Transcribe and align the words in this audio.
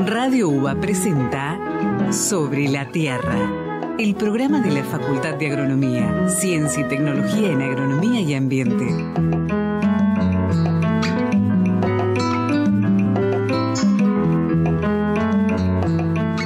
Radio 0.00 0.48
UBA 0.48 0.74
presenta 0.76 2.12
Sobre 2.12 2.68
la 2.68 2.88
Tierra, 2.88 3.94
el 3.98 4.14
programa 4.14 4.60
de 4.60 4.70
la 4.72 4.84
Facultad 4.84 5.34
de 5.34 5.46
Agronomía, 5.46 6.28
Ciencia 6.28 6.84
y 6.84 6.88
Tecnología 6.88 7.52
en 7.52 7.62
Agronomía 7.62 8.20
y 8.20 8.34
Ambiente. 8.34 8.84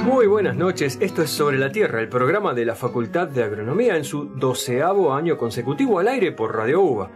Muy 0.03 0.27
buenas 0.27 0.55
noches, 0.55 0.97
esto 1.01 1.23
es 1.23 1.29
Sobre 1.29 1.57
la 1.57 1.71
Tierra, 1.71 2.01
el 2.01 2.09
programa 2.09 2.53
de 2.53 2.65
la 2.65 2.75
Facultad 2.75 3.27
de 3.27 3.43
Agronomía 3.43 3.97
en 3.97 4.03
su 4.03 4.25
doceavo 4.25 5.13
año 5.13 5.37
consecutivo 5.37 5.99
al 5.99 6.09
aire 6.09 6.31
por 6.31 6.55
Radio 6.55 6.81
UBA. 6.81 7.11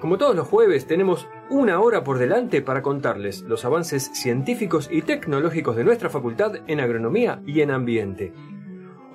Como 0.00 0.18
todos 0.18 0.34
los 0.34 0.48
jueves, 0.48 0.86
tenemos 0.86 1.28
una 1.50 1.80
hora 1.80 2.02
por 2.04 2.18
delante 2.18 2.62
para 2.62 2.82
contarles 2.82 3.42
los 3.42 3.64
avances 3.64 4.10
científicos 4.14 4.88
y 4.90 5.02
tecnológicos 5.02 5.76
de 5.76 5.84
nuestra 5.84 6.10
facultad 6.10 6.56
en 6.66 6.80
agronomía 6.80 7.40
y 7.46 7.60
en 7.60 7.70
ambiente. 7.70 8.32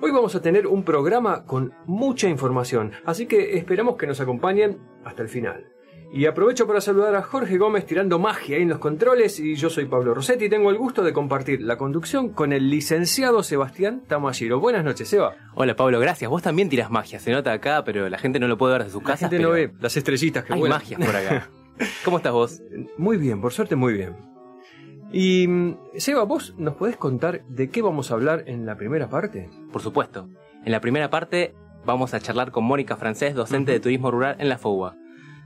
Hoy 0.00 0.10
vamos 0.10 0.34
a 0.34 0.42
tener 0.42 0.66
un 0.66 0.82
programa 0.82 1.44
con 1.44 1.72
mucha 1.86 2.28
información, 2.28 2.92
así 3.04 3.26
que 3.26 3.56
esperamos 3.56 3.96
que 3.96 4.06
nos 4.06 4.20
acompañen 4.20 4.78
hasta 5.04 5.22
el 5.22 5.28
final. 5.28 5.66
Y 6.14 6.26
aprovecho 6.26 6.66
para 6.66 6.82
saludar 6.82 7.14
a 7.14 7.22
Jorge 7.22 7.56
Gómez 7.56 7.86
tirando 7.86 8.18
magia 8.18 8.56
ahí 8.56 8.62
en 8.62 8.68
los 8.68 8.78
controles 8.78 9.40
y 9.40 9.54
yo 9.54 9.70
soy 9.70 9.86
Pablo 9.86 10.12
Rossetti 10.12 10.44
y 10.44 10.48
tengo 10.50 10.68
el 10.70 10.76
gusto 10.76 11.02
de 11.02 11.14
compartir 11.14 11.62
la 11.62 11.78
conducción 11.78 12.30
con 12.30 12.52
el 12.52 12.68
licenciado 12.68 13.42
Sebastián 13.42 14.02
Tamashiro. 14.08 14.60
Buenas 14.60 14.84
noches, 14.84 15.08
Seba. 15.08 15.36
Hola 15.54 15.74
Pablo, 15.74 15.98
gracias. 16.00 16.30
Vos 16.30 16.42
también 16.42 16.68
tiras 16.68 16.90
magia, 16.90 17.18
se 17.18 17.30
nota 17.30 17.52
acá, 17.52 17.82
pero 17.84 18.10
la 18.10 18.18
gente 18.18 18.38
no 18.40 18.46
lo 18.48 18.58
puede 18.58 18.74
ver 18.74 18.84
de 18.84 18.90
sus 18.90 19.02
casas. 19.02 19.22
La 19.22 19.28
gente 19.30 19.42
no 19.42 19.50
ve 19.52 19.72
las 19.80 19.96
estrellitas 19.96 20.44
que 20.44 20.52
Hay 20.52 20.60
vuelan. 20.60 20.78
magia 20.80 20.98
por 20.98 21.16
acá. 21.16 21.48
¿Cómo 22.04 22.18
estás 22.18 22.32
vos? 22.32 22.62
Muy 22.98 23.16
bien, 23.16 23.40
por 23.40 23.52
suerte 23.52 23.76
muy 23.76 23.94
bien. 23.94 24.16
Y 25.12 25.46
mm, 25.46 25.76
Seba, 25.96 26.24
¿vos 26.24 26.54
nos 26.56 26.74
podés 26.74 26.96
contar 26.96 27.44
de 27.46 27.70
qué 27.70 27.82
vamos 27.82 28.10
a 28.10 28.14
hablar 28.14 28.44
en 28.46 28.66
la 28.66 28.76
primera 28.76 29.08
parte? 29.08 29.50
Por 29.72 29.82
supuesto. 29.82 30.28
En 30.64 30.72
la 30.72 30.80
primera 30.80 31.10
parte 31.10 31.54
vamos 31.84 32.14
a 32.14 32.20
charlar 32.20 32.50
con 32.50 32.64
Mónica 32.64 32.96
Francés, 32.96 33.34
docente 33.34 33.72
de 33.72 33.80
turismo 33.80 34.10
rural 34.10 34.36
en 34.38 34.48
la 34.48 34.58
FOUA. 34.58 34.96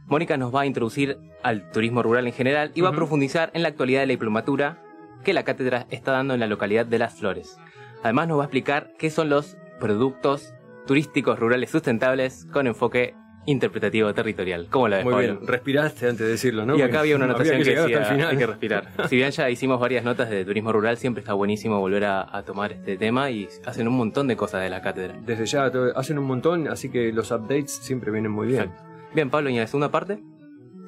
Mónica 0.07 0.37
nos 0.37 0.55
va 0.55 0.61
a 0.61 0.67
introducir 0.67 1.19
al 1.43 1.71
turismo 1.71 2.03
rural 2.03 2.27
en 2.27 2.33
general 2.33 2.71
y 2.75 2.81
va 2.81 2.91
a 2.91 2.95
profundizar 2.95 3.51
en 3.55 3.63
la 3.63 3.69
actualidad 3.69 4.01
de 4.01 4.07
la 4.07 4.13
diplomatura 4.13 4.83
que 5.25 5.33
la 5.33 5.43
cátedra 5.43 5.87
está 5.91 6.13
dando 6.13 6.35
en 6.35 6.41
la 6.41 6.47
localidad 6.47 6.87
de 6.87 7.01
Las 7.01 7.15
Flores. 7.15 7.59
Además 8.05 8.29
nos 8.29 8.39
va 8.39 8.43
a 8.43 8.47
explicar 8.47 8.93
qué 8.99 9.11
son 9.11 9.29
los 9.31 9.57
productos 9.81 10.55
turísticos 10.87 11.41
rurales 11.41 11.71
sustentables 11.71 12.47
con 12.53 12.69
enfoque 12.69 13.17
interpretativo 13.47 14.13
territorial. 14.13 14.67
¿Cómo 14.71 14.89
la 14.89 14.97
ves, 14.97 15.05
Muy 15.05 15.15
Pablo? 15.15 15.35
bien, 15.37 15.47
respiraste 15.47 16.09
antes 16.09 16.27
de 16.27 16.33
decirlo, 16.33 16.67
¿no? 16.67 16.77
Y 16.77 16.83
acá 16.83 17.01
había 17.01 17.17
una 17.17 17.25
anotación 17.27 17.63
que, 17.63 17.71
hasta 17.77 17.87
decía 17.87 18.05
final. 18.05 18.29
hay 18.31 18.37
que 18.37 18.47
respirar. 18.47 18.89
Si 19.09 19.17
bien 19.17 19.31
ya 19.31 19.49
hicimos 19.51 19.81
varias 19.81 20.05
notas 20.05 20.29
de 20.31 20.45
turismo 20.45 20.73
rural, 20.73 20.97
siempre 20.97 21.21
está 21.21 21.33
buenísimo 21.33 21.81
volver 21.81 22.05
a, 22.05 22.37
a 22.37 22.43
tomar 22.43 22.73
este 22.73 22.97
tema 22.97 23.31
y 23.31 23.49
hacen 23.65 23.89
un 23.89 23.97
montón 23.97 24.29
de 24.29 24.37
cosas 24.37 24.63
de 24.63 24.71
la 24.71 24.83
cátedra. 24.83 25.17
Desde 25.25 25.47
ya 25.47 25.71
hacen 25.95 26.19
un 26.19 26.27
montón, 26.27 26.69
así 26.69 26.91
que 26.91 27.13
los 27.13 27.31
updates 27.31 27.71
siempre 27.73 28.11
vienen 28.11 28.33
muy 28.33 28.49
bien. 28.49 28.71
Bien, 29.15 29.31
Pablo, 29.31 29.49
¿y 29.51 29.55
en 29.55 29.61
la 29.61 29.67
segunda 29.67 29.91
parte? 29.91 30.23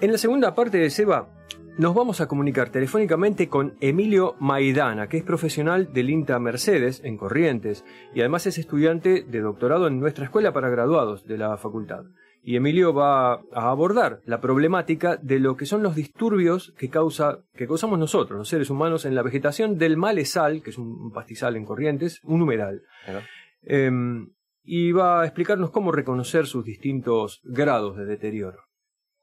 En 0.00 0.12
la 0.12 0.18
segunda 0.18 0.54
parte 0.54 0.78
de 0.78 0.90
Seba, 0.90 1.30
nos 1.78 1.94
vamos 1.94 2.20
a 2.20 2.26
comunicar 2.26 2.70
telefónicamente 2.70 3.48
con 3.48 3.74
Emilio 3.80 4.34
Maidana, 4.40 5.08
que 5.08 5.16
es 5.16 5.22
profesional 5.22 5.92
del 5.92 6.10
INTA 6.10 6.38
Mercedes 6.40 7.00
en 7.04 7.16
Corrientes 7.16 7.84
y 8.14 8.20
además 8.20 8.46
es 8.48 8.58
estudiante 8.58 9.22
de 9.22 9.40
doctorado 9.40 9.86
en 9.86 10.00
nuestra 10.00 10.24
escuela 10.24 10.52
para 10.52 10.70
graduados 10.70 11.24
de 11.26 11.38
la 11.38 11.56
facultad. 11.56 12.04
Y 12.48 12.56
Emilio 12.56 12.94
va 12.94 13.34
a 13.34 13.68
abordar 13.68 14.22
la 14.24 14.40
problemática 14.40 15.18
de 15.18 15.38
lo 15.38 15.58
que 15.58 15.66
son 15.66 15.82
los 15.82 15.94
disturbios 15.94 16.72
que, 16.78 16.88
causa, 16.88 17.40
que 17.54 17.66
causamos 17.66 17.98
nosotros, 17.98 18.38
los 18.38 18.48
seres 18.48 18.70
humanos, 18.70 19.04
en 19.04 19.14
la 19.14 19.20
vegetación 19.20 19.76
del 19.76 19.98
malezal, 19.98 20.62
que 20.62 20.70
es 20.70 20.78
un 20.78 21.12
pastizal 21.12 21.56
en 21.56 21.66
Corrientes, 21.66 22.20
un 22.24 22.40
humedal. 22.40 22.80
Claro. 23.04 23.20
Em, 23.60 24.30
y 24.62 24.92
va 24.92 25.20
a 25.20 25.24
explicarnos 25.26 25.70
cómo 25.70 25.92
reconocer 25.92 26.46
sus 26.46 26.64
distintos 26.64 27.42
grados 27.44 27.98
de 27.98 28.06
deterioro. 28.06 28.62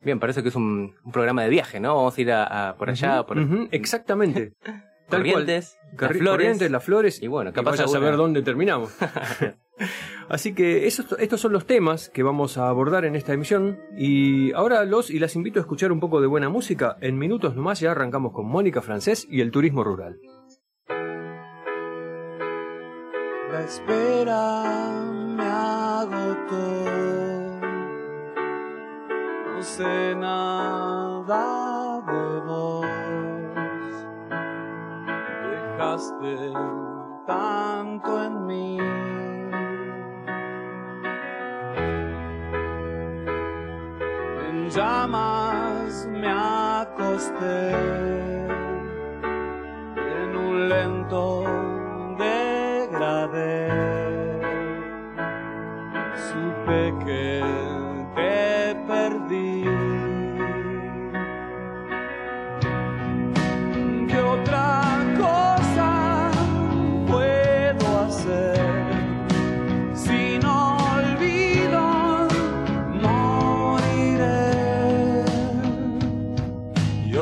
Bien, 0.01 0.19
parece 0.19 0.43
que 0.43 0.49
es 0.49 0.55
un, 0.55 0.93
un 1.03 1.11
programa 1.11 1.41
de 1.41 1.49
viaje, 1.49 1.79
¿no? 1.79 1.95
Vamos 1.95 2.15
a 2.15 2.21
ir 2.21 2.31
a, 2.31 2.69
a 2.69 2.77
por 2.77 2.91
allá, 2.91 3.25
por 3.25 3.39
exactamente. 3.71 4.53
Tal 5.09 5.21
cual. 5.21 5.45
Corrientes, 5.45 5.77
las 5.97 6.11
flores. 6.11 6.29
Corrientes, 6.31 6.71
las 6.71 6.83
flores. 6.83 7.21
Y 7.21 7.27
bueno, 7.27 7.53
capaz 7.53 7.79
a 7.79 7.87
saber 7.87 8.17
dónde 8.17 8.41
terminamos. 8.41 8.91
Así 10.29 10.53
que 10.55 10.87
esos- 10.87 11.15
estos 11.19 11.39
son 11.39 11.53
los 11.53 11.65
temas 11.67 12.09
que 12.09 12.23
vamos 12.23 12.57
a 12.57 12.67
abordar 12.69 13.05
en 13.05 13.15
esta 13.15 13.33
emisión. 13.33 13.79
Y 13.97 14.51
ahora 14.53 14.83
los 14.85 15.09
y 15.11 15.19
las 15.19 15.35
invito 15.35 15.59
a 15.59 15.61
escuchar 15.61 15.91
un 15.91 15.99
poco 15.99 16.21
de 16.21 16.27
buena 16.27 16.49
música. 16.49 16.97
En 17.01 17.17
minutos 17.19 17.55
nomás 17.55 17.79
ya 17.79 17.91
arrancamos 17.91 18.33
con 18.33 18.47
Mónica 18.47 18.81
Francés 18.81 19.27
y 19.29 19.41
el 19.41 19.51
turismo 19.51 19.83
rural. 19.83 20.17
La 23.51 23.61
espera 23.63 25.01
me 25.37 25.43
agotó. 25.43 26.95
No 29.55 29.61
sé 29.63 30.15
nada 30.15 31.74
Tanto 37.25 38.23
en 38.25 38.45
mí. 38.45 38.77
En 44.49 44.69
llamas 44.69 46.05
me 46.11 46.27
acosté 46.27 47.71
en 49.95 50.35
un 50.35 50.67
lento 50.67 51.43
degradé. 52.17 53.64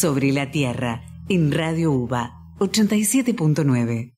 Sobre 0.00 0.32
la 0.32 0.50
Tierra, 0.50 1.02
en 1.28 1.52
Radio 1.52 1.92
UBA 1.92 2.54
87.9. 2.58 4.14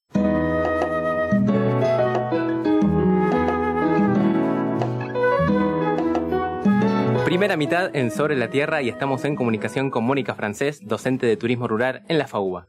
Primera 7.24 7.56
mitad 7.56 7.96
en 7.96 8.12
Sobre 8.12 8.36
la 8.36 8.48
Tierra 8.48 8.80
y 8.82 8.90
estamos 8.90 9.24
en 9.24 9.34
comunicación 9.34 9.90
con 9.90 10.04
Mónica 10.04 10.36
Francés, 10.36 10.78
docente 10.84 11.26
de 11.26 11.36
turismo 11.36 11.66
rural 11.66 12.04
en 12.08 12.18
la 12.18 12.28
FAUBA. 12.28 12.68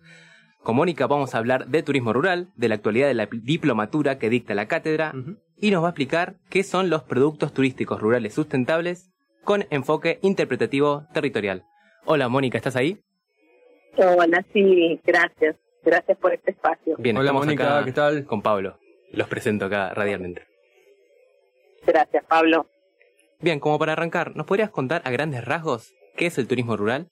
Con 0.64 0.76
Mónica 0.76 1.06
vamos 1.06 1.36
a 1.36 1.38
hablar 1.38 1.68
de 1.68 1.84
turismo 1.84 2.14
rural, 2.14 2.52
de 2.56 2.68
la 2.68 2.74
actualidad 2.74 3.10
de 3.10 3.14
la 3.14 3.30
diplomatura 3.32 4.18
que 4.18 4.32
dicta 4.32 4.56
la 4.56 4.68
cátedra 4.68 5.14
y 5.56 5.70
nos 5.70 5.84
va 5.84 5.90
a 5.90 5.92
explicar 5.92 6.38
qué 6.50 6.64
son 6.64 6.90
los 6.90 7.04
productos 7.04 7.54
turísticos 7.54 8.02
rurales 8.02 8.34
sustentables 8.34 9.12
con 9.44 9.68
enfoque 9.70 10.18
interpretativo 10.24 11.06
territorial. 11.14 11.68
Hola 12.06 12.28
Mónica, 12.30 12.58
¿estás 12.58 12.76
ahí? 12.76 12.98
Hola, 13.98 14.44
sí, 14.54 15.00
gracias. 15.04 15.56
Gracias 15.84 16.18
por 16.18 16.34
este 16.34 16.52
espacio. 16.52 16.96
Bien, 16.98 17.18
Hola 17.18 17.34
Mónica, 17.34 17.78
acá 17.78 17.86
¿qué 17.86 17.92
tal? 17.92 18.26
con 18.26 18.42
Pablo. 18.42 18.78
Los 19.12 19.28
presento 19.28 19.66
acá 19.66 19.94
radialmente. 19.94 20.44
Gracias, 21.86 22.24
Pablo. 22.26 22.68
Bien, 23.42 23.60
como 23.60 23.78
para 23.78 23.92
arrancar, 23.94 24.36
¿nos 24.36 24.46
podrías 24.48 24.70
contar 24.70 25.02
a 25.06 25.12
grandes 25.12 25.44
rasgos 25.44 25.94
qué 26.16 26.28
es 26.28 26.38
el 26.38 26.48
turismo 26.48 26.78
rural? 26.78 27.08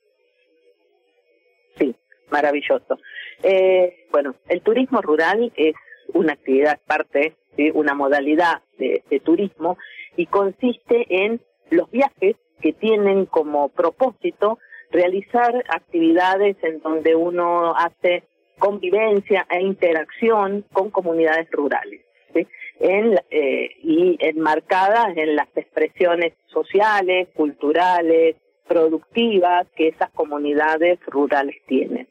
Sí, 1.77 1.93
maravilloso. 2.29 2.97
Eh, 3.43 4.07
bueno, 4.11 4.35
el 4.47 4.61
turismo 4.61 5.01
rural 5.01 5.51
es 5.55 5.75
una 6.13 6.33
actividad 6.33 6.79
parte, 6.87 7.35
¿sí? 7.57 7.69
una 7.73 7.93
modalidad 7.93 8.61
de, 8.77 9.03
de 9.09 9.19
turismo 9.19 9.77
y 10.15 10.27
consiste 10.27 11.05
en 11.09 11.41
los 11.69 11.91
viajes 11.91 12.37
que 12.61 12.71
tienen 12.73 13.25
como 13.25 13.69
propósito 13.69 14.59
realizar 14.91 15.63
actividades 15.69 16.57
en 16.63 16.81
donde 16.81 17.15
uno 17.15 17.73
hace 17.75 18.23
convivencia 18.59 19.47
e 19.49 19.61
interacción 19.61 20.65
con 20.71 20.89
comunidades 20.91 21.49
rurales. 21.51 22.01
eh, 23.29 23.69
y 23.83 24.17
enmarcadas 24.19 25.15
en 25.15 25.35
las 25.35 25.47
expresiones 25.55 26.33
sociales, 26.47 27.27
culturales, 27.35 28.35
productivas 28.67 29.67
que 29.75 29.89
esas 29.89 30.09
comunidades 30.11 30.99
rurales 31.05 31.57
tienen. 31.67 32.07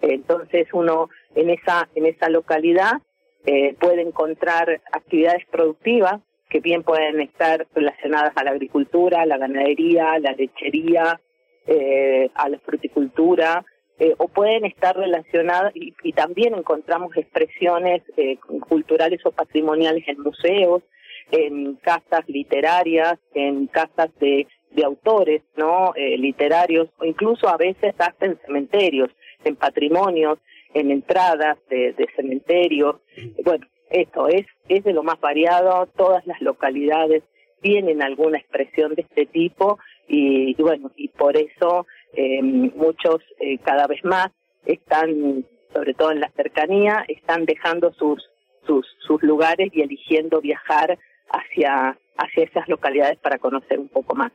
Entonces 0.00 0.66
uno 0.72 1.08
en 1.34 1.50
esa 1.50 1.88
en 1.94 2.06
esa 2.06 2.28
localidad 2.28 3.00
eh, 3.46 3.74
puede 3.80 4.02
encontrar 4.02 4.80
actividades 4.92 5.46
productivas 5.50 6.20
que 6.48 6.60
bien 6.60 6.82
pueden 6.82 7.20
estar 7.20 7.66
relacionadas 7.74 8.32
a 8.36 8.44
la 8.44 8.50
agricultura, 8.50 9.24
la 9.24 9.38
ganadería, 9.38 10.18
la 10.18 10.32
lechería, 10.32 11.20
eh, 11.66 12.30
a 12.34 12.48
la 12.48 12.58
fruticultura, 12.58 13.64
eh, 13.98 14.14
o 14.18 14.28
pueden 14.28 14.64
estar 14.64 14.96
relacionadas, 14.96 15.74
y, 15.76 15.94
y 16.02 16.12
también 16.12 16.54
encontramos 16.54 17.16
expresiones 17.16 18.02
eh, 18.16 18.36
culturales 18.68 19.20
o 19.24 19.30
patrimoniales 19.30 20.06
en 20.08 20.20
museos, 20.20 20.82
en 21.30 21.76
casas 21.76 22.26
literarias, 22.26 23.18
en 23.34 23.66
casas 23.68 24.10
de, 24.18 24.46
de 24.72 24.84
autores 24.84 25.42
no 25.56 25.92
eh, 25.94 26.18
literarios, 26.18 26.88
o 26.98 27.04
incluso 27.04 27.48
a 27.48 27.56
veces 27.56 27.94
hasta 27.98 28.26
en 28.26 28.38
cementerios, 28.44 29.10
en 29.44 29.56
patrimonios, 29.56 30.38
en 30.74 30.90
entradas 30.90 31.58
de, 31.68 31.92
de 31.92 32.06
cementerios. 32.16 32.96
Bueno, 33.44 33.66
esto 33.90 34.28
es, 34.28 34.46
es 34.68 34.84
de 34.84 34.92
lo 34.92 35.02
más 35.02 35.20
variado, 35.20 35.86
todas 35.96 36.26
las 36.26 36.40
localidades 36.40 37.22
tienen 37.60 38.02
alguna 38.02 38.38
expresión 38.38 38.94
de 38.94 39.02
este 39.02 39.26
tipo 39.26 39.78
y, 40.08 40.54
bueno, 40.54 40.90
y 40.96 41.08
por 41.08 41.36
eso 41.36 41.86
eh, 42.12 42.42
muchos 42.42 43.22
eh, 43.40 43.58
cada 43.58 43.86
vez 43.86 44.04
más 44.04 44.28
están, 44.66 45.44
sobre 45.72 45.94
todo 45.94 46.12
en 46.12 46.20
la 46.20 46.30
cercanía, 46.36 47.04
están 47.08 47.44
dejando 47.44 47.92
sus, 47.94 48.22
sus, 48.66 48.86
sus 49.06 49.22
lugares 49.22 49.70
y 49.72 49.82
eligiendo 49.82 50.40
viajar 50.40 50.98
hacia, 51.30 51.98
hacia 52.16 52.44
esas 52.44 52.68
localidades 52.68 53.18
para 53.18 53.38
conocer 53.38 53.78
un 53.78 53.88
poco 53.88 54.14
más. 54.14 54.32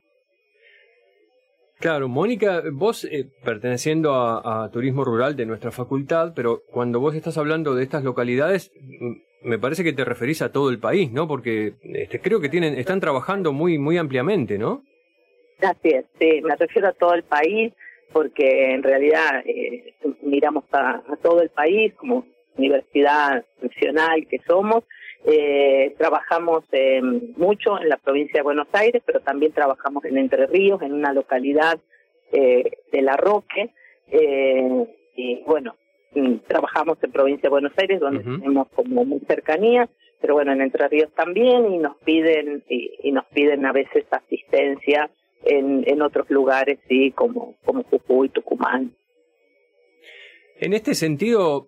Claro, 1.80 2.08
Mónica, 2.08 2.64
vos 2.74 3.06
eh, 3.06 3.30
perteneciendo 3.44 4.14
a, 4.16 4.64
a, 4.64 4.72
turismo 4.72 5.04
rural 5.04 5.36
de 5.36 5.46
nuestra 5.46 5.70
facultad, 5.70 6.34
pero 6.36 6.64
cuando 6.72 7.00
vos 7.00 7.14
estás 7.14 7.38
hablando 7.38 7.76
de 7.76 7.84
estas 7.84 8.04
localidades, 8.04 8.72
me 9.44 9.60
parece 9.60 9.84
que 9.84 9.94
te 9.94 10.04
referís 10.04 10.42
a 10.42 10.52
todo 10.52 10.70
el 10.70 10.80
país, 10.80 11.12
¿no? 11.12 11.28
Porque 11.28 11.76
este, 11.84 12.20
creo 12.20 12.40
que 12.40 12.50
tienen, 12.50 12.76
están 12.76 13.00
trabajando 13.00 13.54
muy, 13.54 13.78
muy 13.78 13.98
ampliamente, 13.98 14.58
¿no? 14.58 14.84
Así 15.62 15.90
es, 15.90 16.06
sí, 16.20 16.42
me 16.42 16.56
refiero 16.56 16.88
a 16.90 16.94
todo 16.94 17.14
el 17.14 17.24
país, 17.24 17.74
porque 18.14 18.74
en 18.74 18.84
realidad 18.84 19.44
eh, 19.46 19.94
miramos 20.22 20.64
a, 20.72 21.02
a 21.08 21.16
todo 21.22 21.42
el 21.42 21.50
país 21.50 21.94
como 21.96 22.26
universidad 22.58 23.44
nacional 23.62 24.28
que 24.28 24.40
somos, 24.48 24.84
eh, 25.26 25.94
trabajamos 25.98 26.64
eh, 26.72 27.02
mucho 27.02 27.80
en 27.82 27.90
la 27.90 27.98
provincia 27.98 28.40
de 28.40 28.44
Buenos 28.44 28.68
Aires, 28.72 29.02
pero 29.06 29.20
también 29.20 29.52
trabajamos 29.52 30.06
en 30.06 30.18
Entre 30.18 30.46
Ríos, 30.48 30.82
en 30.82 30.94
una 30.94 31.12
localidad 31.12 31.80
eh, 32.32 32.64
de 32.92 33.02
La 33.02 33.18
Roque. 33.18 33.72
Eh, 34.12 34.86
y 35.16 35.44
bueno, 35.46 35.76
trabajamos 36.48 36.98
en 37.04 37.12
provincia 37.12 37.44
de 37.44 37.50
Buenos 37.50 37.74
Aires, 37.78 38.00
donde 38.00 38.20
uh 38.20 38.24
-huh. 38.24 38.40
tenemos 38.40 38.68
como 38.70 39.04
muy 39.04 39.20
cercanía, 39.28 39.90
pero 40.22 40.36
bueno, 40.36 40.54
en 40.54 40.62
Entre 40.62 40.88
Ríos 40.88 41.12
también, 41.14 41.74
y 41.74 41.78
nos 41.78 41.98
piden, 41.98 42.64
y, 42.70 42.92
y 43.04 43.12
nos 43.12 43.26
piden 43.26 43.66
a 43.66 43.74
veces 43.74 44.06
asistencia 44.12 45.10
en, 45.44 45.84
en 45.88 46.02
otros 46.02 46.30
lugares, 46.30 46.80
sí, 46.88 47.12
como, 47.12 47.56
como 47.66 47.84
Jujuy, 47.84 48.30
Tucumán. 48.30 48.94
En 50.60 50.74
este 50.74 50.96
sentido, 50.96 51.68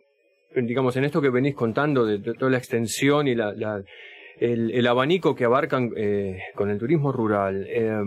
digamos, 0.56 0.96
en 0.98 1.06
esto 1.06 1.22
que 1.22 1.30
venís 1.30 1.56
contando 1.56 2.06
de, 2.06 2.18
de 2.18 2.34
toda 2.34 2.52
la 2.52 2.58
extensión 2.58 3.28
y 3.28 3.36
la, 3.36 3.54
la 3.54 3.84
el, 4.40 4.72
el, 4.72 4.88
abanico 4.88 5.36
que 5.36 5.46
abarcan 5.46 5.92
eh, 5.96 6.40
con 6.56 6.70
el 6.70 6.80
turismo 6.80 7.12
rural, 7.12 7.66
eh, 7.70 8.00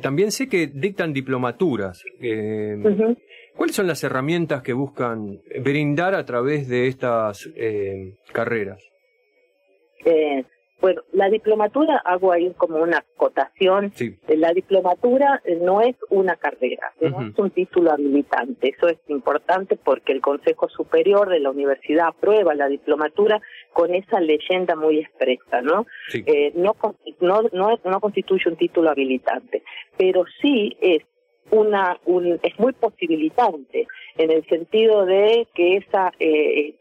también 0.00 0.30
sé 0.30 0.48
que 0.48 0.68
dictan 0.68 1.12
diplomaturas. 1.12 2.02
Eh, 2.20 2.76
uh 2.78 2.88
-huh. 2.88 3.16
¿Cuáles 3.56 3.76
son 3.76 3.86
las 3.88 4.02
herramientas 4.04 4.62
que 4.62 4.72
buscan 4.72 5.40
brindar 5.62 6.14
a 6.14 6.24
través 6.24 6.68
de 6.68 6.86
estas 6.86 7.50
eh, 7.56 8.14
carreras? 8.32 8.82
Eh, 10.80 10.90
bueno, 10.90 11.02
la 11.12 11.28
diplomatura, 11.28 11.98
hago 12.04 12.32
ahí 12.32 12.52
como 12.56 12.78
una 12.78 12.98
acotación, 12.98 13.92
sí. 13.94 14.16
la 14.28 14.52
diplomatura 14.52 15.42
no 15.60 15.80
es 15.80 15.96
una 16.08 16.36
carrera, 16.36 16.92
no 17.00 17.08
uh 17.08 17.20
-huh. 17.20 17.32
es 17.32 17.38
un 17.38 17.50
título 17.50 17.92
habilitante, 17.92 18.70
eso 18.76 18.88
es 18.88 18.98
importante 19.08 19.76
porque 19.76 20.12
el 20.12 20.20
Consejo 20.20 20.68
Superior 20.68 21.28
de 21.28 21.40
la 21.40 21.50
Universidad 21.50 22.08
aprueba 22.08 22.54
la 22.54 22.68
diplomatura 22.68 23.40
con 23.72 23.94
esa 23.94 24.20
leyenda 24.20 24.74
muy 24.76 24.98
expresa, 24.98 25.60
¿no? 25.62 25.86
Sí. 26.08 26.22
Eh, 26.26 26.52
no, 26.54 26.74
no, 27.20 27.42
no, 27.52 27.78
no 27.84 28.00
constituye 28.00 28.48
un 28.48 28.56
título 28.56 28.90
habilitante, 28.90 29.62
pero 29.96 30.24
sí 30.40 30.76
es 30.80 31.02
una 31.50 31.98
un, 32.04 32.38
es 32.42 32.58
muy 32.58 32.72
posibilitante 32.72 33.86
en 34.16 34.30
el 34.30 34.46
sentido 34.46 35.04
de 35.04 35.48
que 35.54 35.78
esa 35.78 36.12
eh, 36.20 36.74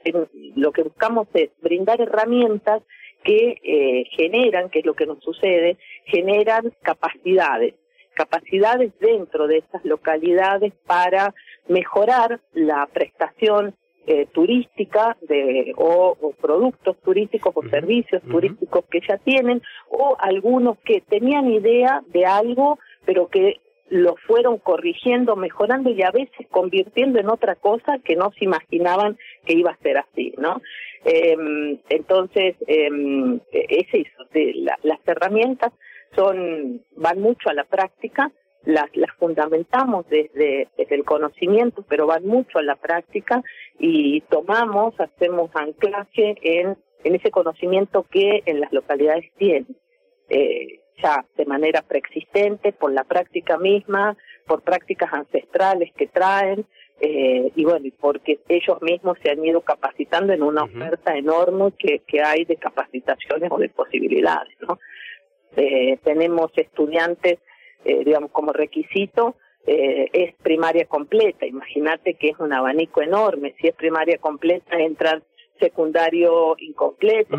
lo 0.55 0.71
que 0.71 0.83
buscamos 0.83 1.27
es 1.33 1.49
brindar 1.61 1.99
herramientas 2.01 2.83
que 3.23 3.57
eh, 3.63 4.05
generan, 4.11 4.69
que 4.69 4.79
es 4.79 4.85
lo 4.85 4.93
que 4.93 5.05
nos 5.05 5.23
sucede, 5.23 5.77
generan 6.05 6.73
capacidades, 6.81 7.75
capacidades 8.13 8.91
dentro 8.99 9.47
de 9.47 9.57
estas 9.57 9.83
localidades 9.85 10.73
para 10.85 11.33
mejorar 11.67 12.39
la 12.53 12.87
prestación 12.87 13.75
eh, 14.07 14.25
turística 14.31 15.17
de, 15.21 15.73
o, 15.77 16.17
o, 16.19 16.31
productos 16.31 16.97
turísticos 17.01 17.53
o 17.55 17.61
servicios 17.69 18.23
uh 18.23 18.27
-huh. 18.27 18.31
turísticos 18.31 18.85
que 18.89 19.01
ya 19.07 19.17
tienen, 19.17 19.61
o 19.89 20.15
algunos 20.19 20.79
que 20.79 21.01
tenían 21.01 21.51
idea 21.51 22.01
de 22.07 22.25
algo, 22.25 22.79
pero 23.05 23.27
que 23.27 23.59
lo 23.89 24.15
fueron 24.27 24.57
corrigiendo, 24.57 25.35
mejorando 25.35 25.89
y 25.89 26.01
a 26.03 26.11
veces 26.11 26.47
convirtiendo 26.51 27.19
en 27.19 27.29
otra 27.29 27.55
cosa 27.55 27.99
que 28.03 28.15
no 28.15 28.31
se 28.37 28.45
imaginaban 28.45 29.17
que 29.45 29.53
iba 29.53 29.71
a 29.71 29.77
ser 29.77 29.97
así, 29.97 30.33
¿no? 30.37 30.61
Eh, 31.05 31.35
entonces, 31.89 32.55
eh, 32.67 33.39
es 33.51 33.87
eso, 33.93 34.25
de 34.33 34.53
la, 34.55 34.77
las 34.83 34.99
herramientas 35.07 35.73
son, 36.15 36.81
van 36.95 37.19
mucho 37.19 37.49
a 37.49 37.53
la 37.53 37.63
práctica, 37.63 38.31
las, 38.65 38.95
las 38.95 39.11
fundamentamos 39.17 40.07
desde, 40.09 40.67
desde 40.77 40.95
el 40.95 41.05
conocimiento, 41.05 41.83
pero 41.87 42.07
van 42.07 42.25
mucho 42.25 42.59
a 42.59 42.63
la 42.63 42.75
práctica 42.75 43.41
y 43.79 44.21
tomamos, 44.21 44.93
hacemos 44.99 45.49
anclaje 45.53 46.35
en, 46.41 46.77
en 47.03 47.15
ese 47.15 47.31
conocimiento 47.31 48.05
que 48.11 48.43
en 48.45 48.59
las 48.59 48.71
localidades 48.73 49.31
tienen. 49.37 49.67
Eh, 50.29 50.81
ya 51.01 51.25
de 51.37 51.45
manera 51.45 51.81
preexistente, 51.81 52.71
por 52.71 52.91
la 52.91 53.03
práctica 53.03 53.57
misma, 53.57 54.17
por 54.45 54.61
prácticas 54.61 55.11
ancestrales 55.13 55.91
que 55.93 56.07
traen, 56.07 56.65
eh, 57.01 57.51
y 57.55 57.63
bueno, 57.63 57.89
porque 57.99 58.39
ellos 58.49 58.81
mismos 58.81 59.17
se 59.23 59.31
han 59.31 59.43
ido 59.45 59.61
capacitando 59.61 60.33
en 60.33 60.43
una 60.43 60.63
oferta 60.63 61.15
enorme 61.15 61.71
que, 61.77 61.99
que 62.05 62.21
hay 62.21 62.43
de 62.43 62.57
capacitaciones 62.57 63.49
o 63.51 63.57
de 63.57 63.69
posibilidades, 63.69 64.53
¿no? 64.67 64.79
Eh, 65.55 65.97
tenemos 66.03 66.51
estudiantes, 66.55 67.39
eh, 67.85 68.03
digamos, 68.03 68.31
como 68.31 68.53
requisito, 68.53 69.35
eh, 69.65 70.09
es 70.13 70.35
primaria 70.35 70.85
completa. 70.85 71.45
Imagínate 71.45 72.15
que 72.15 72.29
es 72.29 72.39
un 72.39 72.53
abanico 72.53 73.01
enorme. 73.01 73.55
Si 73.59 73.67
es 73.67 73.75
primaria 73.75 74.17
completa, 74.17 74.77
entran 74.77 75.23
secundario 75.59 76.55
incompleto, 76.59 77.35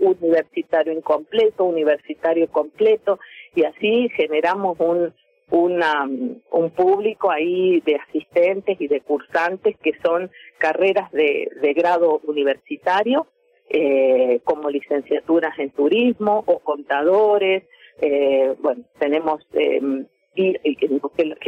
universitario 0.00 0.92
incompleto, 0.92 1.64
universitario 1.64 2.48
completo, 2.48 3.18
y 3.54 3.64
así 3.64 4.08
generamos 4.16 4.78
un, 4.80 5.12
una, 5.50 6.04
un 6.04 6.70
público 6.70 7.30
ahí 7.30 7.80
de 7.80 7.96
asistentes 7.96 8.80
y 8.80 8.88
de 8.88 9.00
cursantes 9.00 9.76
que 9.82 9.92
son 10.02 10.30
carreras 10.58 11.10
de, 11.12 11.50
de 11.60 11.72
grado 11.74 12.20
universitario, 12.24 13.26
eh, 13.68 14.40
como 14.44 14.70
licenciaturas 14.70 15.58
en 15.58 15.70
turismo 15.70 16.42
o 16.46 16.58
contadores. 16.58 17.64
Eh, 18.00 18.54
bueno, 18.60 18.84
tenemos, 18.98 19.46
eh, 19.52 19.80
y, 20.34 20.76
que 20.76 20.86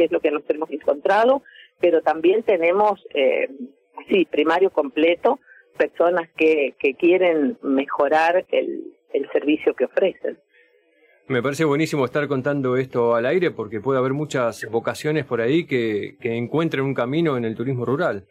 es 0.03 0.11
lo 0.11 0.19
que 0.19 0.31
nos 0.31 0.49
hemos 0.49 0.69
encontrado, 0.69 1.41
pero 1.79 2.01
también 2.01 2.43
tenemos, 2.43 3.05
eh, 3.13 3.49
sí, 4.09 4.25
primario 4.25 4.69
completo, 4.69 5.39
personas 5.77 6.29
que, 6.35 6.75
que 6.79 6.95
quieren 6.95 7.57
mejorar 7.61 8.45
el, 8.49 8.95
el 9.13 9.29
servicio 9.31 9.73
que 9.73 9.85
ofrecen. 9.85 10.37
Me 11.27 11.41
parece 11.41 11.65
buenísimo 11.65 12.05
estar 12.05 12.27
contando 12.27 12.77
esto 12.77 13.15
al 13.15 13.25
aire 13.25 13.49
porque 13.49 13.79
puede 13.81 13.97
haber 13.97 14.13
muchas 14.13 14.63
vocaciones 14.69 15.25
por 15.25 15.41
ahí 15.41 15.65
que, 15.65 16.17
que 16.21 16.35
encuentren 16.35 16.83
un 16.83 16.93
camino 16.93 17.35
en 17.35 17.45
el 17.45 17.55
turismo 17.55 17.83
rural, 17.83 18.27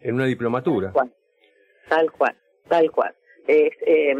en 0.00 0.14
una 0.14 0.26
diplomatura. 0.26 0.92
Tal 1.88 2.12
cual, 2.12 2.36
tal 2.68 2.90
cual. 2.92 3.14
Es, 3.48 3.72
eh, 3.84 4.14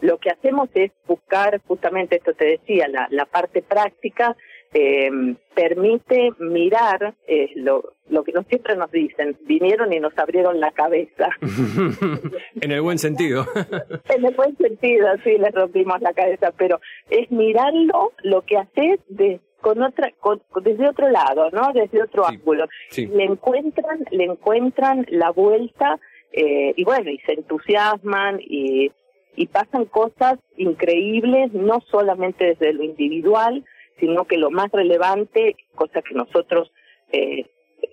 lo 0.00 0.18
que 0.18 0.30
hacemos 0.30 0.68
es 0.74 0.92
buscar 1.06 1.60
justamente 1.66 2.16
esto 2.16 2.32
te 2.34 2.44
decía, 2.44 2.86
la, 2.88 3.08
la 3.10 3.24
parte 3.24 3.62
práctica 3.62 4.36
eh, 4.74 5.08
permite 5.54 6.32
mirar 6.40 7.14
eh, 7.28 7.50
lo, 7.54 7.94
lo 8.08 8.24
que 8.24 8.32
no 8.32 8.42
siempre 8.42 8.76
nos 8.76 8.90
dicen, 8.90 9.38
vinieron 9.46 9.92
y 9.92 10.00
nos 10.00 10.16
abrieron 10.18 10.58
la 10.58 10.72
cabeza. 10.72 11.28
en 12.60 12.72
el 12.72 12.82
buen 12.82 12.98
sentido. 12.98 13.46
en 14.16 14.24
el 14.24 14.34
buen 14.34 14.56
sentido, 14.56 15.06
sí, 15.22 15.38
les 15.38 15.52
rompimos 15.52 16.00
la 16.00 16.12
cabeza, 16.12 16.52
pero 16.58 16.80
es 17.08 17.30
mirarlo, 17.30 18.12
lo 18.24 18.42
que 18.42 18.58
haces 18.58 18.98
de, 19.08 19.40
con 19.60 19.80
otra, 19.80 20.10
con, 20.18 20.42
desde 20.62 20.88
otro 20.88 21.08
lado, 21.08 21.50
¿no? 21.52 21.72
Desde 21.72 22.02
otro 22.02 22.26
ángulo. 22.26 22.66
Le 22.96 23.24
encuentran, 23.24 24.04
le 24.10 24.24
encuentran 24.24 25.06
la 25.08 25.30
vuelta 25.30 26.00
eh, 26.32 26.74
y 26.76 26.82
bueno, 26.82 27.10
y 27.10 27.18
se 27.18 27.34
entusiasman 27.34 28.40
y, 28.40 28.90
y 29.36 29.46
pasan 29.46 29.84
cosas 29.84 30.40
increíbles, 30.56 31.52
no 31.52 31.80
solamente 31.92 32.44
desde 32.44 32.72
lo 32.72 32.82
individual, 32.82 33.64
sino 33.98 34.24
que 34.24 34.36
lo 34.36 34.50
más 34.50 34.70
relevante, 34.72 35.56
cosa 35.74 36.02
que 36.02 36.14
nosotros 36.14 36.72
eh, 37.12 37.46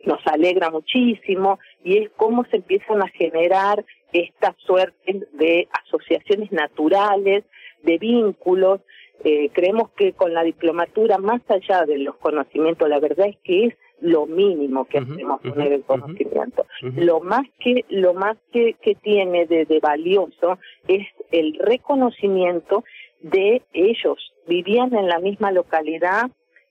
nos 0.05 0.25
alegra 0.25 0.69
muchísimo, 0.69 1.59
y 1.83 1.97
es 1.97 2.09
cómo 2.15 2.45
se 2.45 2.57
empiezan 2.57 3.01
a 3.01 3.07
generar 3.09 3.83
esta 4.13 4.55
suerte 4.59 5.27
de 5.33 5.67
asociaciones 5.85 6.51
naturales, 6.51 7.43
de 7.83 7.97
vínculos. 7.97 8.81
Eh, 9.23 9.49
creemos 9.53 9.91
que 9.91 10.13
con 10.13 10.33
la 10.33 10.43
diplomatura, 10.43 11.17
más 11.17 11.41
allá 11.49 11.85
de 11.85 11.99
los 11.99 12.15
conocimientos, 12.17 12.89
la 12.89 12.99
verdad 12.99 13.27
es 13.27 13.37
que 13.43 13.65
es 13.67 13.73
lo 14.01 14.25
mínimo 14.25 14.85
que 14.85 14.97
hacemos 14.97 15.41
poner 15.41 15.73
el 15.73 15.83
conocimiento. 15.83 16.65
Lo 16.81 17.19
más 17.19 17.43
que 17.59 17.85
lo 17.89 18.15
más 18.15 18.35
que, 18.51 18.73
que 18.81 18.95
tiene 18.95 19.45
de, 19.45 19.65
de 19.65 19.79
valioso 19.79 20.57
es 20.87 21.07
el 21.31 21.59
reconocimiento 21.59 22.83
de 23.21 23.61
ellos. 23.73 24.33
Vivían 24.47 24.93
en 24.95 25.07
la 25.07 25.19
misma 25.19 25.51
localidad 25.51 26.29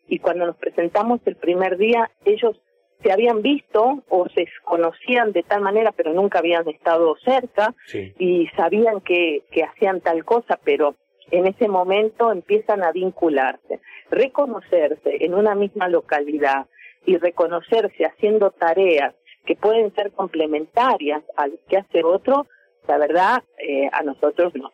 y 0.08 0.18
cuando 0.18 0.46
nos 0.46 0.56
presentamos 0.56 1.20
el 1.24 1.36
primer 1.36 1.76
día, 1.76 2.10
ellos 2.24 2.60
se 3.02 3.12
habían 3.12 3.42
visto 3.42 4.02
o 4.08 4.28
se 4.28 4.46
conocían 4.64 5.32
de 5.32 5.42
tal 5.42 5.62
manera, 5.62 5.92
pero 5.92 6.12
nunca 6.12 6.40
habían 6.40 6.68
estado 6.68 7.16
cerca 7.24 7.74
y 8.18 8.46
sabían 8.56 9.00
que, 9.00 9.44
que 9.50 9.62
hacían 9.62 10.00
tal 10.00 10.24
cosa, 10.24 10.58
pero 10.62 10.96
en 11.30 11.46
ese 11.46 11.68
momento 11.68 12.32
empiezan 12.32 12.82
a 12.82 12.92
vincularse. 12.92 13.80
Reconocerse 14.10 15.24
en 15.24 15.34
una 15.34 15.54
misma 15.54 15.88
localidad 15.88 16.66
y 17.06 17.16
reconocerse 17.16 18.04
haciendo 18.04 18.50
tareas 18.50 19.14
que 19.46 19.56
pueden 19.56 19.94
ser 19.94 20.12
complementarias 20.12 21.22
al 21.36 21.58
que 21.68 21.78
hace 21.78 22.04
otro, 22.04 22.46
la 22.86 22.98
verdad, 22.98 23.42
eh, 23.58 23.88
a 23.92 24.02
nosotros 24.02 24.54
nos, 24.54 24.72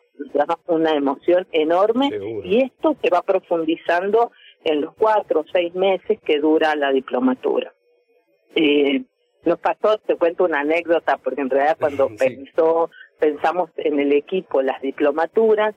una 0.67 0.91
emoción 0.91 1.47
enorme 1.51 2.09
y 2.43 2.63
esto 2.63 2.95
se 3.01 3.09
va 3.09 3.21
profundizando 3.21 4.31
en 4.63 4.81
los 4.81 4.93
cuatro 4.95 5.41
o 5.41 5.45
seis 5.51 5.73
meses 5.75 6.19
que 6.25 6.39
dura 6.39 6.75
la 6.75 6.91
diplomatura. 6.91 7.73
Eh, 8.55 9.03
nos 9.45 9.59
pasó, 9.59 9.97
te 9.99 10.15
cuento 10.15 10.43
una 10.43 10.61
anécdota, 10.61 11.17
porque 11.17 11.41
en 11.41 11.49
realidad 11.49 11.77
cuando 11.79 12.09
pensó, 12.19 12.89
pensamos 13.19 13.69
en 13.77 13.99
el 13.99 14.13
equipo 14.13 14.61
las 14.61 14.81
diplomaturas, 14.81 15.75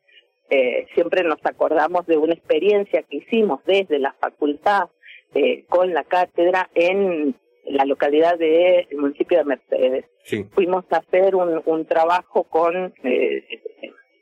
eh, 0.51 0.87
siempre 0.95 1.23
nos 1.23 1.39
acordamos 1.45 2.07
de 2.07 2.17
una 2.17 2.35
experiencia 2.35 3.05
que 3.05 3.19
hicimos 3.19 3.61
desde 3.65 4.01
la 4.01 4.13
facultad 4.15 4.89
eh, 5.35 5.65
con 5.69 5.95
la 5.95 6.03
cátedra 6.03 6.69
en 6.75 7.37
la 7.67 7.85
localidad 7.85 8.37
del 8.37 8.89
de, 8.89 8.97
municipio 8.97 9.39
de 9.39 9.45
Mercedes. 9.45 10.05
Fuimos 10.53 10.85
a 10.91 10.97
hacer 10.97 11.37
un, 11.37 11.63
un 11.65 11.85
trabajo 11.87 12.45
con 12.45 12.93
eh, 13.05 13.45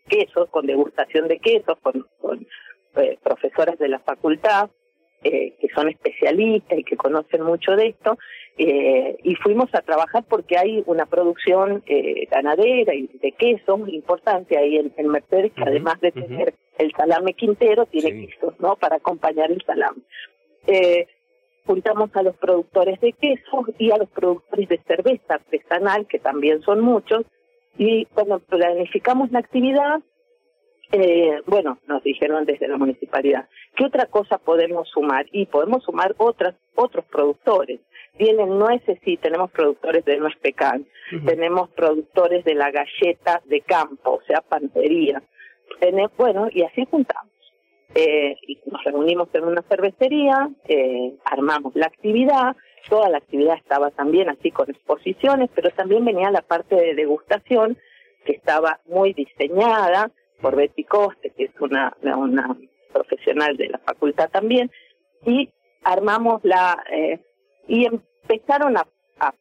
quesos, 0.08 0.48
con 0.50 0.66
degustación 0.66 1.28
de 1.28 1.38
quesos, 1.38 1.78
con, 1.82 2.06
con 2.20 2.46
eh, 2.96 3.18
profesoras 3.22 3.78
de 3.78 3.88
la 3.88 4.00
facultad, 4.00 4.70
eh, 5.22 5.54
que 5.60 5.68
son 5.74 5.88
especialistas 5.88 6.78
y 6.78 6.84
que 6.84 6.96
conocen 6.96 7.42
mucho 7.42 7.76
de 7.76 7.88
esto, 7.88 8.18
eh, 8.60 9.16
y 9.22 9.36
fuimos 9.36 9.72
a 9.72 9.82
trabajar 9.82 10.24
porque 10.28 10.58
hay 10.58 10.82
una 10.86 11.06
producción 11.06 11.84
eh, 11.86 12.26
ganadera 12.28 12.92
y 12.92 13.06
de 13.06 13.30
quesos 13.32 13.88
importante 13.88 14.58
ahí 14.58 14.76
en, 14.76 14.92
en 14.96 15.08
Mercedes, 15.08 15.52
que 15.52 15.62
además 15.62 16.00
de 16.00 16.10
tener 16.10 16.54
el 16.76 16.92
salame 16.92 17.34
quintero, 17.34 17.86
tiene 17.86 18.26
quesos, 18.26 18.54
¿no? 18.58 18.74
Para 18.74 18.96
acompañar 18.96 19.52
el 19.52 19.62
salame. 19.64 20.02
Eh, 20.66 21.06
juntamos 21.66 22.10
a 22.14 22.22
los 22.22 22.36
productores 22.36 23.00
de 23.00 23.12
quesos 23.12 23.66
y 23.78 23.92
a 23.92 23.98
los 23.98 24.08
productores 24.10 24.68
de 24.68 24.80
cerveza 24.88 25.34
artesanal, 25.34 26.06
que 26.08 26.18
también 26.18 26.60
son 26.62 26.80
muchos, 26.80 27.26
y 27.78 28.06
cuando 28.06 28.40
planificamos 28.40 29.30
la 29.30 29.38
actividad, 29.38 30.00
eh, 30.90 31.40
bueno, 31.46 31.78
nos 31.86 32.02
dijeron 32.02 32.44
desde 32.44 32.66
la 32.66 32.76
municipalidad, 32.76 33.48
¿qué 33.76 33.84
otra 33.84 34.06
cosa 34.06 34.38
podemos 34.38 34.88
sumar? 34.88 35.26
Y 35.32 35.46
podemos 35.46 35.84
sumar 35.84 36.14
otras, 36.18 36.56
otros 36.74 37.04
productores. 37.06 37.80
Vienen 38.18 38.58
nueces, 38.58 38.98
sí, 39.04 39.16
tenemos 39.16 39.52
productores 39.52 40.04
de 40.04 40.16
nuez 40.16 40.34
pecan, 40.42 40.86
tenemos 41.24 41.70
productores 41.70 42.44
de 42.44 42.54
la 42.54 42.72
galleta 42.72 43.40
de 43.44 43.60
campo, 43.60 44.14
o 44.14 44.22
sea, 44.26 44.40
pantería. 44.40 45.22
bueno, 46.16 46.48
y 46.50 46.62
así 46.62 46.84
juntamos. 46.90 47.32
Eh, 47.94 48.34
y 48.46 48.58
nos 48.66 48.82
reunimos 48.82 49.28
en 49.34 49.44
una 49.44 49.62
cervecería, 49.62 50.48
eh, 50.66 51.14
armamos 51.24 51.76
la 51.76 51.86
actividad, 51.86 52.56
toda 52.88 53.08
la 53.08 53.18
actividad 53.18 53.56
estaba 53.56 53.90
también 53.90 54.28
así 54.28 54.50
con 54.50 54.70
exposiciones, 54.70 55.50
pero 55.54 55.70
también 55.70 56.04
venía 56.04 56.30
la 56.30 56.42
parte 56.42 56.74
de 56.74 56.94
degustación 56.94 57.78
que 58.24 58.32
estaba 58.32 58.80
muy 58.86 59.12
diseñada 59.12 60.10
por 60.40 60.56
Betty 60.56 60.84
Coste, 60.84 61.30
que 61.36 61.44
es 61.44 61.60
una, 61.60 61.96
una 62.02 62.56
profesional 62.92 63.56
de 63.56 63.68
la 63.68 63.78
facultad 63.78 64.30
también, 64.30 64.70
y 65.24 65.50
armamos 65.82 66.40
la, 66.44 66.82
eh, 66.90 67.20
y 67.66 67.86
empezaron 67.86 68.76
a, 68.76 68.86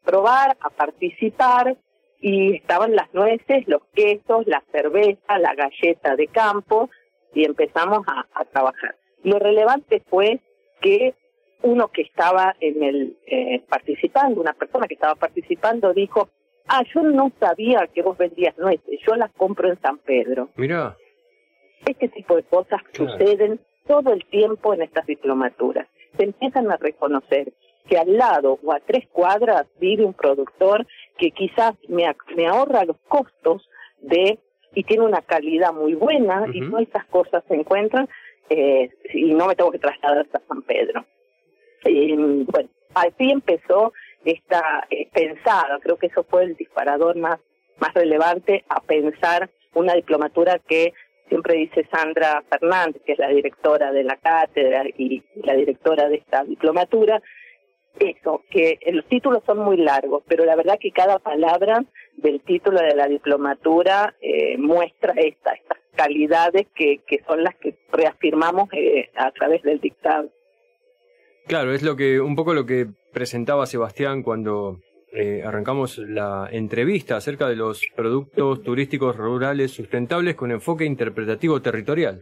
probar, 0.03 0.57
a 0.59 0.69
participar, 0.69 1.77
y 2.19 2.55
estaban 2.55 2.95
las 2.95 3.13
nueces, 3.13 3.67
los 3.67 3.83
quesos, 3.93 4.47
la 4.47 4.63
cerveza, 4.71 5.37
la 5.37 5.53
galleta 5.53 6.15
de 6.15 6.27
campo, 6.27 6.89
y 7.33 7.45
empezamos 7.45 7.99
a 8.07 8.45
trabajar. 8.45 8.95
Lo 9.23 9.37
relevante 9.37 10.01
fue 10.09 10.39
que 10.81 11.13
uno 11.63 11.89
que 11.89 12.03
estaba 12.03 12.55
en 12.59 12.83
el 12.83 13.17
eh, 13.25 13.63
participando, 13.67 14.41
una 14.41 14.53
persona 14.53 14.87
que 14.87 14.93
estaba 14.93 15.15
participando 15.15 15.93
dijo, 15.93 16.29
ah, 16.67 16.83
yo 16.93 17.01
no 17.01 17.31
sabía 17.39 17.87
que 17.87 18.01
vos 18.01 18.17
vendías 18.17 18.57
nueces, 18.57 18.99
yo 19.07 19.15
las 19.15 19.31
compro 19.33 19.69
en 19.69 19.79
San 19.81 19.97
Pedro. 19.99 20.49
Mira. 20.55 20.95
Este 21.85 22.09
tipo 22.09 22.35
de 22.35 22.43
cosas 22.43 22.81
suceden 22.91 23.59
todo 23.87 24.11
el 24.11 24.25
tiempo 24.25 24.73
en 24.73 24.81
estas 24.81 25.05
diplomaturas. 25.05 25.87
Se 26.17 26.23
empiezan 26.23 26.71
a 26.71 26.77
reconocer 26.77 27.53
que 27.87 27.97
al 27.97 28.17
lado 28.17 28.59
o 28.63 28.73
a 28.73 28.79
tres 28.79 29.07
cuadras 29.07 29.65
vive 29.79 30.03
un 30.03 30.13
productor 30.13 30.85
que 31.17 31.31
quizás 31.31 31.75
me, 31.87 32.03
me 32.35 32.47
ahorra 32.47 32.85
los 32.85 32.97
costos 33.07 33.69
de 34.01 34.39
y 34.73 34.83
tiene 34.83 35.03
una 35.03 35.21
calidad 35.21 35.73
muy 35.73 35.95
buena 35.95 36.45
y 36.53 36.61
todas 36.69 36.83
estas 36.83 37.05
cosas 37.05 37.43
se 37.47 37.55
encuentran 37.55 38.07
eh, 38.49 38.89
y 39.13 39.33
no 39.33 39.47
me 39.47 39.55
tengo 39.55 39.71
que 39.71 39.79
trasladar 39.79 40.19
hasta 40.19 40.41
San 40.47 40.61
Pedro. 40.61 41.05
Y, 41.85 42.15
bueno, 42.45 42.69
así 42.93 43.31
empezó 43.31 43.93
está 44.31 44.85
eh, 44.89 45.07
pensada. 45.13 45.79
Creo 45.81 45.97
que 45.97 46.07
eso 46.07 46.23
fue 46.23 46.43
el 46.43 46.55
disparador 46.55 47.15
más, 47.15 47.39
más 47.79 47.93
relevante 47.93 48.65
a 48.69 48.81
pensar 48.81 49.49
una 49.73 49.93
diplomatura 49.93 50.59
que 50.59 50.93
siempre 51.29 51.55
dice 51.55 51.87
Sandra 51.91 52.43
Fernández, 52.49 53.01
que 53.05 53.13
es 53.13 53.19
la 53.19 53.29
directora 53.29 53.91
de 53.91 54.03
la 54.03 54.17
cátedra 54.17 54.83
y 54.97 55.23
la 55.43 55.53
directora 55.53 56.07
de 56.07 56.17
esta 56.17 56.43
diplomatura, 56.43 57.21
eso, 57.99 58.43
que 58.49 58.79
los 58.91 59.05
títulos 59.05 59.43
son 59.45 59.59
muy 59.59 59.77
largos, 59.77 60.23
pero 60.27 60.45
la 60.45 60.55
verdad 60.55 60.77
que 60.79 60.91
cada 60.91 61.19
palabra 61.19 61.83
del 62.15 62.41
título 62.41 62.79
de 62.79 62.95
la 62.95 63.07
diplomatura 63.07 64.15
eh, 64.21 64.57
muestra 64.57 65.13
esta, 65.13 65.53
estas 65.53 65.79
calidades 65.95 66.67
que, 66.75 67.01
que 67.07 67.23
son 67.27 67.43
las 67.43 67.55
que 67.55 67.75
reafirmamos 67.91 68.69
eh, 68.71 69.09
a 69.15 69.31
través 69.31 69.63
del 69.63 69.79
dictado. 69.79 70.29
Claro, 71.47 71.73
es 71.73 71.81
lo 71.81 71.95
que 71.95 72.19
un 72.19 72.35
poco 72.35 72.53
lo 72.53 72.65
que 72.65 72.87
presentaba 73.13 73.65
Sebastián 73.65 74.21
cuando 74.21 74.81
eh, 75.13 75.43
arrancamos 75.45 75.97
la 75.97 76.49
entrevista 76.51 77.15
acerca 77.15 77.47
de 77.47 77.55
los 77.55 77.81
productos 77.95 78.63
turísticos 78.63 79.15
rurales 79.15 79.71
sustentables 79.71 80.35
con 80.35 80.51
enfoque 80.51 80.83
interpretativo 80.83 81.61
territorial. 81.61 82.19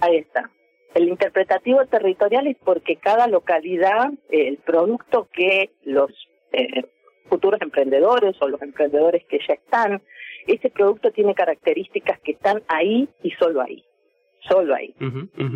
Ahí 0.00 0.18
está. 0.18 0.48
El 0.94 1.08
interpretativo 1.08 1.84
territorial 1.86 2.46
es 2.46 2.56
porque 2.64 2.96
cada 2.96 3.26
localidad, 3.26 4.12
el 4.30 4.58
producto 4.58 5.28
que 5.32 5.72
los 5.82 6.12
eh, 6.52 6.84
futuros 7.28 7.60
emprendedores 7.60 8.36
o 8.40 8.48
los 8.48 8.62
emprendedores 8.62 9.24
que 9.24 9.40
ya 9.46 9.54
están, 9.54 10.00
ese 10.46 10.70
producto 10.70 11.10
tiene 11.10 11.34
características 11.34 12.20
que 12.20 12.32
están 12.32 12.62
ahí 12.68 13.08
y 13.24 13.32
solo 13.32 13.60
ahí 13.60 13.84
solo 14.48 14.74
ahí. 14.74 14.94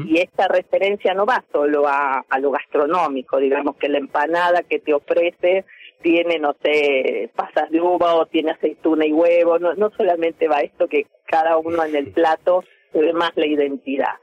Y 0.07 0.19
esta 0.19 0.49
referencia 0.49 1.15
no 1.15 1.27
va 1.27 1.45
solo 1.53 1.87
a, 1.87 2.25
a, 2.29 2.39
lo 2.39 2.51
gastronómico, 2.51 3.39
digamos 3.39 3.77
que 3.77 3.89
la 3.89 3.99
empanada 3.99 4.63
que 4.63 4.79
te 4.79 4.95
ofrece 4.95 5.65
tiene, 6.03 6.39
no 6.39 6.55
sé, 6.63 7.31
pasas 7.35 7.71
de 7.71 7.81
uva 7.81 8.15
o 8.15 8.27
tiene 8.27 8.53
aceituna 8.53 9.07
y 9.07 9.13
huevo, 9.13 9.59
no, 9.59 9.75
no 9.75 9.91
solamente 9.97 10.49
va 10.49 10.61
esto 10.61 10.89
que 10.89 11.07
cada 11.27 11.59
uno 11.59 11.85
en 11.85 11.95
el 11.95 12.13
plato 12.13 12.65
se 12.93 13.01
ve 13.01 13.13
más 13.13 13.33
la 13.37 13.47
identidad, 13.47 14.15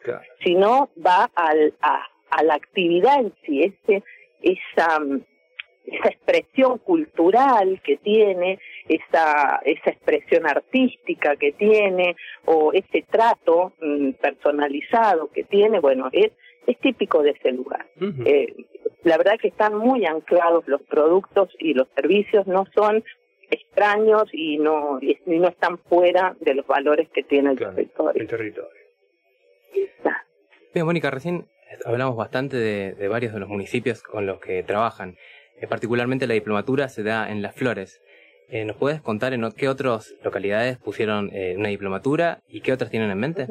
sino 0.43 0.89
va 1.05 1.29
al, 1.35 1.73
a, 1.81 2.03
a 2.31 2.43
la 2.43 2.55
actividad 2.55 3.19
en 3.19 3.33
sí, 3.45 3.63
ese, 3.63 4.03
esa 4.41 4.99
esa 5.87 6.09
expresión 6.09 6.79
cultural 6.79 7.81
que 7.83 7.97
tiene, 7.97 8.59
esa, 8.89 9.59
esa 9.65 9.89
expresión 9.89 10.47
artística 10.47 11.35
que 11.35 11.51
tiene, 11.53 12.15
o 12.45 12.71
ese 12.73 13.03
trato 13.09 13.73
mm, 13.81 14.11
personalizado 14.13 15.29
que 15.31 15.43
tiene, 15.43 15.79
bueno, 15.79 16.09
es, 16.11 16.31
es 16.65 16.77
típico 16.79 17.21
de 17.23 17.31
ese 17.31 17.51
lugar. 17.51 17.85
eh, 18.25 18.53
la 19.03 19.17
verdad 19.17 19.37
que 19.41 19.47
están 19.47 19.75
muy 19.75 20.05
anclados 20.05 20.67
los 20.67 20.81
productos 20.83 21.49
y 21.59 21.73
los 21.73 21.87
servicios, 21.95 22.45
no 22.47 22.65
son 22.75 23.03
extraños 23.49 24.23
y 24.33 24.57
no, 24.57 24.99
y 25.01 25.17
no 25.25 25.47
están 25.47 25.77
fuera 25.77 26.35
de 26.41 26.53
los 26.55 26.67
valores 26.67 27.07
que 27.13 27.23
tiene 27.23 27.51
el 27.51 27.57
territorio. 27.57 28.21
El 28.21 28.27
territorio. 28.27 28.71
Bien, 30.73 30.85
Mónica, 30.85 31.09
recién 31.09 31.45
hablamos 31.85 32.15
bastante 32.15 32.57
de, 32.57 32.93
de 32.93 33.07
varios 33.07 33.33
de 33.33 33.39
los 33.39 33.49
municipios 33.49 34.03
con 34.03 34.25
los 34.25 34.39
que 34.39 34.63
trabajan. 34.63 35.15
Eh, 35.59 35.67
particularmente 35.67 36.27
la 36.27 36.33
diplomatura 36.33 36.89
se 36.89 37.03
da 37.03 37.29
en 37.31 37.41
Las 37.41 37.55
Flores. 37.55 38.01
Eh, 38.49 38.63
¿Nos 38.65 38.77
puedes 38.77 39.01
contar 39.01 39.33
en 39.33 39.49
qué 39.51 39.67
otras 39.67 40.15
localidades 40.23 40.77
pusieron 40.77 41.29
eh, 41.33 41.55
una 41.57 41.69
diplomatura 41.69 42.39
y 42.47 42.61
qué 42.61 42.71
otras 42.71 42.89
tienen 42.89 43.11
en 43.11 43.19
mente? 43.19 43.47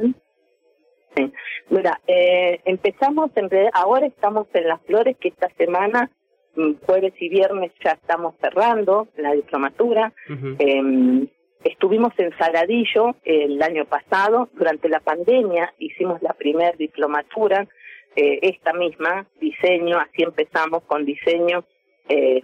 Sí. 1.14 1.32
Mira, 1.70 2.00
eh, 2.06 2.60
empezamos, 2.64 3.30
en 3.36 3.50
ahora 3.72 4.06
estamos 4.06 4.46
en 4.54 4.68
Las 4.68 4.80
Flores, 4.82 5.16
que 5.18 5.28
esta 5.28 5.48
semana, 5.56 6.10
mm, 6.54 6.74
jueves 6.86 7.12
y 7.20 7.28
viernes, 7.28 7.72
ya 7.84 7.92
estamos 7.92 8.34
cerrando 8.40 9.08
la 9.16 9.32
diplomatura. 9.32 10.12
Uh 10.28 10.32
-huh. 10.32 10.56
eh, 10.58 11.28
estuvimos 11.64 12.12
en 12.18 12.36
Saladillo 12.38 13.16
el 13.24 13.60
año 13.62 13.84
pasado, 13.86 14.48
durante 14.54 14.88
la 14.88 15.00
pandemia 15.00 15.72
hicimos 15.78 16.22
la 16.22 16.32
primer 16.32 16.76
diplomatura, 16.76 17.66
eh, 18.14 18.38
esta 18.42 18.72
misma, 18.72 19.26
diseño, 19.40 19.98
así 19.98 20.22
empezamos 20.22 20.82
con 20.84 21.04
diseño 21.04 21.64
eh, 22.08 22.40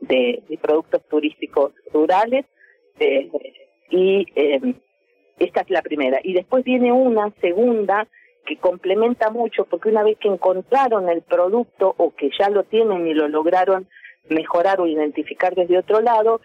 de, 0.00 0.42
productos 0.60 1.02
turísticos 1.08 1.72
rurales 1.92 2.46
eh, 2.98 3.30
y 3.90 4.26
eh, 4.34 4.74
esta 5.38 5.60
es 5.62 5.70
la 5.70 5.82
primera. 5.82 6.18
Y 6.22 6.34
después 6.34 6.64
viene 6.64 6.92
una 6.92 7.32
segunda 7.40 8.06
que 8.46 8.56
complementa 8.56 9.30
mucho 9.30 9.64
porque 9.64 9.90
una 9.90 10.02
vez 10.02 10.18
que 10.18 10.28
encontraron 10.28 11.08
el 11.08 11.22
producto 11.22 11.94
o 11.96 12.14
que 12.14 12.30
ya 12.38 12.48
lo 12.48 12.64
tienen 12.64 13.06
y 13.06 13.14
lo 13.14 13.28
lograron 13.28 13.86
mejorar 14.28 14.80
o 14.80 14.86
identificar 14.86 15.54
desde 15.54 15.78
otro 15.78 16.00
lado, 16.00 16.40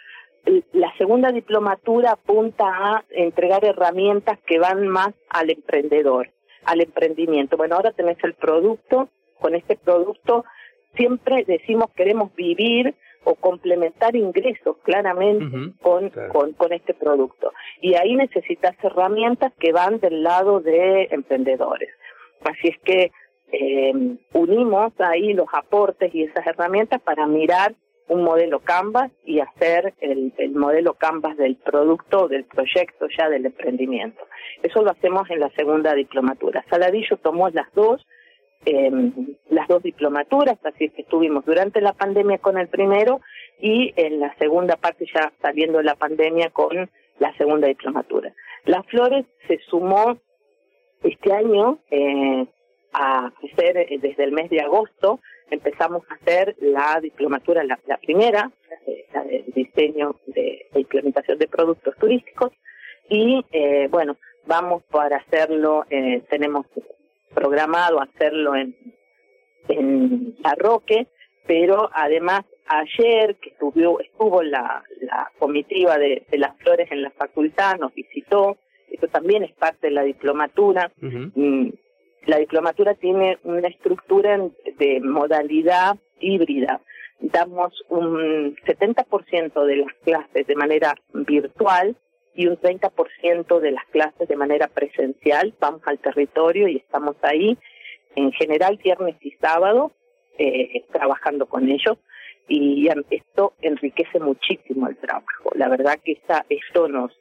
la 0.74 0.94
segunda 0.98 1.32
diplomatura 1.32 2.12
apunta 2.12 2.66
a 2.66 3.04
entregar 3.10 3.64
herramientas 3.64 4.40
que 4.46 4.60
van 4.60 4.88
más 4.88 5.14
al 5.30 5.50
emprendedor, 5.50 6.30
al 6.66 6.82
emprendimiento. 6.82 7.56
Bueno, 7.56 7.76
ahora 7.76 7.92
tenés 7.92 8.18
el 8.24 8.34
producto, 8.34 9.10
con 9.40 9.56
este 9.56 9.78
producto 9.78 10.44
siempre 10.96 11.44
decimos 11.46 11.90
queremos 11.96 12.34
vivir 12.36 12.96
o 13.24 13.36
complementar 13.36 14.16
ingresos 14.16 14.78
claramente 14.84 15.46
uh 15.46 15.50
-huh, 15.50 15.80
con, 15.82 16.10
claro. 16.10 16.34
con, 16.34 16.54
con 16.54 16.74
este 16.74 16.94
producto. 16.94 17.54
Y 17.82 17.96
ahí 17.96 18.16
necesitas 18.16 18.76
herramientas 18.84 19.54
que 19.60 19.72
van 19.72 20.00
del 20.00 20.24
lado 20.24 20.60
de 20.60 21.08
emprendedores. 21.12 21.90
Así 22.44 22.70
es 22.70 22.78
que 22.84 23.12
eh, 23.52 23.94
unimos 24.34 24.94
ahí 25.00 25.34
los 25.34 25.48
aportes 25.54 26.14
y 26.14 26.24
esas 26.24 26.46
herramientas 26.48 27.02
para 27.02 27.26
mirar 27.28 27.76
un 28.08 28.24
modelo 28.24 28.60
Canvas 28.60 29.12
y 29.24 29.40
hacer 29.40 29.94
el, 30.02 30.34
el 30.38 30.52
modelo 30.52 30.96
Canvas 30.96 31.38
del 31.38 31.56
producto, 31.56 32.28
del 32.28 32.46
proyecto 32.46 33.08
ya 33.18 33.30
del 33.30 33.46
emprendimiento. 33.46 34.28
Eso 34.62 34.82
lo 34.82 34.92
hacemos 34.92 35.30
en 35.30 35.40
la 35.40 35.50
segunda 35.52 35.94
diplomatura. 35.94 36.66
Saladillo 36.70 37.18
tomó 37.18 37.50
las 37.50 37.72
dos, 37.74 38.06
eh, 38.66 38.92
las 39.50 39.68
dos 39.68 39.84
diplomaturas, 39.84 40.58
así 40.64 40.86
es 40.86 40.94
que 40.94 41.02
estuvimos 41.04 41.46
durante 41.46 41.82
la 41.82 41.94
pandemia 41.94 42.38
con 42.38 42.58
el 42.58 42.68
primero 42.68 43.22
y 43.60 43.94
en 43.96 44.20
la 44.20 44.36
segunda 44.38 44.76
parte 44.78 45.06
ya 45.14 45.32
saliendo 45.42 45.80
de 45.80 45.86
la 45.86 45.96
pandemia 45.96 46.50
con 46.50 46.90
la 47.20 47.38
segunda 47.38 47.68
diplomatura. 47.68 48.34
Las 48.66 48.86
Flores 48.88 49.26
se 49.48 49.60
sumó 49.70 50.18
este 51.04 51.34
año 51.34 51.80
eh, 51.92 52.46
a 52.94 53.32
hacer 53.52 53.78
eh, 53.78 54.00
desde 54.02 54.24
el 54.24 54.32
mes 54.32 54.50
de 54.50 54.62
agosto 54.62 55.20
empezamos 55.54 56.04
a 56.10 56.16
hacer 56.16 56.56
la 56.60 57.00
diplomatura, 57.02 57.64
la, 57.64 57.78
primera, 57.98 58.52
la 59.14 59.24
de 59.24 59.44
diseño 59.54 60.16
de, 60.28 60.68
de, 60.72 60.80
implementación 60.80 61.38
de 61.38 61.48
productos 61.48 61.96
turísticos 61.98 62.52
y 63.10 63.46
eh, 63.52 63.88
bueno, 63.90 64.18
vamos 64.46 64.84
para 64.90 65.18
hacerlo, 65.18 65.86
eh, 65.90 66.22
tenemos 66.30 66.66
programado 67.34 68.02
hacerlo 68.02 68.56
en, 68.56 68.76
en 69.68 70.36
Arroque, 70.44 71.08
pero 71.46 71.90
además 71.94 72.42
ayer 72.68 73.36
que 73.36 73.50
estuvo, 73.50 74.00
estuvo 74.00 74.42
la, 74.44 74.84
la 75.02 75.32
comitiva 75.40 75.98
de, 75.98 76.24
de 76.30 76.38
las 76.38 76.58
flores 76.58 76.92
en 76.92 77.02
la 77.02 77.12
facultad, 77.12 77.78
nos 77.78 77.94
visitó, 77.94 78.58
eso 78.90 79.08
también 79.08 79.44
es 79.44 79.54
parte 79.54 79.88
de 79.88 79.92
la 79.92 80.04
diplomatura, 80.04 80.92
uh 81.02 81.06
-huh 81.06 81.74
la 82.26 82.38
diplomatura 82.38 82.96
tiene 82.96 83.38
una 83.44 83.68
estructura 83.68 84.40
de 84.78 85.02
modalidad 85.02 85.98
híbrida. 86.20 86.82
Damos 87.20 87.74
un 87.90 88.56
70% 88.66 89.66
de 89.66 89.76
las 89.78 89.94
clases 90.04 90.48
de 90.48 90.56
manera 90.56 90.96
virtual 91.14 91.96
y 92.36 92.48
un 92.48 92.58
30% 92.58 93.60
de 93.60 93.72
las 93.72 93.86
clases 93.86 94.28
de 94.28 94.36
manera 94.36 94.68
presencial. 94.68 95.54
Vamos 95.60 95.82
al 95.86 96.00
territorio 96.00 96.68
y 96.68 96.78
estamos 96.78 97.16
ahí, 97.22 97.58
en 98.16 98.32
general 98.32 98.78
viernes 98.84 99.16
y 99.22 99.32
sábado, 99.32 99.92
eh, 100.38 100.84
trabajando 100.92 101.46
con 101.48 101.70
ellos. 101.70 101.98
Y 102.48 102.88
esto 103.10 103.54
enriquece 103.62 104.20
muchísimo 104.20 104.88
el 104.88 104.98
trabajo. 104.98 105.52
La 105.56 105.70
verdad 105.70 106.00
que 106.04 106.14
esta, 106.14 106.46
esto 106.50 106.88
nos, 106.88 107.12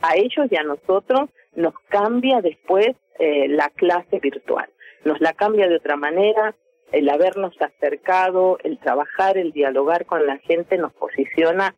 a 0.00 0.16
ellos 0.16 0.46
y 0.50 0.56
a 0.56 0.62
nosotros 0.62 1.28
nos 1.54 1.74
cambia 1.88 2.40
después 2.40 2.88
eh, 3.18 3.48
la 3.48 3.68
clase 3.70 4.18
virtual. 4.18 4.70
Nos 5.04 5.20
la 5.20 5.32
cambia 5.34 5.68
de 5.68 5.76
otra 5.76 5.96
manera, 5.96 6.54
el 6.92 7.08
habernos 7.08 7.54
acercado, 7.60 8.58
el 8.64 8.78
trabajar, 8.78 9.36
el 9.36 9.52
dialogar 9.52 10.06
con 10.06 10.26
la 10.26 10.38
gente 10.38 10.78
nos 10.78 10.92
posiciona. 10.92 11.74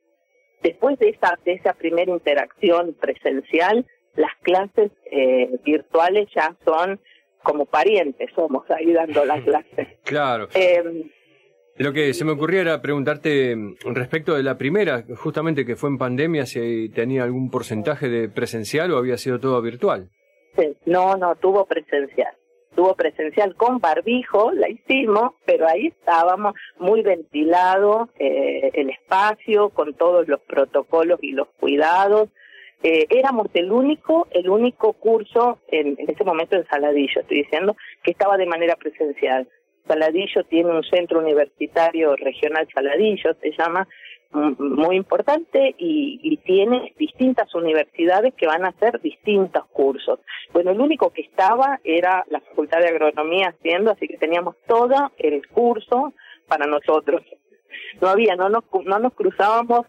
Después 0.63 0.99
de 0.99 1.11
esa, 1.11 1.39
de 1.45 1.55
esa 1.55 1.73
primera 1.73 2.11
interacción 2.13 2.95
presencial, 3.01 3.85
las 4.15 4.33
clases 4.43 4.93
eh, 5.11 5.51
virtuales 5.65 6.29
ya 6.35 6.55
son 6.65 7.01
como 7.43 7.67
parientes, 7.67 8.31
somos 8.35 8.71
ahí 8.71 8.93
dando 8.93 9.25
la 9.25 9.41
clase. 9.45 9.99
Claro. 10.05 10.49
Eh, 10.55 11.11
lo 11.77 11.93
que 11.93 12.13
se 12.13 12.25
me 12.25 12.33
ocurría 12.33 12.61
era 12.61 12.83
preguntarte 12.83 13.57
respecto 13.87 14.35
de 14.35 14.43
la 14.43 14.59
primera, 14.59 15.05
justamente 15.17 15.65
que 15.65 15.75
fue 15.75 15.89
en 15.89 15.99
pandemia, 15.99 16.45
si 16.47 16.91
tenía 16.91 17.25
algún 17.25 17.51
porcentaje 17.51 18.09
de 18.09 18.29
presencial 18.29 18.93
o 18.93 18.99
había 18.99 19.17
sido 19.17 19.41
todo 19.41 19.61
virtual. 19.63 20.11
Sí, 20.57 20.77
no, 20.85 21.17
no, 21.17 21.35
tuvo 21.37 21.65
presencial. 21.65 22.35
Tuvo 22.83 22.91
estuvo 22.91 22.97
presencial 22.97 23.55
con 23.55 23.79
barbijo, 23.79 24.51
la 24.51 24.69
hicimos, 24.69 25.35
pero 25.45 25.69
ahí 25.69 25.87
estábamos 25.87 26.55
muy 26.81 27.03
ventilado 27.03 28.09
eh, 28.19 28.73
el 28.75 28.91
espacio, 28.91 29.69
con 29.69 29.95
todos 29.95 30.27
los 30.27 30.41
protocolos 30.41 31.21
y 31.23 31.31
los 31.31 31.47
cuidados. 31.61 32.31
Eh, 32.83 33.07
éramos 33.11 33.47
el 33.55 33.71
único, 33.71 34.27
el 34.33 34.51
único 34.51 34.95
curso 34.95 35.61
en, 35.69 35.95
en 35.97 36.11
ese 36.11 36.25
momento 36.25 36.57
en 36.57 36.67
Saladillo, 36.67 37.21
estoy 37.21 37.45
diciendo, 37.45 37.77
que 38.03 38.11
estaba 38.11 38.37
de 38.37 38.47
manera 38.47 38.75
presencial. 38.75 39.47
Saladillo 39.87 40.43
tiene 40.49 40.73
un 40.73 40.83
centro 40.83 41.21
universitario 41.21 42.17
regional 42.17 42.67
Saladillo, 42.75 43.33
se 43.41 43.53
llama, 43.57 43.87
muy 44.33 44.97
importante 44.97 45.75
y, 45.79 46.19
y, 46.23 46.37
tiene 46.39 46.95
distintas 46.99 47.55
universidades 47.55 48.35
que 48.35 48.47
van 48.47 48.65
a 48.65 48.69
hacer 48.69 49.01
distintos 49.01 49.67
cursos. 49.73 50.21
Bueno, 50.53 50.71
el 50.71 50.81
único 50.81 51.11
que 51.11 51.23
estaba 51.23 51.81
era 51.85 52.25
la 52.29 52.41
Facultad 52.41 52.81
de 52.81 52.89
Agronomía 52.89 53.49
haciendo, 53.49 53.91
así 53.91 54.09
que 54.09 54.17
teníamos 54.17 54.57
todo 54.67 55.13
el 55.19 55.47
curso 55.49 56.15
para 56.49 56.67
nosotros. 56.67 57.23
No 58.01 58.09
había, 58.09 58.37
no 58.37 58.49
nos, 58.49 58.65
no 58.85 58.99
nos 58.99 59.15
cruzábamos 59.15 59.87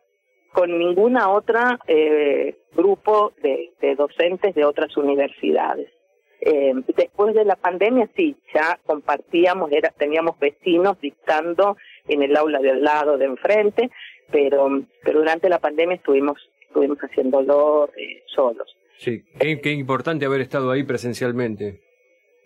con 0.52 0.78
ninguna 0.78 1.30
otra 1.30 1.80
eh, 1.88 2.58
grupo 2.76 3.34
de, 3.42 3.74
de 3.82 3.96
docentes 3.96 4.54
de 4.56 4.66
otras 4.66 4.96
universidades. 4.98 5.90
Eh, 6.46 6.74
después 6.98 7.34
de 7.34 7.46
la 7.46 7.56
pandemia 7.56 8.10
sí, 8.18 8.36
ya 8.54 8.78
compartíamos, 8.86 9.72
era, 9.72 9.92
teníamos 9.92 10.38
vecinos 10.40 11.00
dictando 11.00 11.78
en 12.08 12.24
el 12.24 12.36
aula 12.36 12.60
del 12.60 12.84
lado, 12.84 13.18
de 13.18 13.26
enfrente, 13.26 13.90
pero, 14.32 14.70
pero 15.04 15.20
durante 15.20 15.50
la 15.50 15.60
pandemia 15.60 15.96
estuvimos, 15.96 16.38
estuvimos 16.68 16.98
haciéndolo 17.00 17.90
eh, 17.98 18.24
solos. 18.28 18.76
Sí, 18.98 19.24
qué, 19.40 19.60
qué 19.62 19.72
importante 19.72 20.26
haber 20.26 20.42
estado 20.42 20.72
ahí 20.72 20.84
presencialmente. 20.84 21.82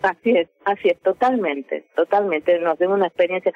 Así 0.02 0.32
es, 0.32 0.48
así 0.65 0.89
es, 0.89 1.00
totalmente, 1.02 1.86
totalmente, 1.96 2.60
nos 2.60 2.78
dio 2.78 2.89
una 2.89 3.08
experiencia. 3.08 3.52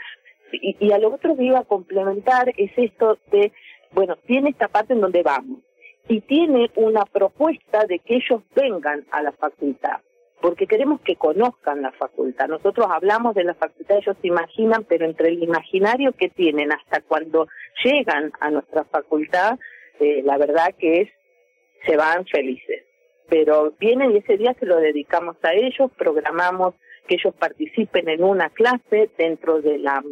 Y, 0.51 0.75
y 0.79 0.91
a 0.91 0.97
lo 0.97 1.13
otro 1.13 1.35
que 1.35 1.43
iba 1.43 1.59
a 1.59 1.65
complementar 1.65 2.51
es 2.57 2.71
esto 2.75 3.19
de, 3.31 3.51
bueno, 3.91 4.17
tiene 4.27 4.49
esta 4.49 4.67
parte 4.67 4.93
en 4.93 5.01
donde 5.01 5.23
vamos 5.23 5.59
y 6.07 6.21
tiene 6.21 6.71
una 6.75 7.05
propuesta 7.05 7.85
de 7.85 7.99
que 7.99 8.15
ellos 8.15 8.41
vengan 8.55 9.05
a 9.11 9.21
la 9.21 9.31
facultad 9.31 10.01
porque 10.41 10.67
queremos 10.67 11.01
que 11.01 11.15
conozcan 11.15 11.81
la 11.81 11.91
facultad. 11.91 12.47
Nosotros 12.47 12.87
hablamos 12.89 13.35
de 13.35 13.43
la 13.43 13.53
facultad, 13.53 13.97
ellos 13.97 14.17
se 14.21 14.27
imaginan, 14.27 14.83
pero 14.83 15.05
entre 15.05 15.29
el 15.29 15.43
imaginario 15.43 16.13
que 16.13 16.29
tienen 16.29 16.71
hasta 16.71 17.01
cuando 17.01 17.47
llegan 17.83 18.31
a 18.39 18.49
nuestra 18.49 18.83
facultad, 18.85 19.59
eh, 19.99 20.21
la 20.23 20.37
verdad 20.37 20.73
que 20.77 21.01
es, 21.01 21.09
se 21.85 21.95
van 21.95 22.25
felices. 22.25 22.83
Pero 23.29 23.73
vienen 23.79 24.11
y 24.11 24.17
ese 24.17 24.37
día 24.37 24.55
se 24.59 24.65
lo 24.65 24.77
dedicamos 24.77 25.37
a 25.43 25.53
ellos, 25.53 25.91
programamos 25.97 26.73
que 27.07 27.15
ellos 27.15 27.33
participen 27.35 28.09
en 28.09 28.23
una 28.23 28.49
clase 28.49 29.09
dentro 29.17 29.61
de 29.61 29.77
la, 29.77 30.03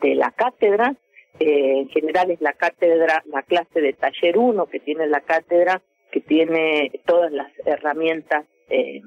de 0.00 0.14
la 0.14 0.30
cátedra, 0.30 0.94
eh, 1.40 1.80
en 1.80 1.88
general 1.88 2.30
es 2.30 2.40
la 2.40 2.52
cátedra, 2.52 3.22
la 3.26 3.42
clase 3.42 3.80
de 3.80 3.92
taller 3.92 4.38
1 4.38 4.66
que 4.66 4.80
tiene 4.80 5.08
la 5.08 5.20
cátedra, 5.20 5.82
que 6.12 6.20
tiene 6.20 6.92
todas 7.06 7.32
las 7.32 7.50
herramientas 7.66 8.46
eh, 8.68 9.00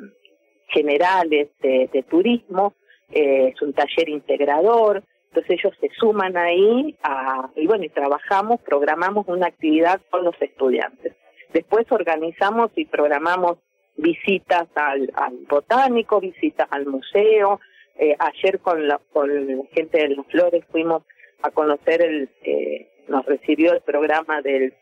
generales 0.68 1.50
de, 1.62 1.90
de 1.92 2.04
turismo, 2.04 2.74
eh, 3.12 3.54
es 3.54 3.62
un 3.62 3.74
taller 3.74 4.10
integrador, 4.10 5.04
entonces 5.30 5.60
ellos 5.60 5.74
se 5.80 5.90
suman 6.00 6.36
ahí 6.38 6.96
a, 7.04 7.50
y 7.56 7.68
bueno, 7.68 7.84
y 7.84 7.90
trabajamos, 7.90 8.60
programamos 8.62 9.28
una 9.28 9.48
actividad 9.48 10.02
con 10.10 10.24
los 10.26 10.36
estudiantes. 10.42 11.14
Después 11.54 11.86
organizamos 11.92 12.72
y 12.76 12.86
programamos 12.86 13.58
visitas 13.96 14.68
al, 14.76 15.12
al 15.16 15.38
botánico, 15.50 16.20
visitas 16.20 16.68
al 16.72 16.86
museo. 16.86 17.60
Eh, 18.00 18.16
ayer 18.20 18.60
con 18.60 18.88
la, 18.88 19.00
con 19.12 19.28
la 19.48 19.64
gente 19.74 19.98
de 19.98 20.10
las 20.10 20.26
flores 20.28 20.64
fuimos 20.72 21.04
a 21.42 21.50
conocer 21.52 22.02
el, 22.02 22.30
eh, 22.44 22.90
nos 23.08 23.26
recibió 23.26 23.74
el 23.74 23.82
programa 23.82 24.42
del 24.42 24.74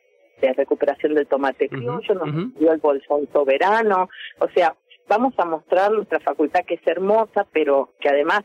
de 0.41 0.51
recuperación 0.51 1.13
del 1.13 1.27
tomate 1.27 1.69
criollo, 1.69 2.13
nos 2.13 2.53
dio 2.55 2.73
el 2.73 2.79
bolsón 2.79 3.25
soberano, 3.31 4.09
o 4.39 4.49
sea, 4.49 4.75
vamos 5.07 5.33
a 5.37 5.45
mostrar 5.45 5.91
nuestra 5.91 6.19
facultad 6.19 6.65
que 6.65 6.75
es 6.75 6.87
hermosa, 6.87 7.45
pero 7.51 7.93
que 7.99 8.09
además, 8.09 8.41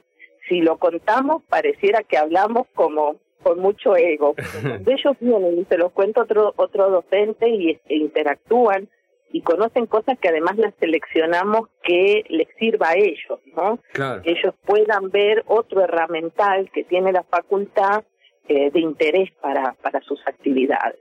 si 0.49 0.61
lo 0.61 0.79
contamos, 0.79 1.43
pareciera 1.49 2.03
que 2.03 2.19
hablamos 2.19 2.67
como 2.75 3.17
con 3.43 3.59
mucho 3.59 3.97
ego. 3.97 4.35
De 4.81 4.93
ellos 4.93 5.17
vienen 5.21 5.59
y 5.59 5.65
se 5.65 5.79
los 5.79 5.93
cuenta 5.93 6.23
otro, 6.23 6.53
otro 6.57 6.91
docente 6.91 7.49
y 7.49 7.71
e 7.71 7.97
interactúan 7.97 8.89
y 9.33 9.43
conocen 9.43 9.87
cosas 9.87 10.19
que 10.19 10.29
además 10.29 10.57
las 10.57 10.75
seleccionamos 10.81 11.69
que 11.83 12.25
les 12.29 12.49
sirva 12.59 12.91
a 12.91 12.97
ellos, 12.97 13.39
¿no? 13.55 13.79
Claro. 13.93 14.23
Que 14.23 14.33
ellos 14.33 14.55
puedan 14.65 15.11
ver 15.11 15.45
otro 15.47 15.83
herramental 15.83 16.69
que 16.73 16.85
tiene 16.85 17.13
la 17.13 17.23
facultad 17.23 18.03
eh, 18.49 18.71
de 18.73 18.81
interés 18.81 19.31
para, 19.41 19.75
para 19.75 20.01
sus 20.01 20.21
actividades. 20.27 20.99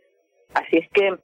Así 0.54 0.78
es 0.78 0.90
que, 0.92 1.18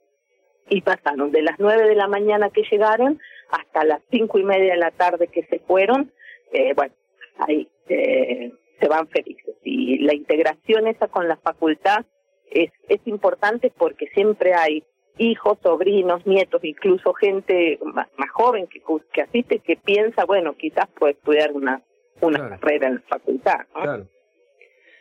y 0.68 0.80
pasaron 0.80 1.30
de 1.30 1.42
las 1.42 1.60
nueve 1.60 1.88
de 1.88 1.94
la 1.94 2.08
mañana 2.08 2.50
que 2.50 2.62
llegaron 2.68 3.20
hasta 3.50 3.84
las 3.84 4.02
cinco 4.10 4.38
y 4.38 4.44
media 4.44 4.72
de 4.74 4.78
la 4.78 4.90
tarde 4.90 5.28
que 5.28 5.44
se 5.46 5.58
fueron, 5.60 6.12
eh, 6.52 6.72
bueno, 6.74 6.94
ahí 7.38 7.68
eh, 7.88 8.52
se 8.80 8.88
van 8.88 9.08
felices. 9.08 9.54
Y 9.64 9.98
la 9.98 10.14
integración 10.14 10.86
esa 10.86 11.08
con 11.08 11.28
la 11.28 11.36
facultad 11.36 12.04
es, 12.50 12.70
es 12.88 13.00
importante 13.06 13.72
porque 13.76 14.06
siempre 14.14 14.54
hay 14.54 14.84
hijos, 15.18 15.58
sobrinos, 15.62 16.26
nietos, 16.26 16.62
incluso 16.62 17.14
gente 17.14 17.78
más, 17.82 18.08
más 18.18 18.30
joven 18.30 18.66
que, 18.66 18.82
que 19.12 19.22
asiste, 19.22 19.60
que 19.60 19.76
piensa, 19.76 20.24
bueno, 20.24 20.54
quizás 20.56 20.86
puede 20.98 21.14
estudiar 21.14 21.52
una, 21.52 21.82
una 22.20 22.38
Claro. 22.38 22.60
carrera 22.60 22.88
en 22.88 22.94
la 22.96 23.02
facultad. 23.08 23.60
¿no? 23.74 23.82
Claro. 23.82 24.08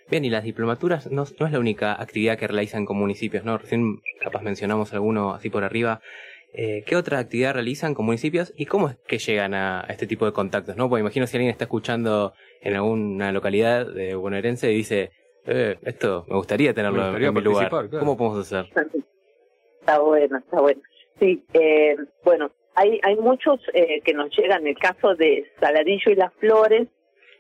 Bien, 0.10 0.24
y 0.24 0.30
las 0.30 0.44
diplomaturas 0.44 1.12
no, 1.12 1.24
no 1.40 1.46
es 1.48 1.52
la 1.52 1.60
única 1.60 2.00
actividad 2.00 2.38
que 2.38 2.48
realizan 2.48 2.86
con 2.86 2.96
municipios, 2.98 3.44
¿no? 3.44 3.58
Recién 3.58 4.02
capaz 4.22 4.44
mencionamos 4.44 4.94
alguno 4.94 5.34
así 5.34 5.50
por 5.50 5.64
arriba. 5.64 6.00
Eh, 6.58 6.84
¿Qué 6.86 6.96
otra 6.96 7.20
actividad 7.20 7.54
realizan 7.54 7.94
con 7.94 8.06
municipios 8.06 8.54
y 8.56 8.66
cómo 8.66 8.88
es 8.88 8.96
que 9.08 9.18
llegan 9.18 9.54
a 9.54 9.86
este 9.90 10.08
tipo 10.08 10.26
de 10.26 10.32
contactos, 10.32 10.78
no? 10.78 10.88
Porque 10.88 11.02
imagino 11.02 11.28
si 11.28 11.36
alguien 11.36 11.52
está 11.52 11.66
escuchando 11.66 12.34
en 12.62 12.76
alguna 12.76 13.34
localidad 13.34 13.86
de 13.86 14.16
bonaerense 14.16 14.72
y 14.72 14.76
dice, 14.78 15.12
eh, 15.46 15.78
esto 15.84 16.26
me 16.30 16.38
gustaría 16.38 16.74
tenerlo 16.74 16.98
Me 16.98 17.04
gustaría 17.04 17.28
en 17.28 17.34
mi 17.34 17.42
lugar. 17.42 17.70
claro. 17.70 17.90
¿Cómo 18.00 18.16
podemos 18.18 18.40
hacer? 18.40 18.66
Está 19.82 20.00
bueno, 20.00 20.40
está 20.40 20.62
bueno. 20.62 20.82
Sí, 21.20 21.44
eh, 21.54 21.96
bueno, 22.24 22.50
hay, 22.74 23.00
hay 23.04 23.16
muchos 23.18 23.60
eh, 23.74 24.02
que 24.04 24.14
nos 24.16 24.36
llegan, 24.36 24.62
en 24.62 24.70
el 24.70 24.78
caso 24.80 25.14
de 25.14 25.46
Saladillo 25.60 26.12
y 26.12 26.16
Las 26.16 26.34
Flores, 26.40 26.88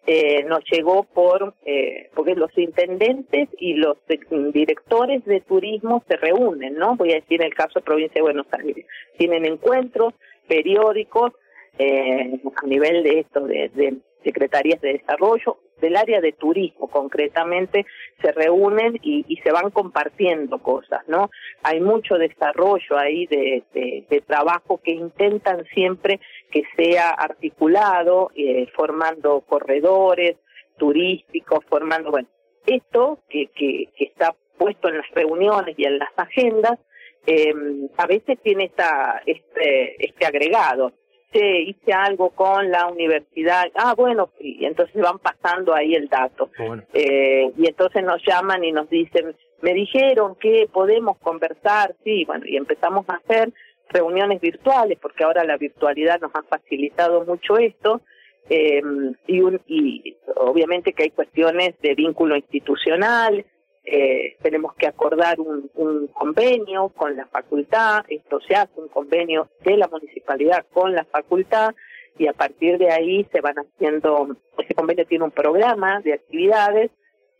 eh, 0.07 0.43
nos 0.43 0.63
llegó 0.71 1.03
por, 1.03 1.55
eh, 1.65 2.09
porque 2.13 2.35
los 2.35 2.55
intendentes 2.57 3.49
y 3.57 3.73
los 3.73 3.97
de- 4.07 4.19
directores 4.51 5.25
de 5.25 5.41
turismo 5.41 6.03
se 6.07 6.15
reúnen, 6.17 6.75
¿no? 6.75 6.95
Voy 6.95 7.11
a 7.11 7.15
decir 7.15 7.41
el 7.41 7.53
caso 7.53 7.79
de 7.79 7.85
Provincia 7.85 8.13
de 8.15 8.21
Buenos 8.21 8.47
Aires. 8.51 8.85
Tienen 9.17 9.45
encuentros 9.45 10.13
periódicos 10.47 11.33
eh, 11.79 12.39
a 12.55 12.67
nivel 12.67 13.03
de 13.03 13.19
esto, 13.19 13.41
de, 13.41 13.97
secretarías 14.23 14.81
de 14.81 14.93
desarrollo, 14.93 15.57
del 15.81 15.95
área 15.97 16.19
de 16.21 16.31
turismo 16.31 16.87
concretamente, 16.87 17.85
se 18.21 18.31
reúnen 18.31 18.97
y, 19.03 19.25
y 19.27 19.37
se 19.37 19.51
van 19.51 19.69
compartiendo 19.71 20.59
cosas, 20.59 21.01
¿no? 21.07 21.29
Hay 21.63 21.79
mucho 21.81 22.15
desarrollo 22.15 22.97
ahí 22.97 23.27
de, 23.27 23.63
de 23.73 24.21
trabajo 24.21 24.79
que 24.83 24.91
intentan 24.93 25.65
siempre 25.73 26.19
que 26.51 26.63
sea 26.75 27.09
articulado, 27.11 28.31
eh, 28.35 28.67
formando 28.75 29.41
corredores 29.41 30.37
turísticos, 30.77 31.63
formando, 31.65 32.11
bueno, 32.11 32.27
esto 32.65 33.19
que, 33.29 33.47
que, 33.47 33.89
que 33.95 34.05
está 34.05 34.35
puesto 34.57 34.89
en 34.89 34.97
las 34.97 35.09
reuniones 35.11 35.75
y 35.77 35.85
en 35.85 35.99
las 35.99 36.09
agendas, 36.17 36.79
eh, 37.27 37.53
a 37.97 38.07
veces 38.07 38.39
tiene 38.41 38.65
esta, 38.65 39.21
este, 39.25 40.05
este 40.05 40.25
agregado. 40.25 40.93
Che, 41.33 41.61
hice 41.63 41.91
algo 41.91 42.29
con 42.29 42.71
la 42.71 42.87
universidad, 42.87 43.65
ah, 43.75 43.93
bueno, 43.95 44.29
y 44.39 44.63
entonces 44.63 45.01
van 45.01 45.19
pasando 45.19 45.73
ahí 45.73 45.93
el 45.93 46.07
dato. 46.07 46.49
Bueno. 46.57 46.83
Eh, 46.93 47.51
y 47.57 47.67
entonces 47.67 48.03
nos 48.03 48.23
llaman 48.23 48.63
y 48.63 48.71
nos 48.71 48.89
dicen, 48.89 49.35
me 49.61 49.73
dijeron 49.73 50.35
que 50.35 50.69
podemos 50.71 51.17
conversar, 51.17 51.95
sí, 52.03 52.23
bueno, 52.25 52.45
y 52.45 52.55
empezamos 52.55 53.05
a 53.09 53.15
hacer 53.15 53.51
reuniones 53.89 54.41
virtuales, 54.41 54.97
porque 55.01 55.23
ahora 55.23 55.43
la 55.43 55.57
virtualidad 55.57 56.19
nos 56.19 56.33
ha 56.35 56.43
facilitado 56.43 57.23
mucho 57.25 57.57
esto, 57.57 58.01
eh, 58.49 58.81
y, 59.27 59.39
un, 59.41 59.59
y 59.67 60.17
obviamente 60.35 60.93
que 60.93 61.03
hay 61.03 61.09
cuestiones 61.11 61.75
de 61.81 61.95
vínculo 61.95 62.35
institucional, 62.35 63.45
eh, 63.83 64.37
tenemos 64.41 64.73
que 64.75 64.87
acordar 64.87 65.39
un, 65.39 65.69
un 65.75 66.07
convenio 66.07 66.89
con 66.89 67.15
la 67.15 67.27
facultad, 67.27 68.03
esto 68.07 68.39
se 68.41 68.55
hace 68.55 68.79
un 68.79 68.87
convenio 68.87 69.49
de 69.63 69.77
la 69.77 69.87
municipalidad 69.87 70.65
con 70.73 70.93
la 70.93 71.05
facultad 71.05 71.75
y 72.17 72.27
a 72.27 72.33
partir 72.33 72.77
de 72.77 72.91
ahí 72.91 73.27
se 73.31 73.41
van 73.41 73.55
haciendo, 73.57 74.35
ese 74.57 74.73
convenio 74.73 75.05
tiene 75.05 75.25
un 75.25 75.31
programa 75.31 76.01
de 76.01 76.13
actividades 76.13 76.91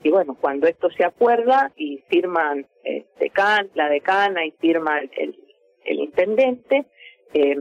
y 0.03 0.12
bueno, 0.12 0.38
cuando 0.39 0.67
esto 0.67 0.89
se 0.91 1.03
acuerda 1.03 1.71
y 1.75 2.03
firman 2.10 2.67
eh, 2.84 3.05
decan, 3.19 3.69
la 3.73 3.89
decana 3.89 4.45
y 4.45 4.51
firma 4.51 4.99
el, 4.99 5.36
el, 5.85 5.99
intendente, 5.99 6.85
eh, 7.33 7.55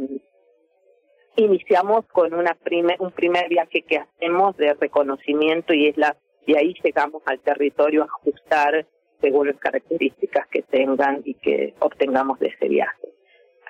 iniciamos 1.37 2.07
con 2.07 2.33
una 2.35 2.55
prime- 2.55 2.97
un 3.01 3.11
primer 3.13 3.49
viaje 3.49 3.83
que 3.83 3.99
hacemos 3.99 4.57
de 4.57 4.75
reconocimiento 4.75 5.75
y 5.75 5.89
es 5.89 5.97
la 5.97 6.17
y 6.47 6.57
ahí 6.57 6.75
llegamos 6.85 7.23
al 7.27 7.41
territorio 7.41 8.03
a 8.03 8.07
ajustar 8.07 8.87
según 9.21 9.47
las 9.49 9.57
características 9.57 10.47
que 10.49 10.63
tengan 10.63 11.23
y 11.25 11.35
que 11.35 11.75
obtengamos 11.81 12.39
de 12.39 12.49
ese 12.49 12.69
viaje. 12.69 13.09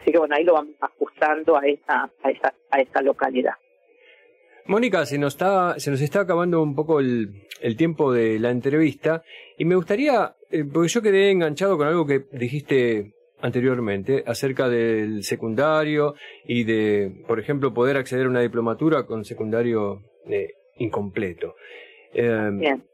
Así 0.01 0.11
que 0.11 0.19
bueno, 0.19 0.35
ahí 0.35 0.43
lo 0.45 0.55
vamos 0.55 0.75
ajustando 0.81 1.57
a 1.57 1.67
esa 1.67 2.11
a 2.23 2.31
esa 2.31 2.53
a 2.71 2.81
esa 2.81 3.01
localidad. 3.03 3.55
Mónica, 4.67 5.05
se 5.07 5.19
nos 5.19 5.35
está, 5.35 5.79
se 5.79 5.91
nos 5.91 6.01
está 6.01 6.21
acabando 6.21 6.63
un 6.63 6.75
poco 6.75 6.99
el, 6.99 7.47
el 7.61 7.77
tiempo 7.77 8.13
de 8.13 8.39
la 8.39 8.51
entrevista 8.51 9.23
y 9.59 9.67
me 9.67 9.75
gustaría, 9.77 10.35
eh, 10.51 10.65
porque 10.65 10.89
yo 10.89 11.03
quedé 11.03 11.31
enganchado 11.31 11.77
con 11.77 11.87
algo 11.87 12.07
que 12.07 12.21
dijiste 12.33 13.13
anteriormente 13.41 14.23
acerca 14.27 14.69
del 14.69 15.23
secundario 15.23 16.15
y 16.45 16.65
de, 16.65 17.25
por 17.27 17.39
ejemplo, 17.41 17.75
poder 17.75 17.97
acceder 17.97 18.27
a 18.27 18.31
una 18.31 18.41
diplomatura 18.41 19.05
con 19.07 19.25
secundario 19.25 20.01
eh, 20.27 20.49
incompleto. 20.77 21.55
Eh, 22.15 22.49
Bien. 22.53 22.85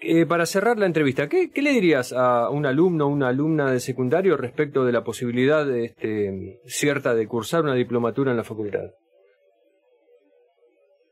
eh, 0.00 0.26
para 0.26 0.46
cerrar 0.46 0.78
la 0.78 0.86
entrevista, 0.86 1.28
¿qué, 1.28 1.50
qué 1.50 1.62
le 1.62 1.70
dirías 1.70 2.12
a 2.12 2.50
un 2.50 2.66
alumno 2.66 3.06
o 3.06 3.08
una 3.08 3.28
alumna 3.28 3.70
de 3.70 3.80
secundario 3.80 4.36
respecto 4.36 4.84
de 4.84 4.92
la 4.92 5.04
posibilidad 5.04 5.64
de, 5.66 5.84
este, 5.84 6.58
cierta 6.64 7.14
de 7.14 7.26
cursar 7.28 7.62
una 7.62 7.74
diplomatura 7.74 8.30
en 8.30 8.36
la 8.36 8.44
facultad? 8.44 8.90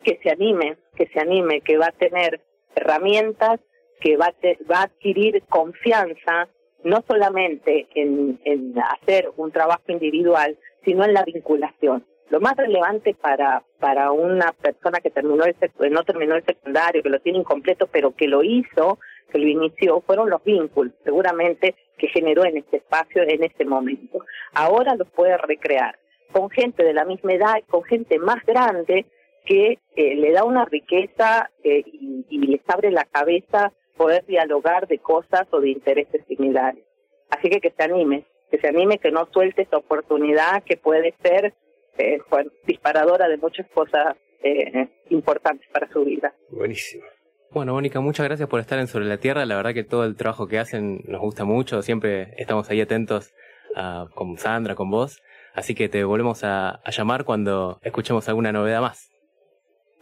que 0.03 0.19
se 0.23 0.31
anime, 0.31 0.77
que 0.97 1.07
se 1.09 1.21
anime, 1.21 1.61
que 1.61 1.77
va 1.77 1.89
a 1.89 1.93
tener 1.93 2.41
herramientas, 2.75 3.61
que 4.01 4.17
va 4.17 4.33
te- 4.41 4.57
va 4.71 4.79
a 4.81 4.83
adquirir 4.85 5.43
confianza, 5.49 6.49
no 6.85 7.03
solamente 7.07 7.89
en, 7.95 8.41
en 8.45 8.75
hacer 8.79 9.31
un 9.37 9.51
trabajo 9.51 9.83
individual, 9.89 10.57
sino 10.85 11.05
en 11.05 11.13
la 11.13 11.25
vinculación. 11.25 12.05
Lo 12.31 12.41
más 12.41 12.57
relevante 12.57 13.15
para, 13.15 13.65
para 13.81 14.13
una 14.13 14.53
persona 14.53 15.01
que 15.01 15.11
terminó 15.11 15.45
el 15.45 15.57
sec- 15.57 15.91
no 15.91 16.03
terminó 16.05 16.35
el 16.35 16.45
secundario, 16.45 17.03
que 17.03 17.09
lo 17.09 17.21
tiene 17.21 17.39
incompleto, 17.39 17.87
pero 17.87 18.15
que 18.15 18.29
lo 18.29 18.43
hizo, 18.43 18.99
que 19.33 19.39
lo 19.39 19.47
inició, 19.49 20.03
fueron 20.03 20.29
los 20.29 20.45
vínculos, 20.45 20.93
seguramente, 21.05 21.75
que 21.97 22.09
generó 22.09 22.45
en 22.45 22.59
este 22.59 22.79
espacio, 22.79 23.23
en 23.23 23.43
este 23.43 23.65
momento. 23.65 24.21
Ahora 24.53 24.95
los 24.95 25.09
puede 25.09 25.37
recrear 25.39 25.99
con 26.31 26.51
gente 26.51 26.85
de 26.85 26.93
la 26.93 27.07
misma 27.07 27.33
edad, 27.33 27.55
con 27.69 27.83
gente 27.85 28.19
más 28.19 28.45
grande, 28.45 29.07
que 29.47 29.79
eh, 29.97 30.15
le 30.15 30.33
da 30.33 30.45
una 30.45 30.67
riqueza 30.67 31.51
eh, 31.65 31.83
y, 31.87 32.27
y 32.29 32.39
les 32.47 32.61
abre 32.69 32.91
la 32.91 33.07
cabeza 33.07 33.73
poder 33.99 34.25
dialogar 34.25 34.87
de 34.87 34.99
cosas 34.99 35.47
o 35.51 35.61
de 35.61 35.71
intereses 35.71 36.25
similares. 36.27 36.85
Así 37.29 37.51
que 37.51 37.61
que 37.61 37.71
se 37.71 37.83
anime, 37.83 38.25
que 38.51 38.59
se 38.59 38.69
anime, 38.69 38.99
que 38.99 39.11
no 39.11 39.29
suelte 39.31 39.63
esta 39.63 39.77
oportunidad 39.77 40.63
que 40.65 40.79
puede 40.79 41.15
ser 41.23 41.53
eh, 41.99 42.19
bueno, 42.31 42.51
disparadora 42.67 43.29
de 43.29 43.37
muchas 43.37 43.67
cosas 43.75 44.17
eh, 44.43 44.89
importantes 45.11 45.69
para 45.73 45.89
su 45.93 46.05
vida. 46.05 46.33
Buenísimo. 46.51 47.05
Bueno, 47.51 47.75
Mónica, 47.75 48.01
muchas 48.01 48.27
gracias 48.27 48.49
por 48.49 48.61
estar 48.61 48.79
en 48.79 48.87
Sobre 48.87 49.07
la 49.07 49.19
Tierra. 49.19 49.45
La 49.47 49.57
verdad 49.57 49.75
que 49.75 49.85
todo 49.85 50.05
el 50.05 50.17
trabajo 50.17 50.47
que 50.47 50.59
hacen 50.59 51.01
nos 51.07 51.21
gusta 51.21 51.45
mucho. 51.45 51.83
Siempre 51.83 52.35
estamos 52.37 52.71
ahí 52.71 52.81
atentos 52.81 53.35
ah, 53.75 54.07
con 54.15 54.39
Sandra, 54.39 54.75
con 54.75 54.91
vos. 54.91 55.23
Así 55.55 55.75
que 55.75 55.89
te 55.89 56.05
volvemos 56.05 56.45
a, 56.45 56.81
a 56.85 56.91
llamar 56.91 57.25
cuando 57.25 57.79
escuchemos 57.83 58.29
alguna 58.29 58.53
novedad 58.53 58.81
más. 58.81 59.11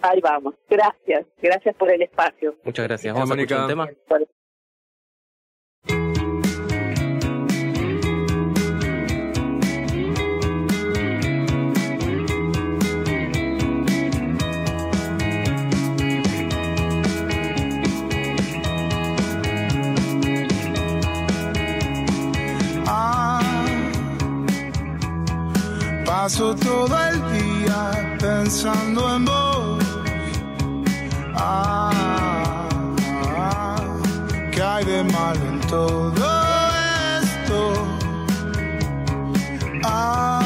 Ahí 0.03 0.21
vamos. 0.21 0.55
Gracias. 0.69 1.27
Gracias 1.41 1.75
por 1.77 1.91
el 1.91 2.03
espacio. 2.03 2.57
Muchas 2.65 2.87
gracias. 2.87 3.15
Vamos 3.15 3.31
a 3.31 3.35
escuchar 3.35 3.61
un 3.63 3.69
tema. 3.69 3.89
Mónica. 4.09 4.33
Ah, 22.89 23.41
paso 26.05 26.55
todo 26.57 26.97
el 27.09 27.17
día 27.33 28.17
pensando 28.21 29.17
en 29.17 29.25
vos. 29.25 29.76
Ah, 31.49 31.93
¿qué 34.51 34.61
hay 34.61 34.85
de 34.85 35.05
malo 35.05 35.41
en 35.47 35.61
todo 35.69 36.27
esto? 37.23 37.59
Ah, 39.85 40.43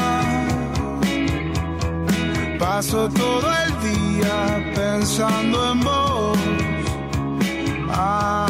paso 2.59 3.09
todo 3.09 3.47
el 3.65 3.71
día 3.89 4.73
pensando 4.75 5.71
en 5.71 5.79
vos. 5.79 6.37
Ah, 7.89 8.45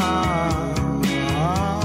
ah, 1.37 1.79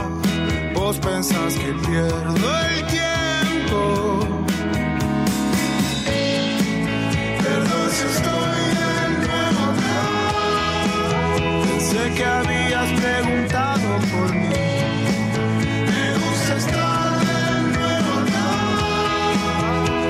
vos 0.75 0.99
pensás 0.99 1.55
que 1.55 1.73
pierdo 1.87 2.49
el 2.71 2.87
tiempo. 2.89 4.26
Pensé 11.89 12.11
que 12.15 12.25
habías 12.25 12.91
preguntado 13.01 13.99
por 14.11 14.35
mí. 14.35 14.49
Me 15.87 16.57
estar 16.57 17.21
de 17.21 17.43
nuevo 17.75 18.13
acá. 18.23 18.51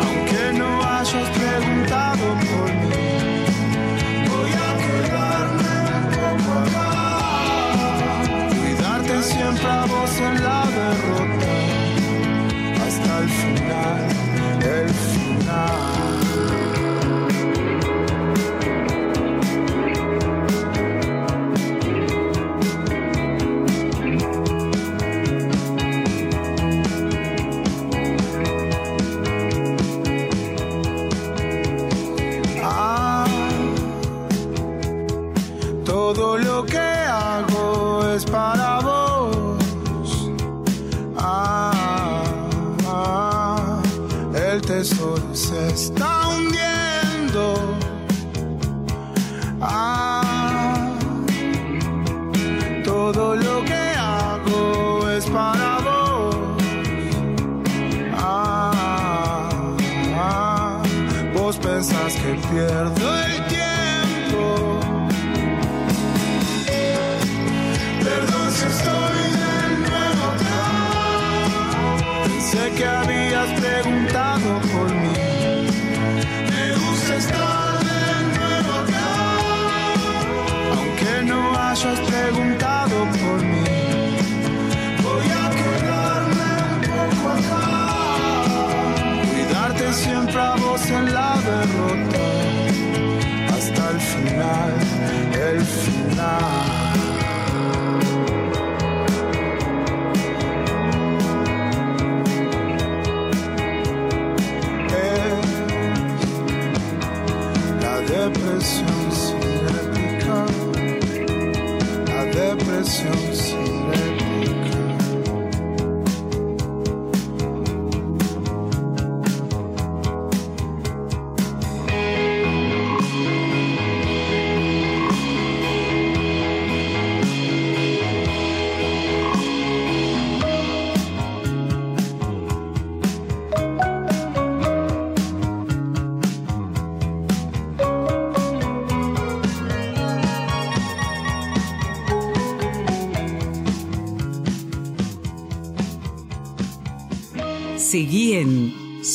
Aunque 0.07 0.43
no 0.59 0.71
hayas 0.83 1.29
preguntado 1.37 2.25
por 2.49 2.69
mí. 2.73 3.09
Voy 4.31 4.53
a 4.67 4.71
quedarme 4.85 5.75
un 5.99 6.05
poco 6.17 6.51
acá. 6.61 6.89
Cuidarte 8.59 9.23
siempre 9.23 9.69
a 9.69 9.85
vos 9.85 10.19
en 10.19 10.35
la 10.45 10.65
que 62.27 62.35
pierdo 62.49 63.07
el 63.25 63.47
tiempo. 63.47 64.81
Perdón 68.03 68.51
si 68.51 68.65
estoy 68.67 69.19
de 69.43 69.59
nuevo 69.87 70.23
acá. 70.35 70.65
Pensé 72.25 72.65
que 72.77 72.85
habías 72.85 73.61
preguntado 73.61 74.61
por 74.73 74.89
mí. 74.93 75.06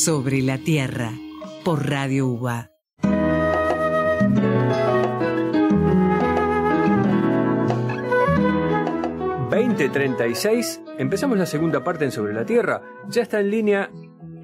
Sobre 0.03 0.41
la 0.41 0.57
Tierra 0.57 1.11
por 1.63 1.87
Radio 1.87 2.25
UBA. 2.25 2.71
2036, 9.51 10.81
empezamos 10.97 11.37
la 11.37 11.45
segunda 11.45 11.83
parte 11.83 12.05
en 12.05 12.11
Sobre 12.11 12.33
la 12.33 12.45
Tierra. 12.45 12.81
Ya 13.09 13.21
está 13.21 13.41
en 13.41 13.51
línea 13.51 13.91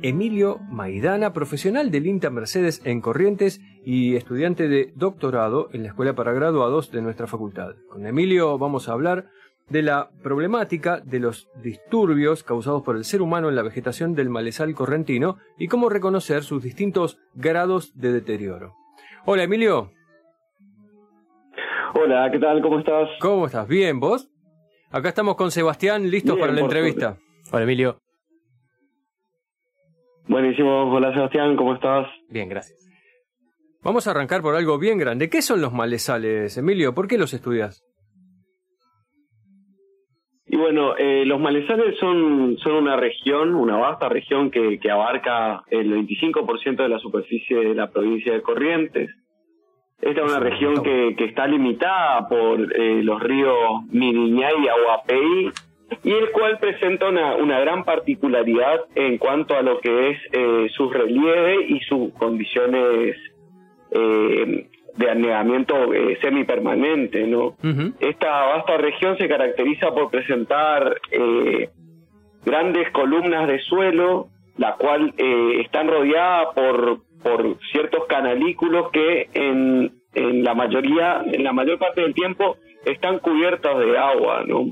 Emilio 0.03 0.59
Maidana, 0.69 1.33
profesional 1.33 1.89
del 1.89 2.05
INTA 2.05 2.29
Mercedes 2.29 2.81
en 2.83 3.01
Corrientes 3.01 3.59
y 3.83 4.15
estudiante 4.15 4.67
de 4.67 4.93
doctorado 4.95 5.69
en 5.73 5.81
la 5.81 5.89
Escuela 5.89 6.13
para 6.13 6.33
Graduados 6.33 6.91
de 6.91 7.01
nuestra 7.01 7.25
facultad. 7.25 7.73
Con 7.89 8.05
Emilio 8.05 8.59
vamos 8.59 8.89
a 8.89 8.91
hablar 8.91 9.31
de 9.69 9.81
la 9.81 10.09
problemática 10.23 10.99
de 10.99 11.19
los 11.19 11.49
disturbios 11.61 12.43
causados 12.43 12.83
por 12.83 12.95
el 12.95 13.03
ser 13.03 13.21
humano 13.21 13.49
en 13.49 13.55
la 13.55 13.63
vegetación 13.63 14.15
del 14.15 14.29
malezal 14.29 14.73
correntino 14.73 15.37
y 15.57 15.67
cómo 15.67 15.89
reconocer 15.89 16.43
sus 16.43 16.63
distintos 16.63 17.17
grados 17.35 17.91
de 17.99 18.11
deterioro. 18.13 18.75
Hola 19.25 19.43
Emilio. 19.43 19.91
Hola, 21.95 22.29
¿qué 22.31 22.39
tal? 22.39 22.61
¿Cómo 22.61 22.79
estás? 22.79 23.09
¿Cómo 23.19 23.45
estás? 23.47 23.67
Bien, 23.67 23.99
¿vos? 23.99 24.29
Acá 24.91 25.09
estamos 25.09 25.35
con 25.35 25.51
Sebastián, 25.51 26.09
listos 26.09 26.35
Bien, 26.35 26.41
para 26.41 26.53
la 26.53 26.61
entrevista. 26.61 27.17
Hola 27.51 27.63
Emilio. 27.63 27.99
Buenísimo. 30.27 30.93
Hola, 30.93 31.13
Sebastián, 31.13 31.55
¿cómo 31.55 31.73
estás? 31.73 32.07
Bien, 32.29 32.49
gracias. 32.49 32.85
Vamos 33.81 34.07
a 34.07 34.11
arrancar 34.11 34.41
por 34.41 34.55
algo 34.55 34.77
bien 34.77 34.97
grande. 34.97 35.29
¿Qué 35.29 35.41
son 35.41 35.61
los 35.61 35.71
malezales, 35.71 36.57
Emilio? 36.57 36.93
¿Por 36.93 37.07
qué 37.07 37.17
los 37.17 37.33
estudias? 37.33 37.86
Y 40.49 40.55
bueno, 40.55 40.95
eh, 40.97 41.25
los 41.25 41.39
malezales 41.39 41.97
son, 41.99 42.57
son 42.59 42.75
una 42.75 42.95
región, 42.95 43.53
una 43.53 43.75
vasta 43.75 44.07
región 44.07 44.49
que, 44.49 44.79
que 44.79 44.89
abarca 44.89 45.63
el 45.69 45.91
25% 45.93 46.77
de 46.77 46.89
la 46.89 46.99
superficie 46.99 47.57
de 47.57 47.75
la 47.75 47.89
provincia 47.91 48.31
de 48.31 48.41
Corrientes. 48.41 49.09
Esta 49.99 50.21
es 50.21 50.31
una 50.31 50.39
región 50.39 50.83
que, 50.83 51.15
que 51.17 51.25
está 51.25 51.47
limitada 51.47 52.29
por 52.29 52.61
eh, 52.61 53.03
los 53.03 53.21
ríos 53.21 53.83
Miriñay 53.89 54.53
y 54.63 54.67
Aguapeí, 54.67 55.51
y 56.03 56.11
el 56.11 56.31
cual 56.31 56.59
presenta 56.59 57.09
una, 57.09 57.35
una 57.35 57.59
gran 57.59 57.83
particularidad 57.83 58.81
en 58.95 59.17
cuanto 59.17 59.55
a 59.55 59.61
lo 59.61 59.79
que 59.79 60.11
es 60.11 60.19
eh, 60.31 60.67
sus 60.75 60.93
relieves 60.93 61.69
y 61.69 61.79
sus 61.81 62.13
condiciones 62.13 63.17
eh, 63.91 64.69
de 64.97 65.09
anegamiento 65.09 65.93
eh, 65.93 66.17
semipermanente, 66.21 67.25
¿no? 67.27 67.55
Esta 67.99 68.45
vasta 68.47 68.77
región 68.77 69.17
se 69.17 69.27
caracteriza 69.27 69.91
por 69.93 70.09
presentar 70.09 70.99
eh, 71.11 71.69
grandes 72.45 72.89
columnas 72.91 73.47
de 73.47 73.59
suelo, 73.59 74.27
la 74.57 74.75
cual 74.75 75.13
eh, 75.17 75.61
están 75.61 75.87
rodeadas 75.87 76.47
por, 76.55 76.99
por 77.23 77.57
ciertos 77.71 78.05
canalículos 78.07 78.89
que 78.91 79.29
en, 79.33 79.91
en 80.13 80.43
la 80.43 80.53
mayoría, 80.55 81.21
en 81.31 81.43
la 81.43 81.53
mayor 81.53 81.77
parte 81.77 82.01
del 82.01 82.13
tiempo, 82.13 82.57
están 82.85 83.19
cubiertos 83.19 83.79
de 83.79 83.97
agua, 83.97 84.43
¿no? 84.47 84.65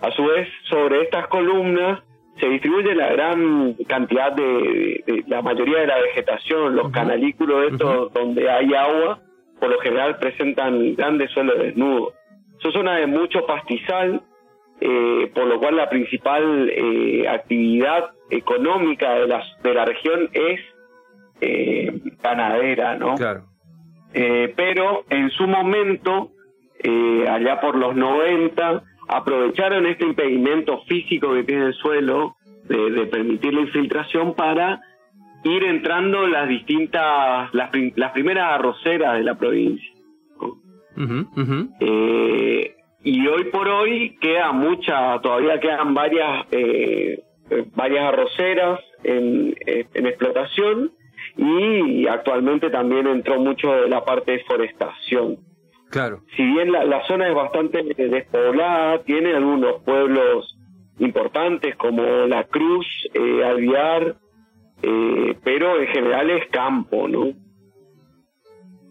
A 0.00 0.10
su 0.12 0.24
vez, 0.24 0.48
sobre 0.70 1.02
estas 1.02 1.26
columnas 1.26 2.00
se 2.38 2.48
distribuye 2.48 2.94
la 2.94 3.08
gran 3.12 3.74
cantidad 3.88 4.30
de, 4.32 4.44
de- 4.44 5.02
de 5.06 5.24
la 5.26 5.42
mayoría 5.42 5.80
de 5.80 5.86
la 5.88 5.98
vegetación, 6.00 6.76
los 6.76 6.90
canalículos 6.92 7.72
estos 7.72 8.12
donde 8.12 8.48
hay 8.48 8.72
agua, 8.74 9.18
por 9.58 9.70
lo 9.70 9.78
general 9.80 10.18
presentan 10.18 10.94
grandes 10.94 11.30
suelos 11.30 11.58
desnudos. 11.58 12.14
Son 12.58 12.72
zonas 12.72 13.00
de 13.00 13.06
mucho 13.06 13.46
pastizal, 13.46 14.22
eh, 14.80 15.30
por 15.34 15.46
lo 15.46 15.58
cual 15.58 15.76
la 15.76 15.88
principal 15.88 16.70
eh, 16.70 17.28
actividad 17.28 18.10
económica 18.30 19.14
de 19.14 19.26
la, 19.26 19.42
de 19.62 19.74
la 19.74 19.84
región 19.84 20.28
es 20.32 20.60
eh, 21.40 22.00
ganadera, 22.22 22.96
¿no? 22.96 23.14
Claro. 23.14 23.44
Eh, 24.12 24.52
pero 24.56 25.04
en 25.10 25.30
su 25.30 25.46
momento, 25.46 26.30
eh, 26.82 27.26
allá 27.28 27.60
por 27.60 27.76
los 27.76 27.94
90, 27.94 28.82
aprovecharon 29.08 29.86
este 29.86 30.04
impedimento 30.04 30.82
físico 30.84 31.32
que 31.34 31.44
tiene 31.44 31.66
el 31.66 31.74
suelo 31.74 32.36
de, 32.64 32.90
de 32.90 33.06
permitir 33.06 33.54
la 33.54 33.62
infiltración 33.62 34.34
para 34.34 34.80
ir 35.44 35.64
entrando 35.64 36.26
las 36.26 36.48
distintas, 36.48 37.52
las, 37.54 37.70
prim- 37.70 37.92
las 37.96 38.12
primeras 38.12 38.52
arroceras 38.54 39.14
de 39.18 39.24
la 39.24 39.38
provincia. 39.38 39.92
Eh, 41.80 42.74
y 43.04 43.26
hoy 43.28 43.44
por 43.44 43.68
hoy 43.68 44.16
queda 44.20 44.52
mucha, 44.52 45.20
todavía 45.20 45.60
quedan 45.60 45.94
varias, 45.94 46.46
eh, 46.50 47.22
eh, 47.50 47.64
varias 47.76 48.04
arroceras 48.04 48.80
en, 49.04 49.54
eh, 49.64 49.86
en 49.94 50.06
explotación 50.06 50.92
y 51.36 52.06
actualmente 52.08 52.68
también 52.70 53.06
entró 53.06 53.38
mucho 53.38 53.72
de 53.72 53.88
la 53.88 54.04
parte 54.04 54.32
de 54.32 54.44
forestación. 54.44 55.36
Claro. 55.90 56.22
Si 56.36 56.42
bien 56.44 56.72
la, 56.72 56.84
la 56.84 57.06
zona 57.06 57.28
es 57.28 57.34
bastante 57.34 57.82
despoblada, 57.82 59.02
tiene 59.04 59.34
algunos 59.34 59.82
pueblos 59.84 60.58
importantes 60.98 61.76
como 61.76 62.02
La 62.26 62.44
Cruz, 62.44 62.86
eh, 63.14 63.44
Alviar, 63.44 64.16
eh, 64.82 65.36
pero 65.44 65.80
en 65.80 65.86
general 65.88 66.30
es 66.30 66.48
campo, 66.50 67.08
¿no? 67.08 67.32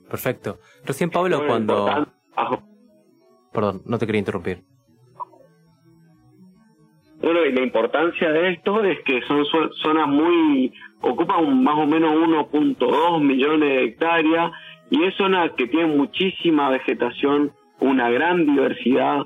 Perfecto. 0.10 0.60
Recién 0.86 1.10
Pablo 1.10 1.38
cuando... 1.48 1.88
Ajá. 2.36 2.60
Perdón, 3.54 3.82
no 3.86 3.98
te 3.98 4.06
quería 4.06 4.20
interrumpir. 4.20 4.64
Bueno, 7.22 7.44
y 7.46 7.52
la 7.52 7.62
importancia 7.64 8.30
de 8.32 8.52
esto 8.54 8.84
es 8.84 9.00
que 9.04 9.22
son 9.24 9.44
zo- 9.46 9.72
zonas 9.82 10.08
muy, 10.08 10.72
ocupan 11.02 11.64
más 11.64 11.76
o 11.80 11.88
menos 11.88 12.14
1.2 12.16 13.22
millones 13.24 13.60
de 13.70 13.84
hectáreas 13.86 14.52
y 14.92 15.04
es 15.04 15.16
zona 15.16 15.50
que 15.58 15.68
tiene 15.68 15.88
muchísima 15.96 16.70
vegetación, 16.70 17.52
una 17.80 18.10
gran 18.12 18.46
diversidad 18.46 19.26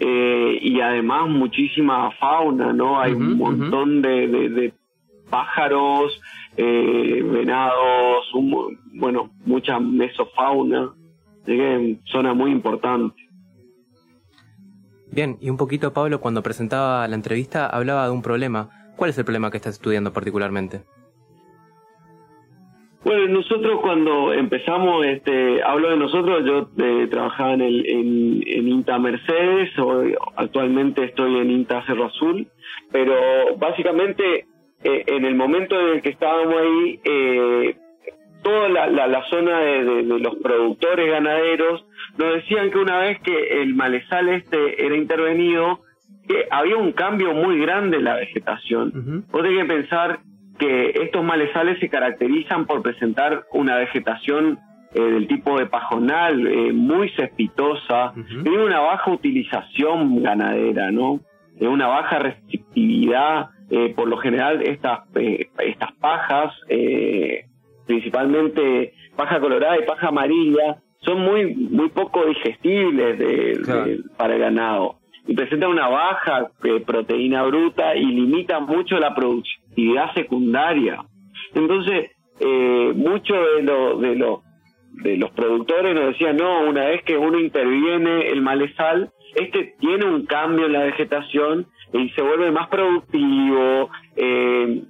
eh, 0.00 0.58
y 0.62 0.80
además 0.80 1.28
muchísima 1.28 2.10
fauna, 2.12 2.72
¿no? 2.72 2.98
Hay 3.00 3.12
un 3.12 3.36
montón 3.38 4.02
de, 4.02 4.28
de- 4.28 4.48
de 4.48 4.72
pájaros, 5.30 6.20
eh, 6.56 7.22
venados, 7.22 8.32
un 8.34 8.78
bueno, 8.94 9.30
mucha 9.44 9.78
mesofauna, 9.78 10.92
que 11.44 11.98
zona 12.06 12.34
muy 12.34 12.50
importante. 12.50 13.14
Bien, 15.10 15.38
y 15.40 15.50
un 15.50 15.56
poquito 15.56 15.92
Pablo 15.92 16.20
cuando 16.20 16.42
presentaba 16.42 17.06
la 17.08 17.14
entrevista 17.14 17.66
hablaba 17.66 18.06
de 18.06 18.12
un 18.12 18.22
problema. 18.22 18.68
¿Cuál 18.96 19.10
es 19.10 19.18
el 19.18 19.24
problema 19.24 19.50
que 19.50 19.58
estás 19.58 19.74
estudiando 19.74 20.12
particularmente? 20.12 20.82
Bueno, 23.04 23.28
nosotros 23.28 23.78
cuando 23.82 24.32
empezamos, 24.32 25.06
este, 25.06 25.62
hablo 25.62 25.90
de 25.90 25.96
nosotros, 25.96 26.44
yo 26.44 26.68
eh, 26.84 27.06
trabajaba 27.08 27.54
en, 27.54 27.60
el, 27.60 27.86
en, 27.88 28.42
en 28.44 28.68
INTA 28.68 28.98
Mercedes, 28.98 29.78
hoy, 29.78 30.16
actualmente 30.34 31.04
estoy 31.04 31.36
en 31.36 31.50
INTA 31.52 31.86
Cerro 31.86 32.06
Azul, 32.06 32.48
pero 32.90 33.14
básicamente 33.58 34.46
eh, 34.86 35.04
en 35.06 35.24
el 35.24 35.34
momento 35.34 35.78
en 35.80 35.86
el 35.96 36.02
que 36.02 36.10
estábamos 36.10 36.54
ahí, 36.56 37.00
eh, 37.04 37.76
toda 38.42 38.68
la, 38.68 38.86
la, 38.86 39.06
la 39.08 39.22
zona 39.24 39.58
de, 39.60 39.84
de- 39.84 40.02
de 40.04 40.18
los 40.20 40.34
productores 40.36 41.10
ganaderos 41.10 41.84
nos 42.18 42.34
decían 42.34 42.70
que 42.70 42.78
una 42.78 42.98
vez 42.98 43.18
que 43.20 43.62
el 43.62 43.74
malezal 43.74 44.28
este 44.28 44.84
era 44.86 44.96
intervenido, 44.96 45.80
que 46.28 46.46
había 46.50 46.76
un 46.76 46.92
cambio 46.92 47.32
muy 47.34 47.58
grande 47.60 47.96
en 47.98 48.04
la 48.04 48.14
vegetación. 48.16 48.88
Ujú. 48.88 49.14
Vos 49.32 49.42
tenés 49.42 49.62
que 49.62 49.74
pensar 49.74 50.18
que 50.58 50.90
estos 51.02 51.22
malezales 51.24 51.78
se 51.80 51.88
caracterizan 51.88 52.66
por 52.66 52.82
presentar 52.82 53.44
una 53.52 53.76
vegetación 53.76 54.58
eh, 54.94 55.00
del 55.02 55.26
tipo 55.26 55.58
de 55.58 55.66
pajonal, 55.66 56.46
eh, 56.46 56.72
muy 56.72 57.10
cespitosa, 57.10 58.12
Ujú. 58.12 58.42
tiene 58.44 58.64
una 58.64 58.80
baja 58.80 59.10
utilización 59.10 60.22
ganadera, 60.22 60.90
¿no? 60.90 61.20
Eh, 61.60 61.66
una 61.68 61.86
baja 61.88 62.18
receptividad, 62.20 63.48
eh, 63.70 63.92
por 63.96 64.08
lo 64.08 64.16
general 64.18 64.62
estas, 64.62 65.00
eh, 65.16 65.48
estas 65.58 65.92
pajas, 65.94 66.52
eh, 66.68 67.44
principalmente 67.86 68.92
paja 69.16 69.40
colorada 69.40 69.78
y 69.78 69.86
paja 69.86 70.08
amarilla, 70.08 70.76
son 71.00 71.20
muy, 71.20 71.54
muy 71.54 71.88
poco 71.88 72.24
digestibles 72.26 73.18
de- 73.18 73.60
Claro. 73.64 73.84
de- 73.86 73.98
para 74.16 74.34
el 74.34 74.40
ganado 74.40 74.96
y 75.26 75.34
presenta 75.34 75.68
una 75.68 75.88
baja 75.88 76.50
eh, 76.64 76.80
proteína 76.86 77.42
bruta 77.44 77.96
y 77.96 78.04
limita 78.04 78.60
mucho 78.60 78.98
la 78.98 79.14
productividad 79.14 80.12
secundaria. 80.14 81.04
Entonces, 81.54 82.10
eh, 82.40 82.92
muchos 82.94 83.36
de, 83.56 83.62
lo- 83.62 83.98
de, 83.98 84.14
lo- 84.16 84.42
de 85.02 85.16
los 85.16 85.30
productores 85.30 85.94
nos 85.94 86.06
decían, 86.08 86.36
no, 86.36 86.68
una 86.68 86.84
vez 86.86 87.02
que 87.02 87.16
uno 87.16 87.38
interviene 87.38 88.28
el 88.28 88.40
malezal, 88.42 89.10
este 89.34 89.74
tiene 89.80 90.04
un 90.06 90.26
cambio 90.26 90.66
en 90.66 90.72
la 90.72 90.84
vegetación 90.84 91.66
y 91.92 92.08
se 92.10 92.22
vuelve 92.22 92.50
más 92.50 92.68
productivo, 92.68 93.90
eh, 94.16 94.82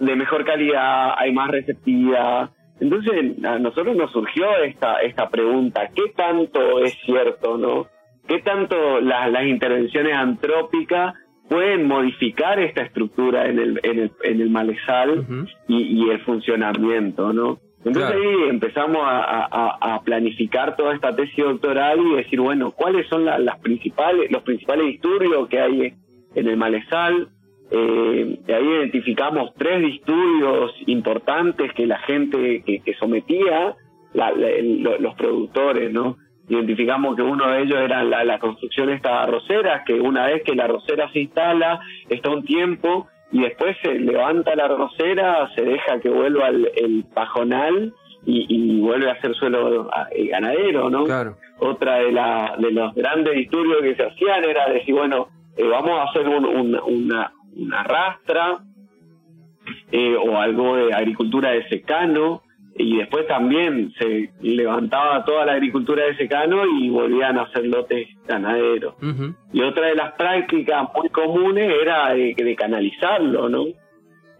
de 0.00 0.16
mejor 0.16 0.44
calidad, 0.44 1.14
hay 1.16 1.32
más 1.32 1.50
receptividad. 1.50 2.50
Entonces, 2.80 3.44
a 3.44 3.58
nosotros 3.58 3.94
nos 3.96 4.10
surgió 4.10 4.46
esta, 4.64 4.96
esta 5.02 5.28
pregunta, 5.28 5.88
¿qué 5.94 6.08
tanto 6.16 6.80
es 6.82 6.94
cierto, 7.04 7.56
no? 7.58 7.86
¿Qué 8.26 8.40
tanto 8.40 9.00
la- 9.00 9.28
las 9.28 9.44
intervenciones 9.46 10.14
antrópicas 10.14 11.14
pueden 11.48 11.86
modificar 11.86 12.58
esta 12.60 12.82
estructura 12.82 13.46
en 13.48 13.58
el, 13.58 13.80
en 13.82 13.98
el, 13.98 14.12
en 14.24 14.40
el 14.40 14.50
malezal 14.50 15.26
y, 15.68 16.04
y 16.06 16.10
el 16.10 16.20
funcionamiento, 16.20 17.32
¿no? 17.32 17.58
Entonces 17.84 18.12
Claro. 18.12 18.20
ahí 18.22 18.48
empezamos 18.48 19.02
a, 19.04 19.48
a- 19.50 19.94
a 19.96 20.02
planificar 20.02 20.76
toda 20.76 20.94
esta 20.94 21.14
tesis 21.14 21.36
doctoral 21.44 21.98
y 22.00 22.14
decir, 22.14 22.40
bueno, 22.40 22.70
¿cuáles 22.70 23.06
son 23.08 23.24
la- 23.24 23.38
las 23.38 23.58
principales, 23.60 24.30
los 24.30 24.42
principales 24.44 24.86
disturbios 24.86 25.48
que 25.48 25.60
hay 25.60 25.94
en 26.34 26.48
el 26.48 26.56
malezal? 26.56 27.28
Eh, 27.70 28.38
ahí 28.48 28.64
identificamos 28.66 29.54
tres 29.56 29.80
disturbios 29.80 30.72
importantes 30.86 31.72
que 31.72 31.86
la 31.86 31.98
gente 32.00 32.62
que, 32.66 32.80
que 32.80 32.94
sometía, 32.94 33.74
la- 34.12 34.30
la- 34.32 34.50
el- 34.50 34.82
lo- 34.82 34.98
los 34.98 35.14
productores, 35.14 35.90
¿no? 35.92 36.16
Identificamos 36.48 37.16
que 37.16 37.22
uno 37.22 37.48
de 37.50 37.62
ellos 37.62 37.78
era 37.80 38.04
la, 38.04 38.24
la 38.24 38.38
construcción 38.38 38.88
de 38.88 38.94
estas 38.94 39.12
arroceras, 39.12 39.84
que 39.86 39.94
una 39.94 40.26
vez 40.26 40.42
que 40.42 40.54
la 40.54 40.64
arrocera 40.64 41.10
se 41.12 41.20
instala, 41.20 41.80
está 42.10 42.28
un 42.30 42.44
tiempo 42.44 43.06
y 43.30 43.40
después 43.40 43.74
se 43.82 43.94
levanta 43.94 44.54
la 44.54 44.64
arrocera, 44.66 45.48
se 45.54 45.62
deja 45.64 45.98
que 46.00 46.10
vuelva 46.10 46.48
el, 46.48 46.70
el 46.76 47.04
pajonal 47.14 47.94
y, 48.26 48.44
y 48.48 48.80
vuelve 48.80 49.10
a 49.10 49.18
ser 49.22 49.34
suelo 49.34 49.88
ganadero, 50.30 50.90
¿no? 50.90 51.04
Claro. 51.04 51.36
Otra 51.58 51.96
de, 52.00 52.12
la, 52.12 52.54
de 52.58 52.70
los 52.70 52.94
grandes 52.94 53.34
disturbios 53.34 53.80
que 53.80 53.94
se 53.94 54.02
hacían 54.04 54.44
era 54.44 54.68
decir, 54.68 54.94
bueno, 54.94 55.28
eh, 55.56 55.64
vamos 55.68 55.90
a 55.98 56.04
hacer 56.04 56.28
un- 56.28 56.46
un- 56.46 56.80
una, 56.86 57.32
una 57.56 57.82
rastra 57.82 58.58
eh, 59.92 60.16
o 60.16 60.38
algo 60.38 60.76
de 60.76 60.92
agricultura 60.94 61.50
de 61.50 61.68
secano 61.68 62.42
y 62.74 62.96
después 62.96 63.26
también 63.26 63.92
se 63.98 64.32
levantaba 64.40 65.24
toda 65.26 65.44
la 65.44 65.52
agricultura 65.52 66.04
de 66.06 66.16
secano 66.16 66.62
y 66.66 66.88
volvían 66.88 67.38
a 67.38 67.42
hacer 67.42 67.66
lotes 67.66 68.08
ganaderos. 68.26 68.94
Y 69.52 69.60
otra 69.60 69.88
de 69.88 69.94
las 69.94 70.12
prácticas 70.14 70.88
muy 70.96 71.10
comunes 71.10 71.70
era 71.82 72.14
de, 72.14 72.34
de 72.34 72.56
canalizarlo, 72.56 73.48
¿no? 73.50 73.66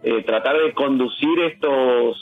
Eh, 0.01 0.23
tratar 0.23 0.57
de 0.57 0.73
conducir 0.73 1.39
estos 1.41 2.17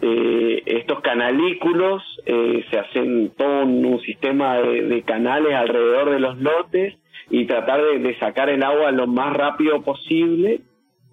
eh, 0.00 0.62
estos 0.66 1.00
canalículos, 1.00 2.02
eh, 2.26 2.64
se 2.70 2.78
hacen 2.78 3.30
todo 3.36 3.64
un, 3.64 3.84
un 3.84 4.00
sistema 4.00 4.58
de, 4.58 4.82
de 4.82 5.02
canales 5.02 5.54
alrededor 5.54 6.10
de 6.10 6.20
los 6.20 6.38
lotes 6.38 6.94
y 7.30 7.46
tratar 7.46 7.80
de, 7.82 8.18
sacar 8.18 8.48
el 8.50 8.62
agua 8.62 8.90
lo 8.92 9.06
más 9.06 9.34
rápido 9.34 9.82
posible 9.82 10.60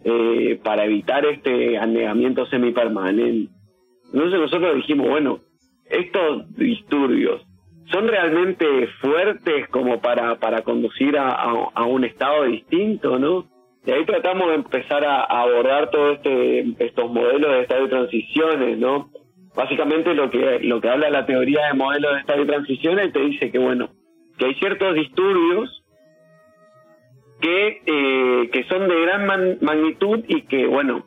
eh, 0.04 0.60
para 0.64 0.86
evitar 0.86 1.26
este 1.26 1.78
anegamiento 1.78 2.46
semipermanente. 2.48 3.52
Entonces 4.14 4.40
nosotros 4.40 4.76
dijimos, 4.76 5.08
bueno, 5.10 5.40
estos 5.90 6.54
disturbios 6.56 7.42
son 7.92 8.08
realmente 8.08 8.88
fuertes 9.02 9.68
como 9.70 10.00
para, 10.02 10.36
para 10.40 10.62
conducir 10.64 11.18
a, 11.18 11.30
a- 11.32 11.86
un 11.86 12.04
estado 12.06 12.44
distinto, 12.46 13.20
¿no? 13.20 13.46
Y 13.86 13.92
ahí 13.92 14.06
tratamos 14.06 14.48
de 14.50 14.56
empezar 14.56 15.04
a, 15.04 15.22
a 15.22 15.42
abordar 15.42 15.90
todos 15.90 16.18
este, 16.18 16.76
estos 16.86 17.12
modelos 17.12 17.52
de 17.52 17.62
estado 17.62 17.84
de 17.84 17.90
transiciones, 17.90 18.78
¿no? 18.78 19.10
Básicamente 19.56 20.14
lo 20.14 20.30
que, 20.30 20.60
lo 20.62 20.80
que 20.80 20.90
habla 20.90 21.10
la 21.10 21.26
teoría 21.26 21.68
de 21.68 21.74
modelos 21.74 22.14
de 22.14 22.20
estado 22.22 22.40
de 22.40 22.46
transiciones 22.46 23.12
te 23.12 23.20
dice 23.20 23.52
que, 23.52 23.60
bueno, 23.60 23.90
que 24.38 24.46
hay 24.46 24.54
ciertos 24.56 24.96
disturbios 24.96 25.81
que, 27.42 27.82
eh, 27.86 28.50
que 28.52 28.64
son 28.66 28.88
de 28.88 29.02
gran 29.02 29.26
man- 29.26 29.58
magnitud 29.62 30.24
y 30.28 30.44
que, 30.44 30.68
bueno, 30.68 31.06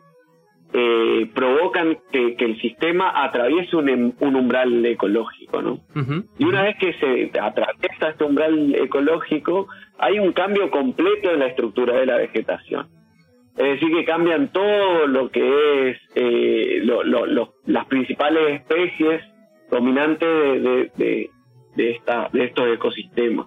eh, 0.76 1.30
provocan 1.35 1.99
que, 2.11 2.35
que 2.35 2.45
el 2.47 2.61
sistema 2.61 3.22
atraviese 3.24 3.76
un, 3.76 3.89
em- 3.89 4.12
un 4.18 4.35
umbral 4.35 4.85
ecológico, 4.85 5.62
¿no? 5.62 5.78
Y 6.39 6.45
una 6.45 6.62
vez 6.64 6.76
que 6.78 6.93
se 6.95 7.30
atraviesa 7.41 8.09
este 8.11 8.24
umbral 8.24 8.74
ecológico, 8.74 9.68
hay 9.99 10.18
un 10.18 10.32
cambio 10.32 10.70
completo 10.70 11.30
en 11.30 11.39
la 11.39 11.47
estructura 11.47 11.95
de 12.01 12.07
la 12.07 12.16
vegetación. 12.16 12.89
Es 13.57 13.80
decir, 13.80 13.95
que 13.95 14.05
cambian 14.05 14.49
todo 14.53 15.07
lo 15.07 15.30
que 15.30 15.91
es 15.91 15.99
eh, 16.16 16.80
lo- 16.82 17.05
lo- 17.05 17.26
lo- 17.26 17.55
las 17.66 17.87
principales 17.87 18.61
especies 18.61 19.22
dominantes 19.70 20.28
de, 20.28 20.59
de, 20.61 20.91
de- 20.97 21.30
de 21.76 21.91
esta, 21.93 22.28
de 22.32 22.45
estos 22.47 22.66
ecosistemas. 22.74 23.47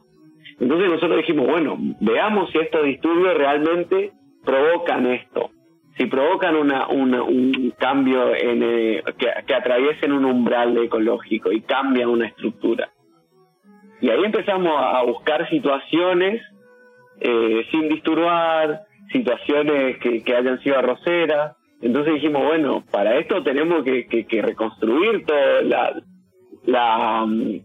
Entonces 0.60 0.89
nosotros 0.89 1.18
dijimos, 1.18 1.47
bueno, 1.47 1.78
veamos 1.99 2.49
si 2.51 2.58
estos 2.58 2.84
disturbios 2.86 3.38
realmente 3.38 4.12
provocan 4.43 5.05
esto. 5.08 5.51
Si 5.97 6.05
provocan 6.05 6.55
una, 6.55 6.88
un 6.88 7.74
cambio 7.78 8.34
en, 8.36 8.62
eh, 8.64 9.03
que, 9.18 9.53
atraviesen 9.53 10.12
un 10.12 10.26
umbral 10.26 10.78
ecológico 10.78 11.51
y 11.51 11.62
cambian 11.62 12.10
una 12.10 12.28
estructura. 12.28 12.89
Y 13.99 14.10
ahí 14.10 14.24
empezamos 14.24 14.74
a 14.78 15.01
buscar 15.03 15.49
situaciones 15.49 16.41
eh, 17.20 17.66
sin 17.72 17.89
disturbar, 17.89 18.82
situaciones 19.12 19.97
que, 19.97 20.24
que 20.24 20.36
hayan 20.36 20.60
sido 20.62 20.78
arroceras. 20.78 21.55
Entonces 21.82 22.16
dijimos, 22.16 22.43
bueno, 22.43 22.84
para 22.91 23.18
esto 23.18 23.41
tenemos 23.43 23.84
que, 23.84 24.05
que- 24.08 24.41
reconstruir 24.41 25.26
toda 25.26 25.62
la, 25.64 26.01
la, 26.66 27.26
mm, 27.26 27.60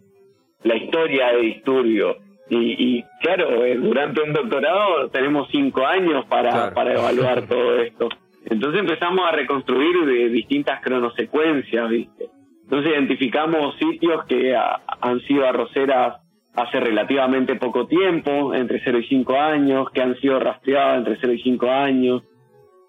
la 0.64 0.76
historia 0.76 1.32
de 1.32 1.40
disturbio. 1.43 2.16
Y, 2.51 2.99
y 2.99 3.05
claro, 3.20 3.64
eh, 3.64 3.76
durante 3.76 4.20
un 4.20 4.32
doctorado 4.32 5.09
tenemos 5.11 5.49
cinco 5.51 5.86
años 5.86 6.24
para, 6.26 6.51
Claro. 6.51 6.74
para 6.74 6.93
evaluar 6.95 7.43
todo 7.49 7.76
esto. 7.76 8.09
Entonces 8.45 8.80
empezamos 8.80 9.24
a 9.26 9.32
reconstruir 9.32 10.05
de 10.05 10.28
distintas 10.28 10.80
cronosecuencias, 10.82 11.88
¿viste? 11.88 12.26
Entonces 12.64 12.93
identificamos 12.93 13.76
sitios 13.76 14.24
que 14.26 14.55
han 14.57 15.20
sido 15.20 15.47
arroceras 15.47 16.16
hace 16.55 16.80
relativamente 16.80 17.55
poco 17.57 17.86
tiempo, 17.86 18.53
entre 18.55 18.80
0 18.84 18.99
y 18.99 19.07
5 19.09 19.36
años, 19.38 19.90
que 19.90 20.03
han 20.03 20.16
sido 20.16 20.38
rastreadas 20.38 20.99
entre 20.99 21.16
0 21.20 21.32
y 21.32 21.43
5 21.43 21.70
años, 21.70 22.22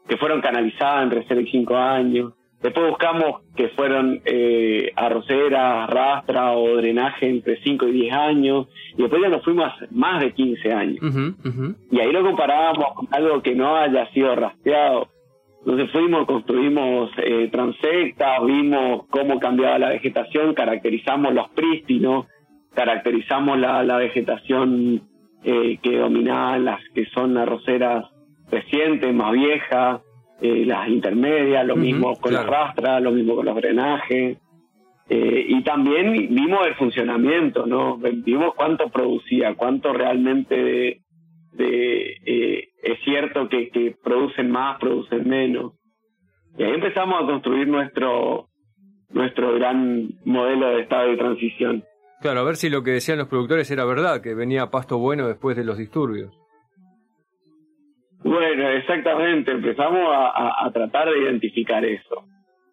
que 0.07 0.17
fueron 0.17 0.41
canalizadas 0.41 1.03
entre 1.03 1.25
0 1.27 1.41
y 1.41 1.51
5 1.51 1.77
años. 1.77 2.33
Después 2.63 2.91
buscamos 2.91 3.41
que 3.57 3.67
fueron 3.69 4.21
eh, 4.23 4.93
arroceras, 4.95 5.89
rastra 5.89 6.53
o 6.53 6.77
drenaje 6.77 7.27
entre 7.27 7.61
5 7.61 7.89
y 7.89 7.91
10 7.91 8.15
años, 8.15 8.67
y 8.97 9.01
después 9.01 9.21
ya 9.21 9.27
nos 9.27 9.43
fuimos 9.43 9.69
más 9.91 10.21
de 10.21 10.31
15 10.31 10.71
años. 10.71 10.99
Y 11.91 11.99
ahí 11.99 12.11
lo 12.13 12.23
comparábamos 12.23 12.93
con 12.95 13.07
algo 13.11 13.41
que 13.41 13.53
no 13.53 13.75
haya 13.75 14.09
sido 14.13 14.33
rastreado. 14.35 15.09
Entonces 15.59 15.91
fuimos, 15.91 16.25
construimos 16.25 17.11
eh, 17.17 17.49
transectas, 17.51 18.45
vimos 18.45 19.07
cómo 19.09 19.39
cambiaba 19.41 19.77
la 19.77 19.89
vegetación, 19.89 20.53
caracterizamos 20.53 21.33
los 21.33 21.49
prístinos, 21.49 22.27
caracterizamos 22.73 23.59
la, 23.59 23.83
la 23.83 23.97
vegetación 23.97 25.01
eh, 25.43 25.79
que 25.83 25.97
dominaban 25.97 26.63
las 26.63 26.79
que 26.95 27.05
son 27.07 27.37
arroceras 27.37 28.05
recientes, 28.49 29.13
más 29.13 29.33
viejas, 29.33 30.01
eh, 30.45 30.65
las 30.65 30.89
intermedias, 30.89 31.65
lo 31.65 31.77
mismo 31.77 32.17
con 32.17 32.31
claro. 32.31 32.51
las 32.51 32.59
rastras, 32.59 33.01
lo 33.01 33.11
mismo 33.11 33.37
con 33.37 33.45
los 33.45 33.55
drenajes. 33.55 34.37
Eh, 35.07 35.45
y 35.47 35.63
también 35.63 36.11
vimos 36.35 36.67
el 36.67 36.75
funcionamiento, 36.75 37.65
¿no? 37.65 37.97
Vimos 37.97 38.53
cuánto 38.53 38.89
producía, 38.89 39.55
cuánto 39.55 39.93
realmente 39.93 40.53
de, 40.53 41.01
de, 41.53 42.17
eh, 42.25 42.67
es 42.83 42.99
cierto 43.05 43.47
que, 43.47 43.69
que 43.69 43.95
producen 44.03 44.51
más, 44.51 44.79
producen 44.81 45.29
menos. 45.29 45.75
Y 46.57 46.63
ahí 46.63 46.73
empezamos 46.73 47.23
a 47.23 47.25
construir 47.25 47.69
nuestro 47.69 48.49
nuestro 49.11 49.53
gran 49.53 50.09
modelo 50.25 50.71
de 50.71 50.81
estado 50.81 51.09
de 51.09 51.15
transición. 51.15 51.85
Claro, 52.19 52.41
a 52.41 52.43
ver 52.43 52.57
si 52.57 52.69
lo 52.69 52.83
que 52.83 52.91
decían 52.91 53.17
los 53.17 53.29
productores 53.29 53.71
era 53.71 53.85
verdad, 53.85 54.19
que 54.21 54.33
venía 54.33 54.71
pasto 54.71 54.97
bueno 54.97 55.25
después 55.25 55.55
de 55.55 55.63
los 55.63 55.77
disturbios. 55.77 56.42
Bueno, 58.23 58.69
exactamente, 58.69 59.51
empezamos 59.51 60.01
a, 60.15 60.27
a- 60.29 60.65
a 60.65 60.71
tratar 60.71 61.09
de 61.09 61.19
identificar 61.23 61.83
eso. 61.85 62.23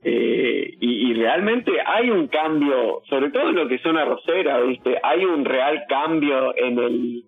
Eh, 0.03 0.70
y, 0.80 1.11
y 1.11 1.14
realmente 1.14 1.72
hay 1.84 2.11
un 2.11 2.28
cambio, 2.28 3.03
sobre 3.09 3.30
todo 3.30 3.51
en 3.51 3.57
lo 3.57 3.68
que 3.68 3.78
son 3.80 3.98
arroceras, 3.98 4.66
¿viste? 4.66 4.98
Hay 5.03 5.24
un 5.24 5.44
real 5.44 5.82
cambio 5.88 6.57
en 6.57 6.78
el, 6.78 7.22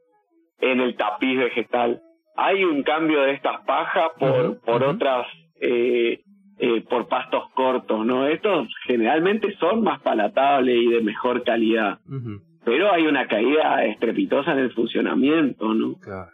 en 0.60 0.80
el 0.80 0.96
tapiz 0.96 1.38
vegetal. 1.38 2.00
Hay 2.36 2.64
un 2.64 2.82
cambio 2.82 3.20
de 3.22 3.32
estas 3.32 3.60
pajas 3.66 4.10
por, 4.18 4.60
por 4.62 4.82
otras, 4.84 5.26
eh, 5.60 6.20
eh, 6.58 6.80
por 6.88 7.08
pastos 7.08 7.50
cortos, 7.54 8.06
¿no? 8.06 8.26
Estos 8.26 8.68
generalmente 8.86 9.54
son 9.58 9.82
más 9.82 10.00
palatables 10.00 10.74
y 10.76 10.86
de 10.88 11.02
mejor 11.02 11.42
calidad. 11.44 11.98
Pero 12.64 12.90
hay 12.92 13.06
una 13.06 13.26
caída 13.26 13.84
estrepitosa 13.84 14.52
en 14.52 14.60
el 14.60 14.72
funcionamiento, 14.72 15.74
¿no? 15.74 15.96
Claro. 16.00 16.30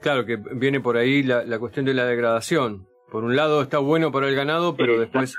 Claro, 0.00 0.24
que 0.24 0.36
viene 0.36 0.80
por 0.80 0.96
ahí 0.96 1.22
la, 1.22 1.44
la 1.44 1.58
cuestión 1.58 1.84
de 1.84 1.94
la 1.94 2.06
degradación. 2.06 2.86
Por 3.10 3.24
un 3.24 3.36
lado 3.36 3.62
está 3.62 3.78
bueno 3.78 4.12
para 4.12 4.28
el 4.28 4.34
ganado, 4.34 4.76
pero 4.76 4.98
después... 4.98 5.36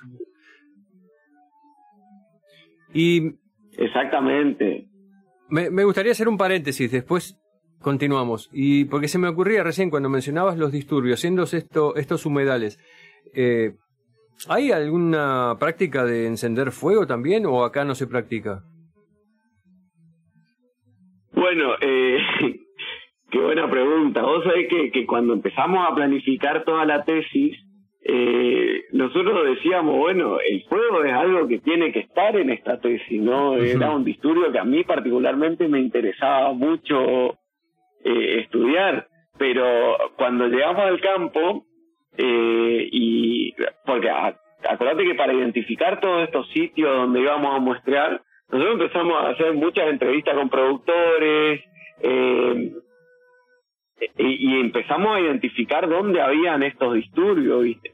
Y 2.94 3.36
Exactamente. 3.78 4.88
me, 5.50 5.70
me 5.70 5.86
gustaría 5.86 6.12
hacer 6.12 6.28
un 6.28 6.38
paréntesis, 6.38 6.92
después 6.92 7.38
continuamos. 7.80 8.50
Y 8.52 8.86
porque 8.86 9.08
se 9.08 9.18
me 9.18 9.30
ocurría 9.30 9.64
recién 9.64 9.90
cuando 9.90 10.10
mencionabas 10.10 10.58
los 10.58 10.72
disturbios, 10.72 11.22
siendo 11.22 11.44
esto, 11.44 11.96
estos 11.96 12.26
humedales, 12.26 12.80
eh, 13.34 13.76
¿hay 14.50 14.72
alguna 14.72 15.56
práctica 15.60 16.06
de 16.06 16.28
encender 16.28 16.72
fuego 16.72 17.08
también 17.08 17.46
o 17.46 17.64
acá 17.64 17.86
no 17.86 17.96
se 17.96 18.08
practica? 18.08 18.64
Bueno, 21.34 21.76
eh, 21.82 22.18
Qué 23.32 23.40
buena 23.40 23.70
pregunta. 23.70 24.22
Vos 24.24 24.44
sabés 24.44 24.68
que, 24.68 24.92
que 24.92 25.06
cuando 25.06 25.34
empezamos 25.34 25.88
a 25.90 25.96
planificar 25.96 26.66
toda 26.66 26.86
la 26.86 27.06
tesis, 27.06 27.58
eh, 28.04 28.84
nosotros 28.92 29.46
decíamos, 29.46 29.98
bueno, 29.98 30.38
el 30.40 30.64
fuego 30.64 31.04
es 31.06 31.14
algo 31.14 31.48
que 31.48 31.60
tiene 31.60 31.94
que 31.94 32.00
estar 32.00 32.36
en 32.36 32.50
esta 32.50 32.82
tesis, 32.82 33.22
¿no? 33.22 33.56
Era 33.56 33.92
un 33.92 34.04
disturbio 34.04 34.52
que 34.52 34.60
a 34.60 34.66
mí 34.66 34.84
particularmente 34.84 35.68
me 35.70 35.80
interesaba 35.80 36.52
mucho 36.52 37.38
eh, 38.04 38.42
estudiar, 38.42 39.08
pero 39.38 39.96
cuando 40.18 40.48
llegamos 40.48 40.82
al 40.82 41.00
campo, 41.00 41.66
eh, 42.18 42.90
y 42.92 43.54
porque 43.86 44.10
acordate 44.10 45.06
que 45.06 45.16
para 45.16 45.34
identificar 45.34 46.02
todos 46.02 46.24
estos 46.24 46.50
sitios 46.50 46.94
donde 46.94 47.22
íbamos 47.22 47.56
a 47.56 47.60
muestrear, 47.60 48.22
nosotros 48.52 48.82
empezamos 48.82 49.14
a 49.24 49.30
hacer 49.30 49.54
muchas 49.54 49.90
entrevistas 49.90 50.36
con 50.36 50.50
productores, 50.50 51.62
eh, 52.02 52.72
y, 54.18 54.56
y 54.56 54.60
empezamos 54.60 55.16
a 55.16 55.20
identificar 55.22 55.88
dónde 55.90 56.22
habían 56.22 56.64
estos 56.64 56.94
disturbios, 56.96 57.64
¿viste? 57.64 57.92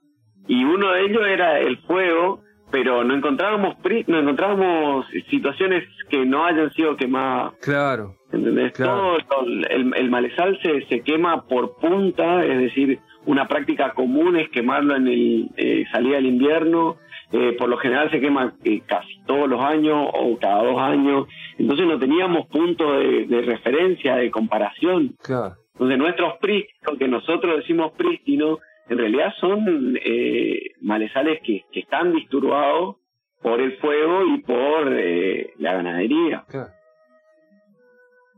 Y 0.47 0.63
uno 0.63 0.91
de 0.91 1.01
ellos 1.05 1.27
era 1.27 1.59
el 1.59 1.77
fuego, 1.79 2.41
pero 2.71 3.03
no 3.03 3.13
encontrábamos 3.15 3.75
pri- 3.83 4.05
no 4.07 4.19
encontrábamos 4.19 5.05
situaciones 5.29 5.83
que 6.09 6.25
no 6.25 6.45
hayan 6.45 6.71
sido 6.71 6.95
quemadas. 6.95 7.53
Claro. 7.61 8.15
¿Entendés? 8.31 8.73
Claro. 8.73 9.17
Todo 9.29 9.45
el 9.45 10.09
malezal 10.09 10.57
se, 10.61 10.85
se 10.87 11.01
quema 11.01 11.45
por 11.47 11.75
punta, 11.77 12.43
es 12.45 12.59
decir, 12.59 12.99
una 13.25 13.47
práctica 13.47 13.93
común 13.93 14.37
es 14.37 14.49
quemarlo 14.49 14.95
en 14.95 15.07
el 15.07 15.49
eh, 15.57 15.85
salida 15.91 16.15
del 16.15 16.27
invierno. 16.27 16.95
eh, 17.33 17.55
por 17.59 17.67
lo 17.67 17.75
general 17.77 18.09
se 18.09 18.21
quema 18.21 18.53
eh, 18.63 18.81
casi 18.85 19.21
todos 19.25 19.49
los 19.49 19.61
años 19.61 20.09
o 20.13 20.37
cada 20.39 20.63
dos 20.63 20.79
años. 20.79 21.27
Entonces 21.57 21.85
no 21.85 21.99
teníamos 21.99 22.47
punto 22.47 22.93
de, 22.99 23.25
de 23.25 23.41
referencia, 23.41 24.15
de 24.15 24.31
comparación. 24.31 25.15
Claro. 25.21 25.55
Entonces 25.79 25.97
nuestros 25.99 26.37
prístinos, 26.39 26.97
que 26.97 27.07
nosotros 27.07 27.57
decimos 27.57 27.91
prístinos, 27.95 28.59
en 28.89 28.97
realidad 28.97 29.31
son 29.39 29.95
eh, 30.03 30.71
malezales 30.81 31.39
que, 31.43 31.65
que 31.71 31.81
están 31.81 32.13
disturbados 32.13 32.95
por 33.43 33.61
el 33.61 33.77
fuego 33.77 34.25
y 34.25 34.41
por 34.41 34.91
eh, 34.93 35.53
la 35.59 35.73
ganadería. 35.73 36.43
Claro. 36.49 36.71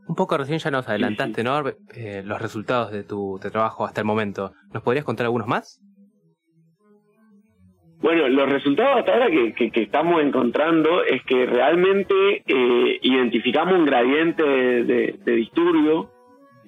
Un 0.06 0.14
poco 0.16 0.36
recién 0.36 0.58
ya 0.58 0.70
nos 0.70 0.86
adelantaste, 0.88 1.42
¿no? 1.42 1.62
Eh, 1.94 2.22
los 2.24 2.42
resultados 2.42 2.90
de 2.92 3.04
tu 3.04 3.38
de 3.42 3.50
trabajo 3.50 3.86
hasta 3.86 4.00
el 4.02 4.06
momento. 4.06 4.52
¿Nos 4.74 4.82
podrías 4.82 5.04
contar 5.06 5.24
algunos 5.26 5.46
más? 5.46 5.80
Bueno, 8.02 8.28
los 8.28 8.48
resultados 8.50 8.98
hasta 8.98 9.12
ahora 9.12 9.30
que, 9.30 9.52
que- 9.52 9.70
que 9.70 9.82
estamos 9.82 10.22
encontrando 10.22 11.04
es 11.04 11.22
que 11.24 11.46
realmente 11.46 12.42
eh, 12.46 12.98
identificamos 13.02 13.74
un 13.74 13.84
gradiente 13.84 14.42
de, 14.42 14.84
de- 14.84 15.20
de 15.24 15.32
disturbio 15.36 16.10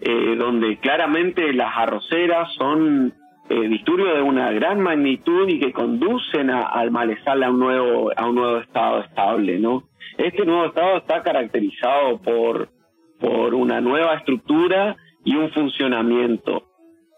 eh, 0.05 0.37
donde 0.37 0.79
claramente 0.79 1.53
las 1.53 1.73
arroceras 1.77 2.53
son 2.55 3.15
eh, 3.49 3.69
disturbios 3.69 4.15
de 4.17 4.23
una 4.23 4.51
gran 4.53 4.81
magnitud 4.81 5.49
y 5.49 5.59
que 5.61 5.73
conducen 5.73 6.51
a- 6.51 6.63
al 6.63 6.91
malezal 6.91 7.43
a 7.43 7.51
un 7.51 7.59
nuevo 7.61 8.11
a 8.17 8.27
un 8.29 8.35
nuevo 8.37 8.59
estado 8.59 9.01
estable, 9.01 9.59
¿no? 9.59 9.85
Este 10.19 10.45
nuevo 10.45 10.67
estado 10.67 10.97
está 10.99 11.23
caracterizado 11.23 12.21
por 12.23 12.69
por 13.21 13.55
una 13.55 13.81
nueva 13.81 14.15
estructura 14.15 14.97
y 15.25 15.37
un 15.37 15.51
funcionamiento 15.53 16.65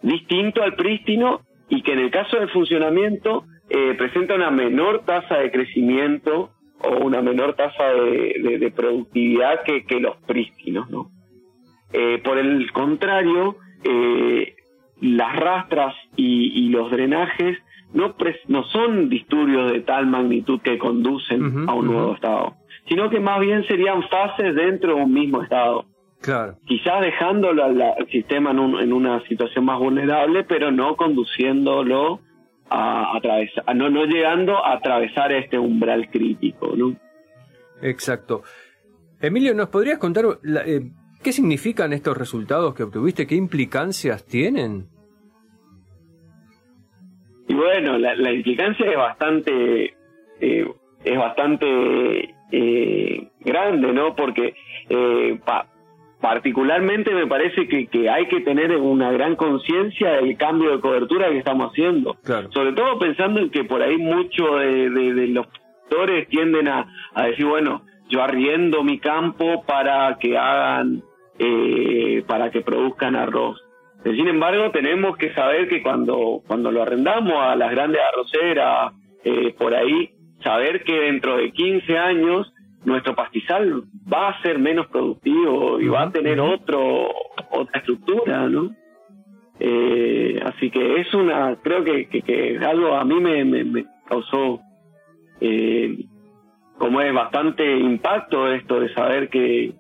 distinto 0.03 0.63
al 0.63 0.75
prístino 0.75 1.41
y 1.71 1.81
que 1.83 1.93
en 1.93 2.01
el 2.01 2.11
caso 2.11 2.39
del 2.39 2.51
funcionamiento 2.51 3.45
eh, 3.71 3.95
presenta 3.97 4.35
una 4.35 4.51
menor 4.51 5.05
tasa 5.07 5.39
de 5.39 5.51
crecimiento 5.51 6.51
o 6.83 7.05
una 7.05 7.23
menor 7.23 7.55
tasa 7.55 7.85
de 7.87 8.71
productividad 8.77 9.63
que, 9.65 9.85
que 9.87 10.01
los 10.01 10.17
prístinos, 10.27 10.91
¿no? 10.91 11.09
Eh, 11.97 12.21
por 12.25 12.39
el 12.39 12.71
contrario, 12.73 13.57
eh, 13.85 14.57
las 15.01 15.37
rastras 15.37 15.95
y, 16.17 16.67
y 16.67 16.69
los 16.71 16.91
drenajes 16.91 17.57
no, 17.93 18.17
pres- 18.17 18.41
no 18.49 18.65
son 18.65 19.09
disturbios 19.09 19.71
de 19.73 19.81
tal 19.83 20.07
magnitud 20.09 20.61
que 20.61 20.77
conducen 20.79 21.69
a 21.69 21.73
un 21.75 21.87
nuevo 21.87 22.15
estado, 22.15 22.57
sino 22.89 23.09
que 23.11 23.21
más 23.21 23.39
bien 23.41 23.65
serían 23.69 24.03
fases 24.09 24.55
dentro 24.57 24.97
de 24.97 25.03
un 25.05 25.13
mismo 25.13 25.43
estado 25.43 25.85
Claro. 26.21 26.57
quizás 26.67 27.01
dejándolo 27.03 27.63
al 27.65 27.81
al 27.81 28.09
sistema 28.11 28.51
en, 28.51 28.59
un- 28.59 28.81
en 28.81 28.93
una 28.93 29.21
situación 29.29 29.65
más 29.67 29.79
vulnerable, 29.79 30.43
pero 30.45 30.71
no 30.73 30.97
conduciéndolo 30.97 32.21
a 32.71 33.17
atravesar, 33.17 33.77
no, 33.77 33.91
no 33.91 34.05
llegando 34.07 34.57
a 34.65 34.73
atravesar 34.75 35.31
este 35.33 35.59
umbral 35.59 36.09
crítico, 36.11 36.75
¿no? 36.77 36.97
Exacto. 37.83 38.43
Emilio, 39.21 39.55
¿nos 39.55 39.69
podrías 39.69 39.99
contar 39.99 40.25
la- 40.43 40.67
eh, 40.67 40.81
qué 41.25 41.33
significan 41.33 41.93
estos 41.93 42.17
resultados 42.17 42.75
que 42.75 42.85
obtuviste? 42.85 43.27
¿Qué 43.27 43.35
implicancias 43.35 44.25
tienen? 44.25 44.87
Y 47.49 47.55
bueno, 47.55 47.99
la, 47.99 48.15
la 48.15 48.33
implicancia 48.33 48.87
es 48.91 48.97
bastante, 48.97 49.95
eh, 50.41 50.67
es 51.05 51.19
bastante 51.19 52.35
eh, 52.53 53.29
grande, 53.41 53.93
¿no? 53.93 54.15
Porque 54.17 54.55
eh, 54.89 55.39
pa- 55.45 55.67
particularmente 56.21 57.13
me 57.13 57.27
parece 57.27 57.69
que, 57.69 57.87
que 57.89 58.09
hay 58.09 58.29
que 58.29 58.41
tener 58.41 58.75
una 58.77 59.13
gran 59.13 59.37
conciencia 59.37 60.13
del 60.13 60.37
cambio 60.39 60.71
de 60.71 60.81
cobertura 60.81 61.29
que 61.29 61.39
estamos 61.39 61.71
haciendo. 61.71 62.15
Claro. 62.25 62.51
Sobre 62.53 62.73
todo 62.73 62.99
pensando 62.99 63.41
en 63.41 63.51
que 63.51 63.65
por 63.65 63.83
ahí 63.83 63.99
muchos 63.99 64.61
de, 64.61 64.89
de- 64.91 65.15
de 65.15 65.27
los 65.29 65.47
productores 65.49 66.29
tienden 66.29 66.69
a, 66.69 66.87
a 67.13 67.27
decir, 67.27 67.45
bueno, 67.45 67.83
yo 68.09 68.23
arriendo 68.23 68.83
mi 68.83 68.99
campo 68.99 69.65
para 69.67 70.17
que 70.19 70.37
hagan, 70.39 71.03
eh, 71.39 72.23
para 72.27 72.51
que 72.51 72.61
produzcan 72.61 73.17
arroz. 73.17 73.61
Sin 74.05 74.29
embargo, 74.29 74.71
tenemos 74.71 75.17
que 75.17 75.33
saber 75.33 75.69
que 75.69 75.83
cuando, 75.83 76.43
cuando 76.47 76.71
lo 76.71 76.83
arrendamos 76.83 77.35
a 77.39 77.57
las 77.57 77.71
grandes 77.71 78.01
arroceras, 78.03 78.93
eh, 79.25 79.55
por 79.59 79.75
ahí, 79.75 80.11
saber 80.43 80.85
que 80.85 80.95
dentro 80.95 81.39
de 81.39 81.51
15 81.53 81.99
años 81.99 82.53
nuestro 82.85 83.15
pastizal 83.15 83.85
va 84.13 84.29
a 84.29 84.43
ser 84.43 84.59
menos 84.59 84.89
productivo 84.89 85.81
y 85.81 85.89
va 85.89 86.03
a 86.03 86.13
tener 86.13 86.39
otro 86.39 87.09
otra 87.51 87.79
estructura, 87.79 88.47
¿no? 88.49 88.71
Eh, 89.59 90.41
así 90.45 90.71
que 90.71 91.01
es 91.01 91.15
una, 91.15 91.57
creo 91.63 91.85
que, 91.85 92.09
que, 92.09 92.23
que 92.23 92.59
algo 92.59 92.95
a 92.95 93.05
mí 93.05 93.21
me, 93.21 93.45
me, 93.45 93.65
me 93.65 93.87
causó 94.07 94.61
eh, 95.41 96.05
como 96.79 97.01
es 97.01 97.15
bastante 97.15 97.79
impacto 97.79 98.53
esto 98.53 98.81
de 98.81 98.93
saber 98.93 99.29
que 99.29 99.73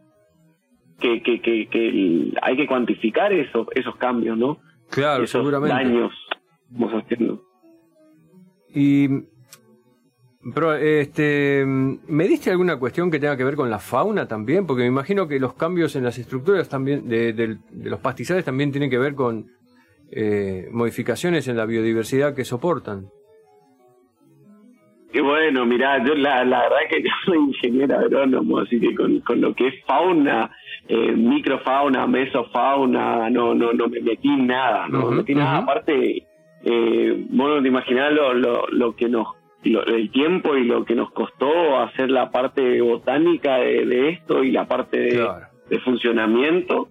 que, 1.04 1.22
que, 1.22 1.40
que, 1.42 1.66
que 1.68 1.88
el- 1.88 2.38
hay 2.40 2.56
que 2.56 2.66
cuantificar 2.66 3.30
esos 3.32 3.66
esos 3.74 3.94
cambios, 3.96 4.38
¿no? 4.38 4.58
Claro, 4.90 5.24
esos 5.24 5.42
seguramente. 5.42 5.74
daños 5.74 6.12
vamos 6.70 7.02
haciendo. 7.02 7.42
Y 8.74 9.08
pero 10.54 10.74
este 10.74 11.64
¿me 11.66 12.26
diste 12.26 12.50
alguna 12.50 12.78
cuestión 12.78 13.10
que 13.10 13.18
tenga 13.20 13.36
que 13.36 13.44
ver 13.44 13.54
con 13.56 13.68
la 13.70 13.78
fauna 13.78 14.26
también? 14.26 14.66
Porque 14.66 14.82
me 14.82 14.88
imagino 14.88 15.28
que 15.28 15.38
los 15.38 15.54
cambios 15.54 15.94
en 15.96 16.04
las 16.04 16.18
estructuras 16.18 16.68
también 16.68 17.06
de, 17.08 17.58
los 17.82 18.00
pastizales 18.00 18.44
también 18.44 18.70
tienen 18.72 18.88
que 18.90 18.98
ver 18.98 19.14
con 19.14 19.46
eh, 20.10 20.68
modificaciones 20.72 21.48
en 21.48 21.56
la 21.56 21.66
biodiversidad 21.66 22.34
que 22.34 22.44
soportan. 22.44 23.08
Y 25.12 25.20
bueno, 25.20 25.64
mira, 25.64 26.04
yo 26.04 26.14
la, 26.16 26.44
la 26.44 26.62
verdad 26.62 26.76
que 26.90 27.02
yo 27.04 27.10
soy 27.24 27.38
ingeniero 27.38 27.96
agrónomo, 27.98 28.58
así 28.58 28.80
que 28.80 28.94
con, 28.96 29.20
con 29.20 29.40
lo 29.40 29.54
que 29.54 29.68
es 29.68 29.74
fauna, 29.86 30.50
eh, 30.88 31.12
microfauna, 31.12 32.06
mesofauna, 32.06 33.30
no, 33.30 33.54
no, 33.54 33.72
no 33.72 33.88
me 33.88 34.00
metí 34.00 34.28
en 34.28 34.46
nada, 34.46 34.86
no 34.88 35.10
me 35.10 35.16
metí 35.16 35.34
nada. 35.34 35.58
Aparte, 35.58 36.24
eh, 36.64 37.24
bueno, 37.30 37.62
te 37.62 37.68
imaginas 37.68 38.12
lo, 38.12 38.34
lo, 38.34 38.66
lo 38.68 38.94
que 38.96 39.08
nos, 39.08 39.28
lo- 39.64 39.84
el 39.86 40.10
tiempo 40.10 40.56
y 40.56 40.64
lo 40.64 40.84
que 40.84 40.94
nos 40.94 41.10
costó 41.12 41.78
hacer 41.78 42.10
la 42.10 42.30
parte 42.30 42.80
botánica 42.80 43.56
de, 43.56 43.86
de 43.86 44.08
esto 44.10 44.44
y 44.44 44.50
la 44.50 44.66
parte 44.66 44.98
de, 44.98 45.08
Claro. 45.10 45.46
de 45.70 45.78
funcionamiento. 45.80 46.88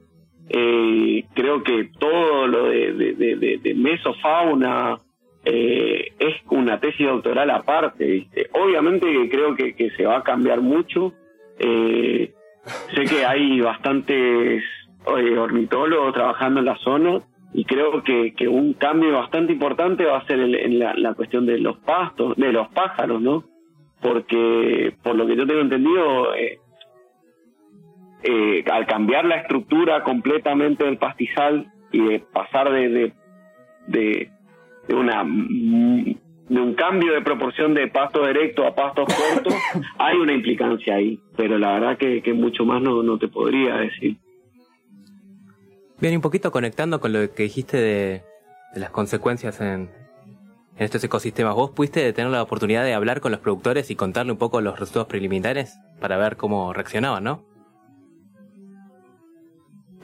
Eh, 0.50 1.24
creo 1.34 1.64
que 1.64 1.90
todo 2.00 2.48
lo 2.48 2.66
de, 2.66 3.74
mesofauna 3.78 5.00
eh, 5.46 6.08
es 6.20 6.36
una 6.50 6.80
tesis 6.80 7.08
doctoral 7.08 7.50
aparte. 7.50 8.06
¿viste? 8.06 8.48
Obviamente 8.54 9.08
creo 9.30 9.56
que, 9.56 9.76
que 9.76 9.90
se 9.92 10.06
va 10.06 10.18
a 10.18 10.24
cambiar 10.24 10.62
mucho. 10.62 11.14
Eh, 11.60 12.34
sé 12.96 13.04
que 13.06 13.26
hay 13.26 13.60
bastantes 13.62 14.64
eh, 15.18 15.38
ornitólogos 15.38 16.14
trabajando 16.14 16.60
en 16.60 16.66
la 16.66 16.78
zona 16.78 17.20
y 17.54 17.66
creo 17.66 18.04
que, 18.04 18.34
que 18.34 18.48
un 18.48 18.74
cambio 18.74 19.14
bastante 19.14 19.54
importante 19.54 20.06
va 20.06 20.18
a 20.18 20.26
ser 20.26 20.40
el- 20.40 20.56
en 20.56 20.80
la, 20.80 21.14
cuestión 21.14 21.46
de 21.46 21.60
los 21.60 21.78
pastos, 21.80 22.36
de 22.38 22.52
los 22.52 22.68
pájaros, 22.70 23.22
¿no? 23.22 23.44
Porque 24.02 24.96
por 25.04 25.16
lo 25.16 25.28
que 25.28 25.36
yo 25.36 25.46
tengo 25.46 25.62
entendido, 25.62 26.34
eh, 26.36 26.60
eh, 28.24 28.64
al 28.72 28.86
cambiar 28.88 29.26
la 29.26 29.36
estructura 29.38 30.04
completamente 30.04 30.86
del 30.86 30.98
pastizal 30.98 31.68
y 31.92 32.00
de 32.00 32.20
pasar 32.20 32.72
de, 32.72 32.90
de, 33.88 34.30
de, 34.88 34.96
una 34.96 35.24
de 36.54 36.62
un 36.62 36.76
cambio 36.76 37.14
de 37.14 37.22
proporción 37.22 37.74
de 37.74 37.88
pasto 37.88 38.26
directo 38.28 38.66
a 38.68 38.76
pastos 38.76 39.08
cortos, 39.08 39.56
hay 39.98 40.18
una 40.18 40.34
implicancia 40.34 40.96
ahí, 40.96 41.20
pero 41.36 41.58
la 41.58 41.74
verdad 41.74 41.98
que, 41.98 42.22
que 42.22 42.34
mucho 42.34 42.64
más 42.64 42.82
no, 42.82 43.02
no 43.02 43.18
te 43.18 43.28
podría 43.28 43.76
decir. 43.78 44.18
Bien, 46.00 46.14
y 46.14 46.16
un 46.18 46.22
poquito 46.22 46.52
conectando 46.52 47.00
con 47.00 47.12
lo 47.12 47.34
que 47.34 47.44
dijiste 47.44 47.78
de, 47.78 48.24
de 48.74 48.80
las 48.80 48.92
consecuencias 48.92 49.62
en, 49.62 49.90
en 50.78 50.86
estos 50.86 51.04
ecosistemas. 51.04 51.56
¿Vos 51.56 51.72
pudiste 51.72 52.14
tener 52.14 52.32
la 52.32 52.44
oportunidad 52.44 52.84
de 52.84 52.94
hablar 52.94 53.20
con 53.20 53.32
los 53.32 53.42
productores 53.42 53.90
y 53.90 53.96
contarle 53.96 54.32
un 54.32 54.38
poco 54.38 54.62
los 54.62 54.80
resultados 54.80 55.08
preliminares 55.08 55.80
para 56.00 56.18
ver 56.18 56.38
cómo 56.38 56.72
reaccionaban, 56.72 57.24
no? 57.24 57.44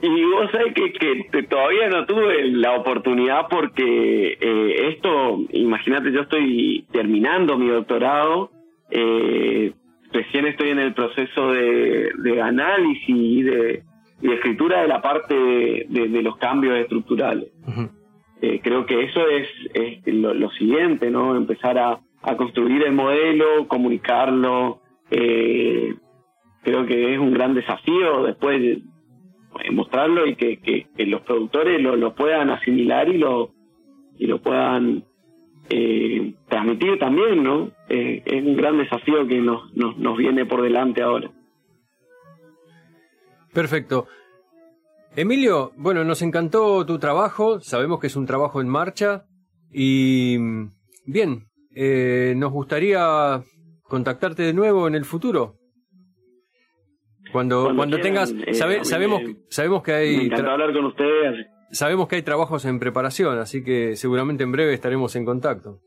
Y 0.02 0.24
vos 0.24 0.50
sabés 0.50 0.72
que, 0.72 0.92
que 1.30 1.42
todavía 1.42 1.88
no 1.90 2.06
tuve 2.06 2.48
la 2.48 2.74
oportunidad 2.74 3.48
porque 3.50 4.38
eh, 4.40 4.88
esto, 4.88 5.40
imagínate, 5.52 6.10
yo 6.10 6.22
estoy 6.22 6.86
terminando 6.90 7.58
mi 7.58 7.68
doctorado, 7.68 8.50
eh, 8.90 9.72
recién 10.12 10.46
estoy 10.46 10.70
en 10.70 10.78
el 10.78 10.94
proceso 10.94 11.52
de, 11.52 12.12
de 12.22 12.40
análisis 12.40 13.08
y 13.08 13.42
de, 13.42 13.82
escritura 14.22 14.82
de 14.82 14.88
la 14.88 15.02
parte 15.02 15.34
de, 15.34 16.08
de 16.08 16.22
los 16.22 16.36
cambios 16.38 16.78
estructurales. 16.78 17.48
eh, 18.40 18.60
creo 18.62 18.86
que 18.86 19.04
eso 19.04 19.26
es, 19.28 19.48
es 19.74 20.14
lo, 20.14 20.32
lo, 20.32 20.50
siguiente, 20.52 21.10
¿no? 21.10 21.36
Empezar 21.36 21.78
a, 21.78 22.00
a, 22.22 22.36
construir 22.36 22.82
el 22.84 22.92
modelo, 22.92 23.68
comunicarlo. 23.68 24.80
Eh, 25.10 25.94
creo 26.62 26.86
que 26.86 27.14
es 27.14 27.18
un 27.18 27.32
gran 27.32 27.54
desafío 27.54 28.24
después 28.24 28.60
de, 28.60 28.82
mostrarlo 29.72 30.26
y 30.26 30.36
que, 30.36 30.86
los 30.98 31.22
productores 31.22 31.80
lo, 31.80 32.14
puedan 32.14 32.50
asimilar 32.50 33.08
y 33.08 33.18
lo, 33.18 33.50
y 34.16 34.26
lo 34.26 34.40
puedan 34.40 35.04
eh, 35.68 36.34
transmitir 36.48 36.98
también, 36.98 37.42
¿no? 37.42 37.70
Eh, 37.88 38.22
es 38.24 38.44
un 38.44 38.56
gran 38.56 38.78
desafío 38.78 39.26
que 39.26 39.40
nos, 39.40 39.72
nos, 39.74 39.96
nos 39.98 40.16
viene 40.16 40.46
por 40.46 40.62
delante 40.62 41.02
ahora. 41.02 41.30
Perfecto. 43.52 44.06
Emilio, 45.16 45.72
bueno, 45.76 46.04
nos 46.04 46.22
encantó 46.22 46.86
tu 46.86 46.98
trabajo, 46.98 47.60
sabemos 47.60 47.98
que 47.98 48.06
es 48.06 48.14
un 48.14 48.26
trabajo 48.26 48.60
en 48.60 48.68
marcha 48.68 49.24
y 49.72 50.38
bien, 51.04 51.48
eh, 51.74 52.34
nos 52.36 52.52
gustaría 52.52 53.42
contactarte 53.82 54.44
de 54.44 54.52
nuevo 54.52 54.86
en 54.86 54.94
el 54.94 55.04
futuro. 55.04 55.56
Cuando, 57.32 57.64
cuando, 57.64 57.76
cuando 57.76 58.00
quieran, 58.00 58.28
tengas, 58.28 58.48
eh, 58.48 58.54
sabe, 58.54 58.84
sabemos, 58.84 59.22
me, 59.22 59.36
sabemos 59.48 59.82
que 59.82 59.92
hay... 59.92 60.16
Me 60.16 60.24
encanta 60.24 60.52
hablar 60.52 60.72
con 60.72 60.84
ustedes. 60.86 61.46
Sabemos 61.70 62.08
que 62.08 62.16
hay 62.16 62.22
trabajos 62.22 62.64
en 62.64 62.78
preparación, 62.80 63.38
así 63.38 63.62
que 63.62 63.96
seguramente 63.96 64.42
en 64.42 64.52
breve 64.52 64.74
estaremos 64.74 65.14
en 65.16 65.24
contacto. 65.24 65.78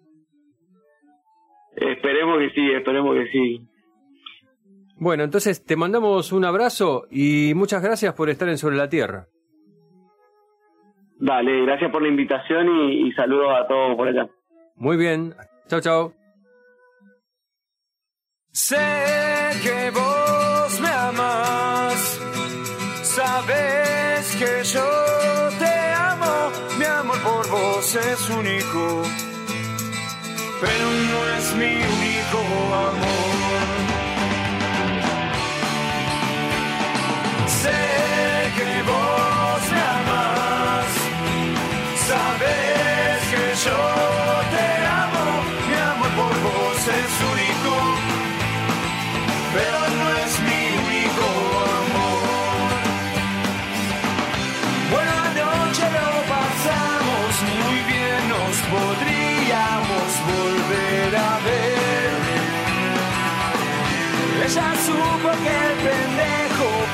Esperemos 1.75 2.39
que 2.39 2.49
sí, 2.51 2.71
esperemos 2.71 3.15
que 3.15 3.27
sí. 3.31 3.67
Bueno, 4.95 5.23
entonces 5.23 5.65
te 5.65 5.75
mandamos 5.75 6.31
un 6.31 6.45
abrazo 6.45 7.07
y 7.11 7.53
muchas 7.55 7.81
gracias 7.81 8.13
por 8.13 8.29
estar 8.29 8.47
en 8.47 8.57
Sobre 8.57 8.77
la 8.77 8.87
Tierra. 8.87 9.27
Dale, 11.19 11.61
gracias 11.63 11.91
por 11.91 12.01
la 12.01 12.07
invitación 12.09 12.67
y, 12.69 13.07
y 13.07 13.11
saludos 13.13 13.51
a 13.57 13.67
todos 13.67 13.95
por 13.95 14.07
allá. 14.07 14.29
Muy 14.75 14.97
bien, 14.97 15.33
chao, 15.67 15.81
chao. 15.81 16.13
Sé 18.51 18.77
que 19.63 19.89
vos 19.91 20.22
que 24.35 24.63
yo 24.63 25.49
te 25.59 25.93
amo, 25.93 26.51
mi 26.77 26.85
amor 26.85 27.19
por 27.21 27.49
vos 27.49 27.95
es 27.95 28.29
único, 28.29 29.03
pero 30.61 30.85
no 31.09 31.29
es 31.37 31.55
mi 31.55 31.75
único 31.75 32.39
amor. 32.73 33.32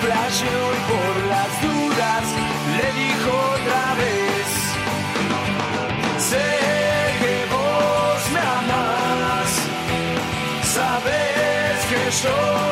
Flasheó 0.01 0.65
y 0.73 0.81
por 0.91 1.15
las 1.33 1.51
dudas 1.61 2.23
le 2.77 2.87
dijo 3.01 3.31
otra 3.55 3.85
vez. 4.01 4.47
Sé 6.29 6.49
que 7.21 7.35
vos 7.53 8.19
me 8.33 8.41
amas, 8.59 9.49
sabes 10.75 11.77
que 11.89 12.01
yo 12.23 12.68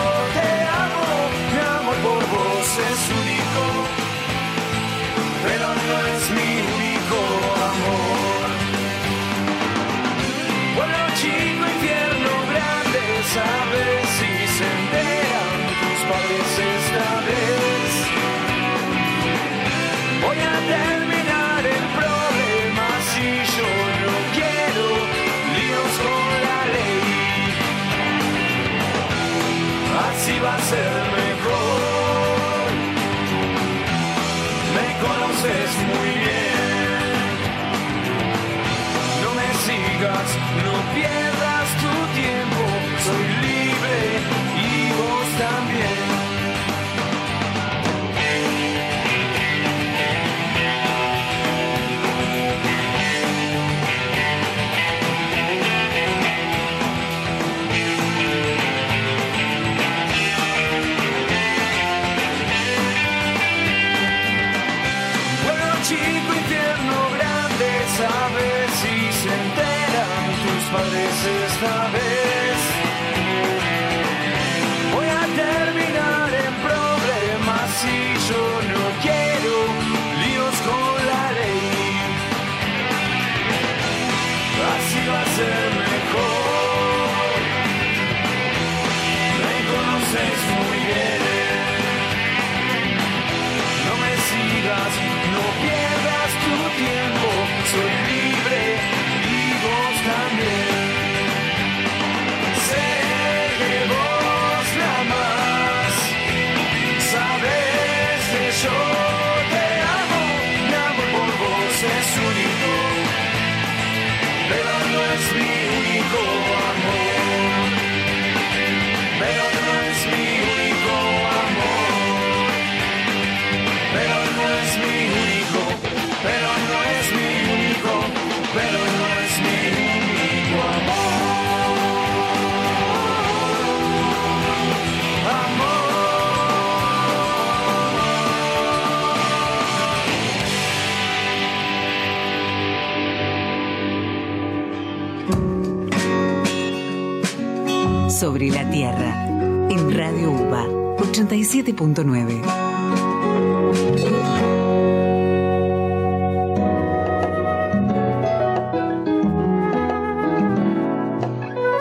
87.9. 151.77 152.41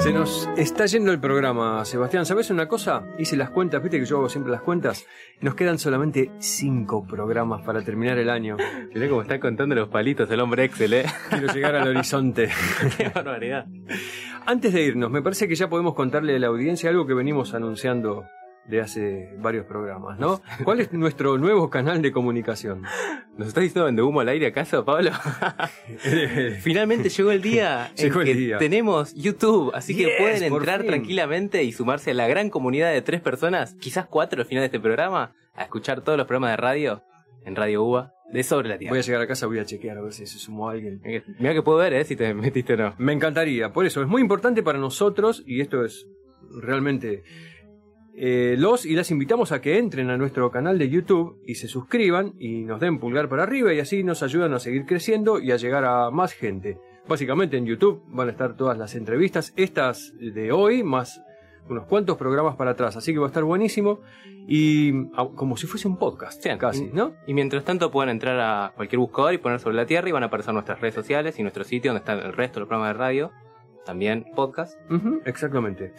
Se 0.00 0.12
nos 0.12 0.48
está 0.56 0.86
yendo 0.86 1.10
el 1.10 1.18
programa, 1.18 1.84
Sebastián. 1.84 2.26
¿Sabes 2.26 2.50
una 2.50 2.68
cosa? 2.68 3.04
Hice 3.18 3.36
las 3.36 3.50
cuentas, 3.50 3.82
viste 3.82 3.98
que 3.98 4.04
yo 4.04 4.18
hago 4.18 4.28
siempre 4.28 4.52
las 4.52 4.62
cuentas. 4.62 5.04
Nos 5.40 5.56
quedan 5.56 5.78
solamente 5.78 6.30
cinco 6.38 7.04
programas 7.04 7.62
para 7.62 7.82
terminar 7.82 8.18
el 8.18 8.30
año. 8.30 8.56
Mirá 8.94 9.08
cómo 9.08 9.22
está 9.22 9.40
contando 9.40 9.74
los 9.74 9.88
palitos 9.88 10.30
el 10.30 10.40
hombre 10.40 10.64
Excel, 10.64 10.92
¿eh? 10.92 11.06
Quiero 11.30 11.52
llegar 11.52 11.74
al 11.74 11.88
horizonte. 11.88 12.50
Qué 12.96 13.08
barbaridad. 13.08 13.66
Antes 14.44 14.72
de 14.72 14.82
irnos, 14.82 15.10
me 15.10 15.22
parece 15.22 15.48
que 15.48 15.56
ya 15.56 15.68
podemos 15.68 15.94
contarle 15.94 16.36
a 16.36 16.38
la 16.38 16.46
audiencia 16.48 16.90
algo 16.90 17.06
que 17.06 17.14
venimos 17.14 17.52
anunciando 17.54 18.26
de 18.68 18.80
hace 18.80 19.30
varios 19.38 19.64
programas, 19.66 20.18
¿no? 20.18 20.42
¿Cuál 20.64 20.80
es 20.80 20.92
nuestro 20.92 21.38
nuevo 21.38 21.70
canal 21.70 22.02
de 22.02 22.12
comunicación? 22.12 22.82
¿Nos 23.36 23.48
estás 23.48 23.62
diciendo 23.62 23.84
vende 23.84 24.02
humo 24.02 24.20
al 24.20 24.28
aire 24.28 24.46
acaso, 24.46 24.84
Pablo? 24.84 25.10
Finalmente 26.60 27.08
llegó 27.08 27.30
el 27.30 27.42
día 27.42 27.90
en 27.96 28.04
Llegó 28.04 28.20
el 28.20 28.26
que 28.26 28.34
día. 28.34 28.58
tenemos 28.58 29.14
YouTube, 29.14 29.72
así 29.74 29.96
que 29.96 30.16
pueden 30.18 30.42
entrar 30.42 30.84
tranquilamente 30.84 31.62
y 31.64 31.72
sumarse 31.72 32.10
a 32.10 32.14
la 32.14 32.26
gran 32.26 32.50
comunidad 32.50 32.92
de 32.92 33.02
tres 33.02 33.20
personas, 33.20 33.74
quizás 33.74 34.06
cuatro 34.06 34.40
al 34.40 34.46
final 34.46 34.62
de 34.62 34.66
este 34.66 34.80
programa, 34.80 35.34
a 35.54 35.62
escuchar 35.62 36.00
todos 36.02 36.18
los 36.18 36.26
programas 36.26 36.50
de 36.52 36.56
radio 36.56 37.02
en 37.44 37.56
Radio 37.56 37.84
UBA 37.84 38.12
de 38.32 38.42
Sobre 38.42 38.68
la 38.68 38.78
Tierra. 38.78 38.90
Voy 38.90 38.98
a 38.98 39.02
llegar 39.02 39.20
a 39.22 39.26
casa, 39.28 39.46
voy 39.46 39.60
a 39.60 39.64
chequear 39.64 39.98
a 39.98 40.02
ver 40.02 40.12
si 40.12 40.26
se 40.26 40.38
sumó 40.38 40.68
alguien. 40.68 41.00
Mira 41.38 41.54
que 41.54 41.62
puedo 41.62 41.78
ver, 41.78 41.92
¿eh? 41.92 42.04
Si 42.04 42.16
te 42.16 42.34
metiste 42.34 42.74
o 42.74 42.76
no. 42.76 42.94
Me 42.98 43.12
encantaría, 43.12 43.72
por 43.72 43.86
eso 43.86 44.02
es 44.02 44.08
muy 44.08 44.20
importante 44.20 44.62
para 44.62 44.78
nosotros 44.78 45.44
y 45.46 45.60
esto 45.60 45.84
es 45.84 46.06
realmente... 46.62 47.22
eh, 48.16 48.56
los 48.58 48.86
y 48.86 48.94
las 48.94 49.10
invitamos 49.10 49.52
a 49.52 49.60
que 49.60 49.78
entren 49.78 50.08
a 50.10 50.16
nuestro 50.16 50.50
canal 50.50 50.78
de 50.78 50.88
YouTube 50.88 51.38
y 51.46 51.56
se 51.56 51.68
suscriban 51.68 52.32
y 52.38 52.62
nos 52.62 52.80
den 52.80 52.98
pulgar 52.98 53.28
para 53.28 53.42
arriba 53.42 53.72
y 53.74 53.80
así 53.80 54.02
nos 54.02 54.22
ayudan 54.22 54.54
a 54.54 54.58
seguir 54.58 54.86
creciendo 54.86 55.38
y 55.38 55.52
a 55.52 55.56
llegar 55.56 55.84
a 55.84 56.10
más 56.10 56.32
gente. 56.32 56.78
Básicamente 57.08 57.56
en 57.56 57.66
YouTube 57.66 58.02
van 58.08 58.28
a 58.28 58.30
estar 58.32 58.56
todas 58.56 58.76
las 58.78 58.94
entrevistas, 58.94 59.52
estas 59.56 60.12
de 60.18 60.50
hoy, 60.50 60.82
más 60.82 61.20
unos 61.68 61.84
cuantos 61.86 62.16
programas 62.16 62.56
para 62.56 62.70
atrás, 62.72 62.96
así 62.96 63.12
que 63.12 63.18
va 63.18 63.26
a 63.26 63.28
estar 63.28 63.42
buenísimo 63.44 64.00
y 64.48 64.92
ah, 65.16 65.28
como 65.34 65.56
si 65.56 65.66
fuese 65.66 65.86
un 65.88 65.96
podcast, 65.98 66.40
Sí, 66.42 66.48
casi, 66.58 66.84
y- 66.84 66.90
¿no? 66.92 67.14
Y 67.26 67.34
mientras 67.34 67.64
tanto 67.64 67.90
pueden 67.90 68.10
entrar 68.10 68.38
a 68.40 68.72
cualquier 68.76 69.00
buscador 69.00 69.34
y 69.34 69.38
poner 69.38 69.58
sobre 69.60 69.76
la 69.76 69.84
Tierra 69.86 70.08
y 70.08 70.12
van 70.12 70.22
a 70.22 70.26
aparecer 70.26 70.54
nuestras 70.54 70.80
redes 70.80 70.94
sociales 70.94 71.38
y 71.38 71.42
nuestro 71.42 71.64
sitio 71.64 71.90
donde 71.90 71.98
están 72.00 72.20
el 72.20 72.32
resto 72.32 72.54
de 72.54 72.60
los 72.60 72.68
programas 72.68 72.94
de 72.94 72.98
radio, 72.98 73.32
también 73.84 74.24
podcast. 74.34 74.78
Exactamente. 75.26 75.92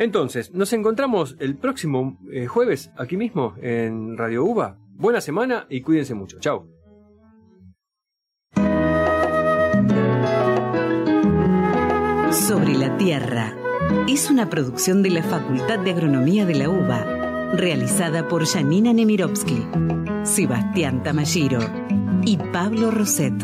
Entonces, 0.00 0.54
nos 0.54 0.72
encontramos 0.72 1.36
el 1.40 1.56
próximo 1.56 2.18
eh, 2.32 2.46
jueves 2.46 2.90
aquí 2.96 3.18
mismo 3.18 3.54
en 3.60 4.16
Radio 4.16 4.44
UBA. 4.44 4.78
Buena 4.94 5.20
semana 5.20 5.66
y 5.68 5.82
cuídense 5.82 6.14
mucho. 6.14 6.38
Chao. 6.40 6.66
Sobre 12.32 12.78
la 12.78 12.96
Tierra 12.96 13.54
es 14.08 14.30
una 14.30 14.48
producción 14.48 15.02
de 15.02 15.10
la 15.10 15.22
Facultad 15.22 15.80
de 15.80 15.90
Agronomía 15.90 16.46
de 16.46 16.54
la 16.54 16.70
UBA, 16.70 17.52
realizada 17.56 18.26
por 18.26 18.46
Janina 18.46 18.94
Nemirovsky, 18.94 19.66
Sebastián 20.22 21.02
Tamashiro 21.02 21.60
y 22.24 22.38
Pablo 22.38 22.90
Roset. 22.90 23.34